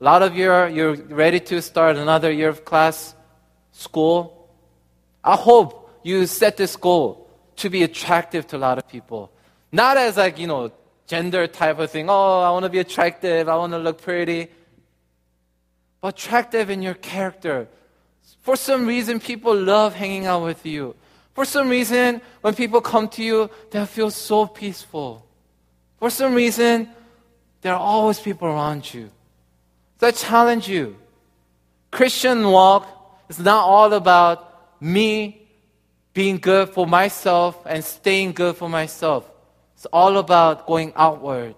A 0.00 0.04
lot 0.04 0.22
of 0.22 0.36
you 0.36 0.50
are 0.50 0.68
you're 0.68 0.94
ready 0.94 1.40
to 1.40 1.62
start 1.62 1.96
another 1.96 2.30
year 2.32 2.48
of 2.48 2.64
class, 2.64 3.14
school. 3.72 4.48
I 5.22 5.36
hope 5.36 5.90
you 6.02 6.26
set 6.26 6.56
this 6.56 6.76
goal 6.76 7.30
to 7.56 7.70
be 7.70 7.82
attractive 7.82 8.46
to 8.48 8.56
a 8.56 8.58
lot 8.58 8.78
of 8.78 8.88
people. 8.88 9.30
Not 9.72 9.96
as 9.96 10.18
like, 10.18 10.38
you 10.38 10.46
know, 10.46 10.70
gender 11.06 11.46
type 11.46 11.78
of 11.78 11.90
thing. 11.90 12.08
Oh, 12.08 12.40
I 12.40 12.50
want 12.50 12.64
to 12.64 12.68
be 12.68 12.78
attractive. 12.78 13.48
I 13.48 13.56
want 13.56 13.72
to 13.72 13.78
look 13.78 14.02
pretty. 14.02 14.48
But 16.00 16.14
attractive 16.14 16.70
in 16.70 16.82
your 16.82 16.94
character. 16.94 17.68
For 18.42 18.54
some 18.56 18.86
reason, 18.86 19.18
people 19.18 19.56
love 19.56 19.94
hanging 19.94 20.26
out 20.26 20.44
with 20.44 20.66
you. 20.66 20.94
For 21.34 21.44
some 21.44 21.68
reason, 21.70 22.20
when 22.42 22.54
people 22.54 22.80
come 22.80 23.08
to 23.08 23.22
you, 23.22 23.50
they 23.70 23.84
feel 23.86 24.10
so 24.10 24.46
peaceful. 24.46 25.26
For 25.98 26.10
some 26.10 26.34
reason, 26.34 26.88
there 27.62 27.72
are 27.72 27.80
always 27.80 28.20
people 28.20 28.48
around 28.48 28.92
you. 28.92 29.10
So 29.98 30.08
I 30.08 30.10
challenge 30.10 30.68
you 30.68 30.96
Christian 31.92 32.48
walk 32.48 32.88
is 33.28 33.38
not 33.38 33.64
all 33.64 33.92
about 33.92 34.80
me 34.80 35.46
being 36.14 36.38
good 36.38 36.70
for 36.70 36.86
myself 36.86 37.62
and 37.66 37.84
staying 37.84 38.32
good 38.32 38.56
for 38.56 38.68
myself. 38.68 39.31
It's 39.82 39.88
all 39.92 40.18
about 40.18 40.68
going 40.68 40.92
outward. 40.94 41.56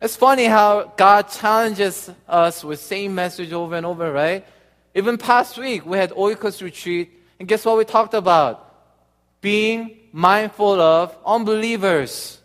It's 0.00 0.14
funny 0.14 0.44
how 0.44 0.92
God 0.96 1.22
challenges 1.22 2.12
us 2.28 2.62
with 2.62 2.78
same 2.78 3.12
message 3.16 3.52
over 3.52 3.74
and 3.74 3.84
over, 3.84 4.12
right? 4.12 4.46
Even 4.94 5.18
past 5.18 5.58
week 5.58 5.84
we 5.84 5.98
had 5.98 6.12
Oikos 6.12 6.62
retreat, 6.62 7.10
and 7.40 7.48
guess 7.48 7.64
what 7.64 7.76
we 7.76 7.84
talked 7.84 8.14
about? 8.14 8.72
Being 9.40 9.98
mindful 10.12 10.80
of 10.80 11.16
unbelievers. 11.26 12.38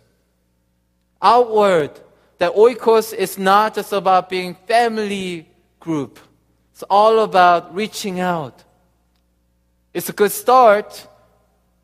Outward. 1.21 1.91
That 2.39 2.55
Oikos 2.55 3.13
is 3.13 3.37
not 3.37 3.75
just 3.75 3.93
about 3.93 4.27
being 4.27 4.55
family 4.67 5.47
group. 5.79 6.17
It's 6.71 6.81
all 6.89 7.19
about 7.19 7.75
reaching 7.75 8.19
out. 8.19 8.63
It's 9.93 10.09
a 10.09 10.13
good 10.13 10.31
start. 10.31 11.07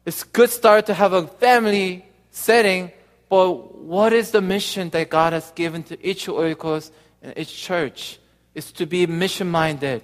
It's 0.09 0.23
a 0.23 0.25
good 0.25 0.49
start 0.49 0.87
to 0.87 0.95
have 0.95 1.13
a 1.13 1.27
family 1.27 2.03
setting, 2.31 2.91
but 3.29 3.75
what 3.75 4.11
is 4.11 4.31
the 4.31 4.41
mission 4.41 4.89
that 4.89 5.07
God 5.07 5.33
has 5.33 5.51
given 5.51 5.83
to 5.83 6.03
each 6.03 6.25
Oikos 6.25 6.89
and 7.21 7.37
each 7.37 7.55
church? 7.55 8.17
Is 8.55 8.71
to 8.71 8.87
be 8.87 9.05
mission 9.05 9.51
minded, 9.51 10.01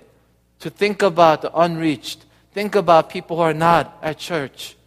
to 0.60 0.70
think 0.70 1.01
about 1.01 1.41
the 1.41 1.51
unreached, 1.58 2.24
think 2.53 2.76
about 2.76 3.10
people 3.10 3.38
who 3.38 3.41
are 3.41 3.56
not 3.56 3.97
at 4.03 4.20
church. 4.20 4.78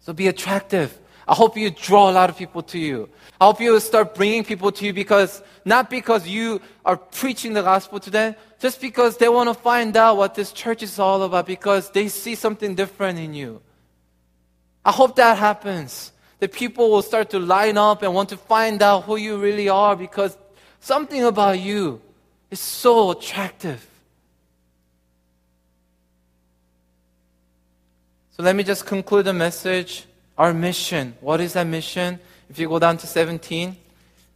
So 0.00 0.12
be 0.12 0.26
attractive. 0.26 0.98
I 1.26 1.34
hope 1.34 1.56
you 1.56 1.70
draw 1.70 2.10
a 2.10 2.12
lot 2.12 2.28
of 2.28 2.36
people 2.36 2.62
to 2.64 2.78
you. 2.78 3.08
I 3.40 3.46
hope 3.46 3.60
you 3.60 3.78
start 3.80 4.14
bringing 4.14 4.44
people 4.44 4.70
to 4.72 4.84
you 4.84 4.92
because, 4.92 5.42
not 5.64 5.88
because 5.88 6.28
you 6.28 6.60
are 6.84 6.96
preaching 6.96 7.54
the 7.54 7.62
gospel 7.62 7.98
to 8.00 8.10
them, 8.10 8.36
just 8.60 8.80
because 8.80 9.16
they 9.16 9.28
want 9.28 9.48
to 9.48 9.54
find 9.54 9.96
out 9.96 10.16
what 10.18 10.34
this 10.34 10.52
church 10.52 10.82
is 10.82 10.98
all 10.98 11.22
about 11.22 11.46
because 11.46 11.90
they 11.90 12.08
see 12.08 12.34
something 12.34 12.74
different 12.74 13.18
in 13.18 13.32
you. 13.32 13.62
I 14.84 14.92
hope 14.92 15.16
that 15.16 15.38
happens. 15.38 16.12
That 16.40 16.52
people 16.52 16.90
will 16.90 17.02
start 17.02 17.30
to 17.30 17.38
line 17.38 17.78
up 17.78 18.02
and 18.02 18.12
want 18.12 18.28
to 18.30 18.36
find 18.36 18.82
out 18.82 19.04
who 19.04 19.16
you 19.16 19.38
really 19.38 19.68
are 19.68 19.96
because 19.96 20.36
something 20.80 21.24
about 21.24 21.58
you 21.58 22.02
is 22.50 22.60
so 22.60 23.12
attractive. 23.12 23.86
So 28.36 28.42
let 28.42 28.56
me 28.56 28.64
just 28.64 28.84
conclude 28.84 29.24
the 29.24 29.32
message. 29.32 30.06
Our 30.36 30.52
mission. 30.52 31.14
What 31.20 31.40
is 31.40 31.52
that 31.52 31.66
mission? 31.66 32.18
If 32.50 32.58
you 32.58 32.68
go 32.68 32.78
down 32.78 32.98
to 32.98 33.06
17, 33.06 33.70
it 33.70 33.76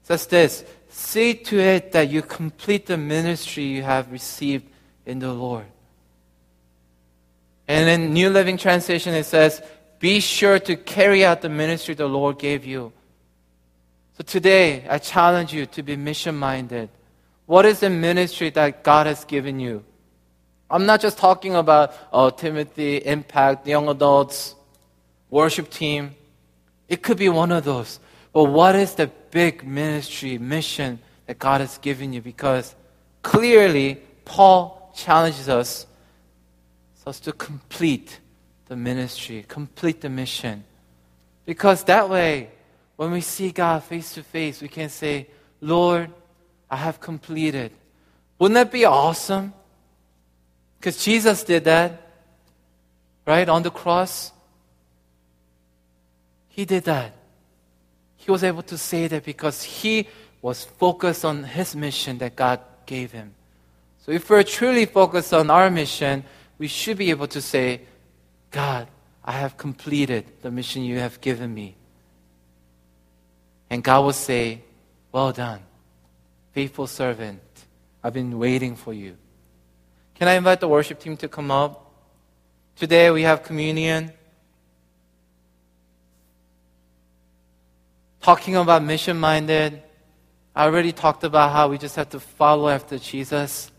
says 0.03 0.27
this 0.27 0.65
See 0.91 1.35
to 1.35 1.59
it 1.59 1.93
that 1.93 2.11
you 2.11 2.23
complete 2.23 2.87
the 2.87 2.97
ministry 2.97 3.65
you 3.65 3.83
have 3.83 4.11
received 4.11 4.67
in 5.07 5.19
the 5.19 5.33
Lord. 5.33 5.67
And 7.67 7.89
in 7.89 8.15
New 8.15 8.31
Living 8.31 8.57
Translation, 8.57 9.15
it 9.15 9.25
says, 9.25 9.63
Be 9.99 10.21
sure 10.21 10.59
to 10.61 10.77
carry 10.77 11.25
out 11.25 11.43
the 11.43 11.51
ministry 11.51 11.95
the 11.95 12.09
Lord 12.09 12.39
gave 12.39 12.65
you. 12.65 12.93
So 14.17 14.25
today, 14.25 14.87
I 14.89 14.99
challenge 14.99 15.53
you 15.53 15.67
to 15.67 15.83
be 15.83 15.95
mission 15.95 16.35
minded. 16.37 16.89
What 17.47 17.65
is 17.67 17.81
the 17.81 17.91
ministry 17.91 18.51
that 18.51 18.83
God 18.83 19.07
has 19.07 19.25
given 19.25 19.61
you? 19.61 19.85
I'm 20.71 20.87
not 20.87 21.01
just 21.01 21.19
talking 21.19 21.55
about 21.55 21.95
oh, 22.13 22.31
Timothy, 22.31 22.97
Impact, 22.97 23.67
young 23.67 23.89
adults, 23.89 24.55
worship 25.31 25.71
team. 25.71 26.15
It 26.89 27.03
could 27.03 27.19
be 27.19 27.29
one 27.29 27.53
of 27.53 27.65
those. 27.65 28.01
But 28.33 28.45
what 28.45 28.75
is 28.75 28.95
the 28.95 29.09
big 29.31 29.67
ministry, 29.67 30.39
mission 30.39 31.01
that 31.27 31.39
God 31.39 31.61
has 31.61 31.79
given 31.79 32.13
you? 32.13 32.23
Because 32.23 32.75
clearly, 33.23 34.01
Paul 34.25 34.93
challenges 34.95 35.49
us 35.49 35.87
as 37.07 37.21
to 37.21 37.33
complete 37.33 38.21
the 38.67 38.77
ministry, 38.77 39.45
complete 39.49 40.03
the 40.03 40.11
mission. 40.11 40.63
Because 41.47 41.85
that 41.85 42.11
way, 42.11 42.51
when 42.97 43.11
we 43.11 43.23
see 43.23 43.51
God 43.51 43.83
face 43.83 44.13
to 44.15 44.23
face, 44.23 44.61
we 44.61 44.69
can 44.69 44.91
say, 44.91 45.27
Lord, 45.61 46.11
I 46.71 46.77
have 46.77 47.01
completed. 47.01 47.73
Wouldn't 48.39 48.55
that 48.55 48.71
be 48.71 48.85
awesome? 48.85 49.55
Because 50.79 51.03
Jesus 51.03 51.43
did 51.45 51.65
that, 51.65 52.03
right, 53.27 53.49
on 53.49 53.63
the 53.63 53.71
cross. 53.71 54.33
He 56.59 56.65
did 56.65 56.83
that. 56.87 57.13
He 58.17 58.33
was 58.33 58.43
able 58.43 58.65
to 58.65 58.77
say 58.77 59.07
that 59.07 59.25
because 59.25 59.63
he 59.63 60.09
was 60.43 60.65
focused 60.65 61.25
on 61.25 61.45
his 61.45 61.77
mission 61.77 62.19
that 62.19 62.35
God 62.35 62.59
gave 62.85 63.13
him. 63.13 63.33
So 64.05 64.11
if 64.11 64.29
we're 64.29 64.43
truly 64.43 64.85
focused 64.85 65.33
on 65.33 65.51
our 65.51 65.71
mission, 65.71 66.25
we 66.59 66.67
should 66.67 66.99
be 66.99 67.11
able 67.11 67.29
to 67.29 67.41
say, 67.41 67.83
God, 68.51 68.89
I 69.25 69.31
have 69.39 69.57
completed 69.57 70.25
the 70.43 70.51
mission 70.51 70.83
you 70.83 70.99
have 70.99 71.21
given 71.21 71.55
me. 71.55 71.77
And 73.71 73.85
God 73.85 74.01
will 74.01 74.13
say, 74.13 74.63
Well 75.13 75.31
done, 75.31 75.61
faithful 76.51 76.89
servant. 76.89 77.41
I've 78.03 78.15
been 78.15 78.37
waiting 78.37 78.75
for 78.75 78.93
you. 78.93 79.17
Can 80.17 80.27
I 80.27 80.33
invite 80.33 80.59
the 80.59 80.67
worship 80.67 80.99
team 80.99 81.17
to 81.19 81.29
come 81.29 81.53
up? 81.53 81.93
Today 82.75 83.13
we 83.13 83.23
have 83.23 83.45
communion. 83.45 84.13
Talking 88.29 88.57
about 88.57 88.83
mission 88.83 89.19
minded. 89.19 89.83
I 90.55 90.65
already 90.67 90.93
talked 90.93 91.25
about 91.25 91.51
how 91.51 91.71
we 91.71 91.79
just 91.79 91.97
have 91.97 92.11
to 92.11 92.21
follow 92.21 92.69
after 92.69 92.99
Jesus. 92.99 93.73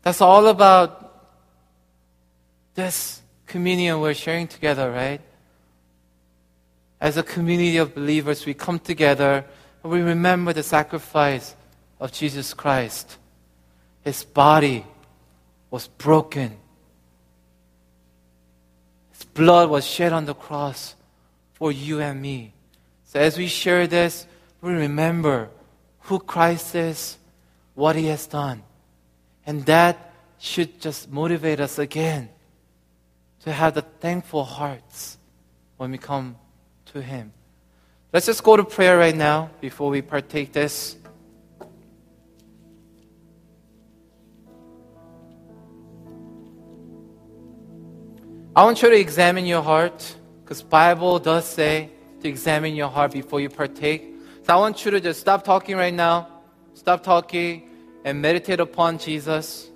That's 0.00 0.22
all 0.22 0.46
about 0.46 1.28
this 2.74 3.20
communion 3.44 4.00
we're 4.00 4.14
sharing 4.14 4.46
together, 4.48 4.90
right? 4.90 5.20
As 6.98 7.18
a 7.18 7.22
community 7.22 7.76
of 7.76 7.94
believers, 7.94 8.46
we 8.46 8.54
come 8.54 8.78
together 8.78 9.44
and 9.82 9.92
we 9.92 10.00
remember 10.00 10.54
the 10.54 10.62
sacrifice 10.62 11.54
of 12.00 12.10
Jesus 12.10 12.54
Christ. 12.54 13.18
His 14.00 14.24
body 14.24 14.86
was 15.70 15.88
broken. 15.88 16.56
His 19.12 19.24
blood 19.24 19.68
was 19.68 19.86
shed 19.86 20.14
on 20.14 20.24
the 20.24 20.34
cross 20.34 20.94
for 21.52 21.70
you 21.70 22.00
and 22.00 22.22
me. 22.22 22.54
So 23.08 23.18
as 23.18 23.38
we 23.38 23.46
share 23.46 23.86
this, 23.86 24.26
we 24.60 24.70
remember 24.74 25.48
who 26.00 26.18
Christ 26.18 26.74
is, 26.74 27.16
what 27.74 27.96
he 27.96 28.04
has 28.08 28.26
done. 28.26 28.62
And 29.46 29.64
that 29.64 30.12
should 30.38 30.78
just 30.78 31.10
motivate 31.10 31.58
us 31.58 31.78
again 31.78 32.28
to 33.44 33.52
have 33.52 33.72
the 33.72 33.80
thankful 33.80 34.44
hearts 34.44 35.16
when 35.78 35.90
we 35.90 35.96
come 35.96 36.36
to 36.92 37.00
him. 37.00 37.32
Let's 38.12 38.26
just 38.26 38.44
go 38.44 38.58
to 38.58 38.64
prayer 38.64 38.98
right 38.98 39.16
now 39.16 39.52
before 39.62 39.88
we 39.88 40.02
partake 40.02 40.52
this. 40.52 40.94
I 48.54 48.64
want 48.64 48.82
you 48.82 48.90
to 48.90 49.00
examine 49.00 49.46
your 49.46 49.62
heart 49.62 50.14
because 50.44 50.62
Bible 50.62 51.18
does 51.18 51.46
say 51.46 51.92
to 52.20 52.28
examine 52.28 52.74
your 52.74 52.88
heart 52.88 53.12
before 53.12 53.40
you 53.40 53.48
partake. 53.48 54.14
So 54.42 54.54
I 54.54 54.56
want 54.56 54.84
you 54.84 54.90
to 54.92 55.00
just 55.00 55.20
stop 55.20 55.44
talking 55.44 55.76
right 55.76 55.94
now. 55.94 56.28
Stop 56.74 57.02
talking 57.02 57.68
and 58.04 58.22
meditate 58.22 58.60
upon 58.60 58.98
Jesus. 58.98 59.68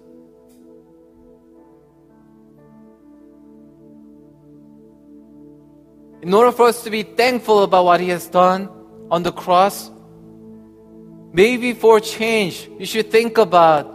In 6.23 6.33
order 6.33 6.53
for 6.53 6.67
us 6.69 6.85
to 6.85 6.91
be 6.91 7.03
thankful 7.03 7.65
about 7.65 7.85
what 7.85 8.01
He 8.01 8.09
has 8.11 8.29
done 8.29 8.69
on 9.11 9.23
the 9.25 9.33
cross, 9.33 9.91
maybe 11.33 11.73
for 11.73 11.99
change, 11.99 12.71
you 12.79 12.87
should 12.87 13.11
think 13.11 13.39
about 13.39 13.93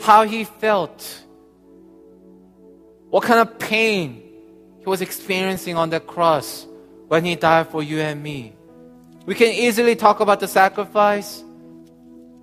how 0.00 0.24
He 0.24 0.44
felt. 0.44 1.22
What 3.10 3.24
kind 3.24 3.40
of 3.40 3.58
pain 3.58 4.22
he 4.86 4.90
was 4.90 5.00
experiencing 5.00 5.76
on 5.76 5.90
the 5.90 5.98
cross 5.98 6.64
when 7.08 7.24
he 7.24 7.36
died 7.36 7.68
for 7.68 7.82
you 7.82 8.00
and 8.00 8.22
me. 8.22 8.52
We 9.24 9.34
can 9.34 9.52
easily 9.52 9.96
talk 9.96 10.20
about 10.20 10.40
the 10.40 10.48
sacrifice, 10.48 11.42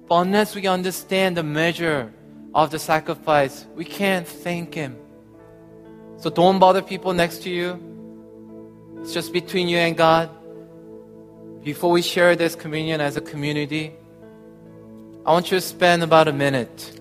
but 0.08 0.16
unless 0.16 0.56
we 0.56 0.68
understand 0.68 1.38
the 1.38 1.44
measure 1.44 2.12
of 2.54 2.72
the 2.72 2.80
sacrifice, 2.80 3.66
we 3.76 3.86
can't 3.86 4.28
thank 4.28 4.74
him. 4.74 4.98
So 6.18 6.30
don't 6.30 6.60
bother 6.60 6.82
people 6.82 7.14
next 7.14 7.44
to 7.44 7.50
you. 7.50 7.80
It's 9.02 9.14
just 9.14 9.34
between 9.34 9.68
you 9.68 9.78
and 9.78 9.98
God. 9.98 10.30
Before 11.64 11.92
we 11.92 12.02
share 12.02 12.36
this 12.36 12.56
communion 12.56 13.02
as 13.02 13.18
a 13.18 13.22
community, 13.22 13.94
I 15.26 15.32
want 15.32 15.52
you 15.52 15.58
to 15.58 15.62
spend 15.62 16.04
about 16.04 16.28
a 16.28 16.34
minute 16.34 17.00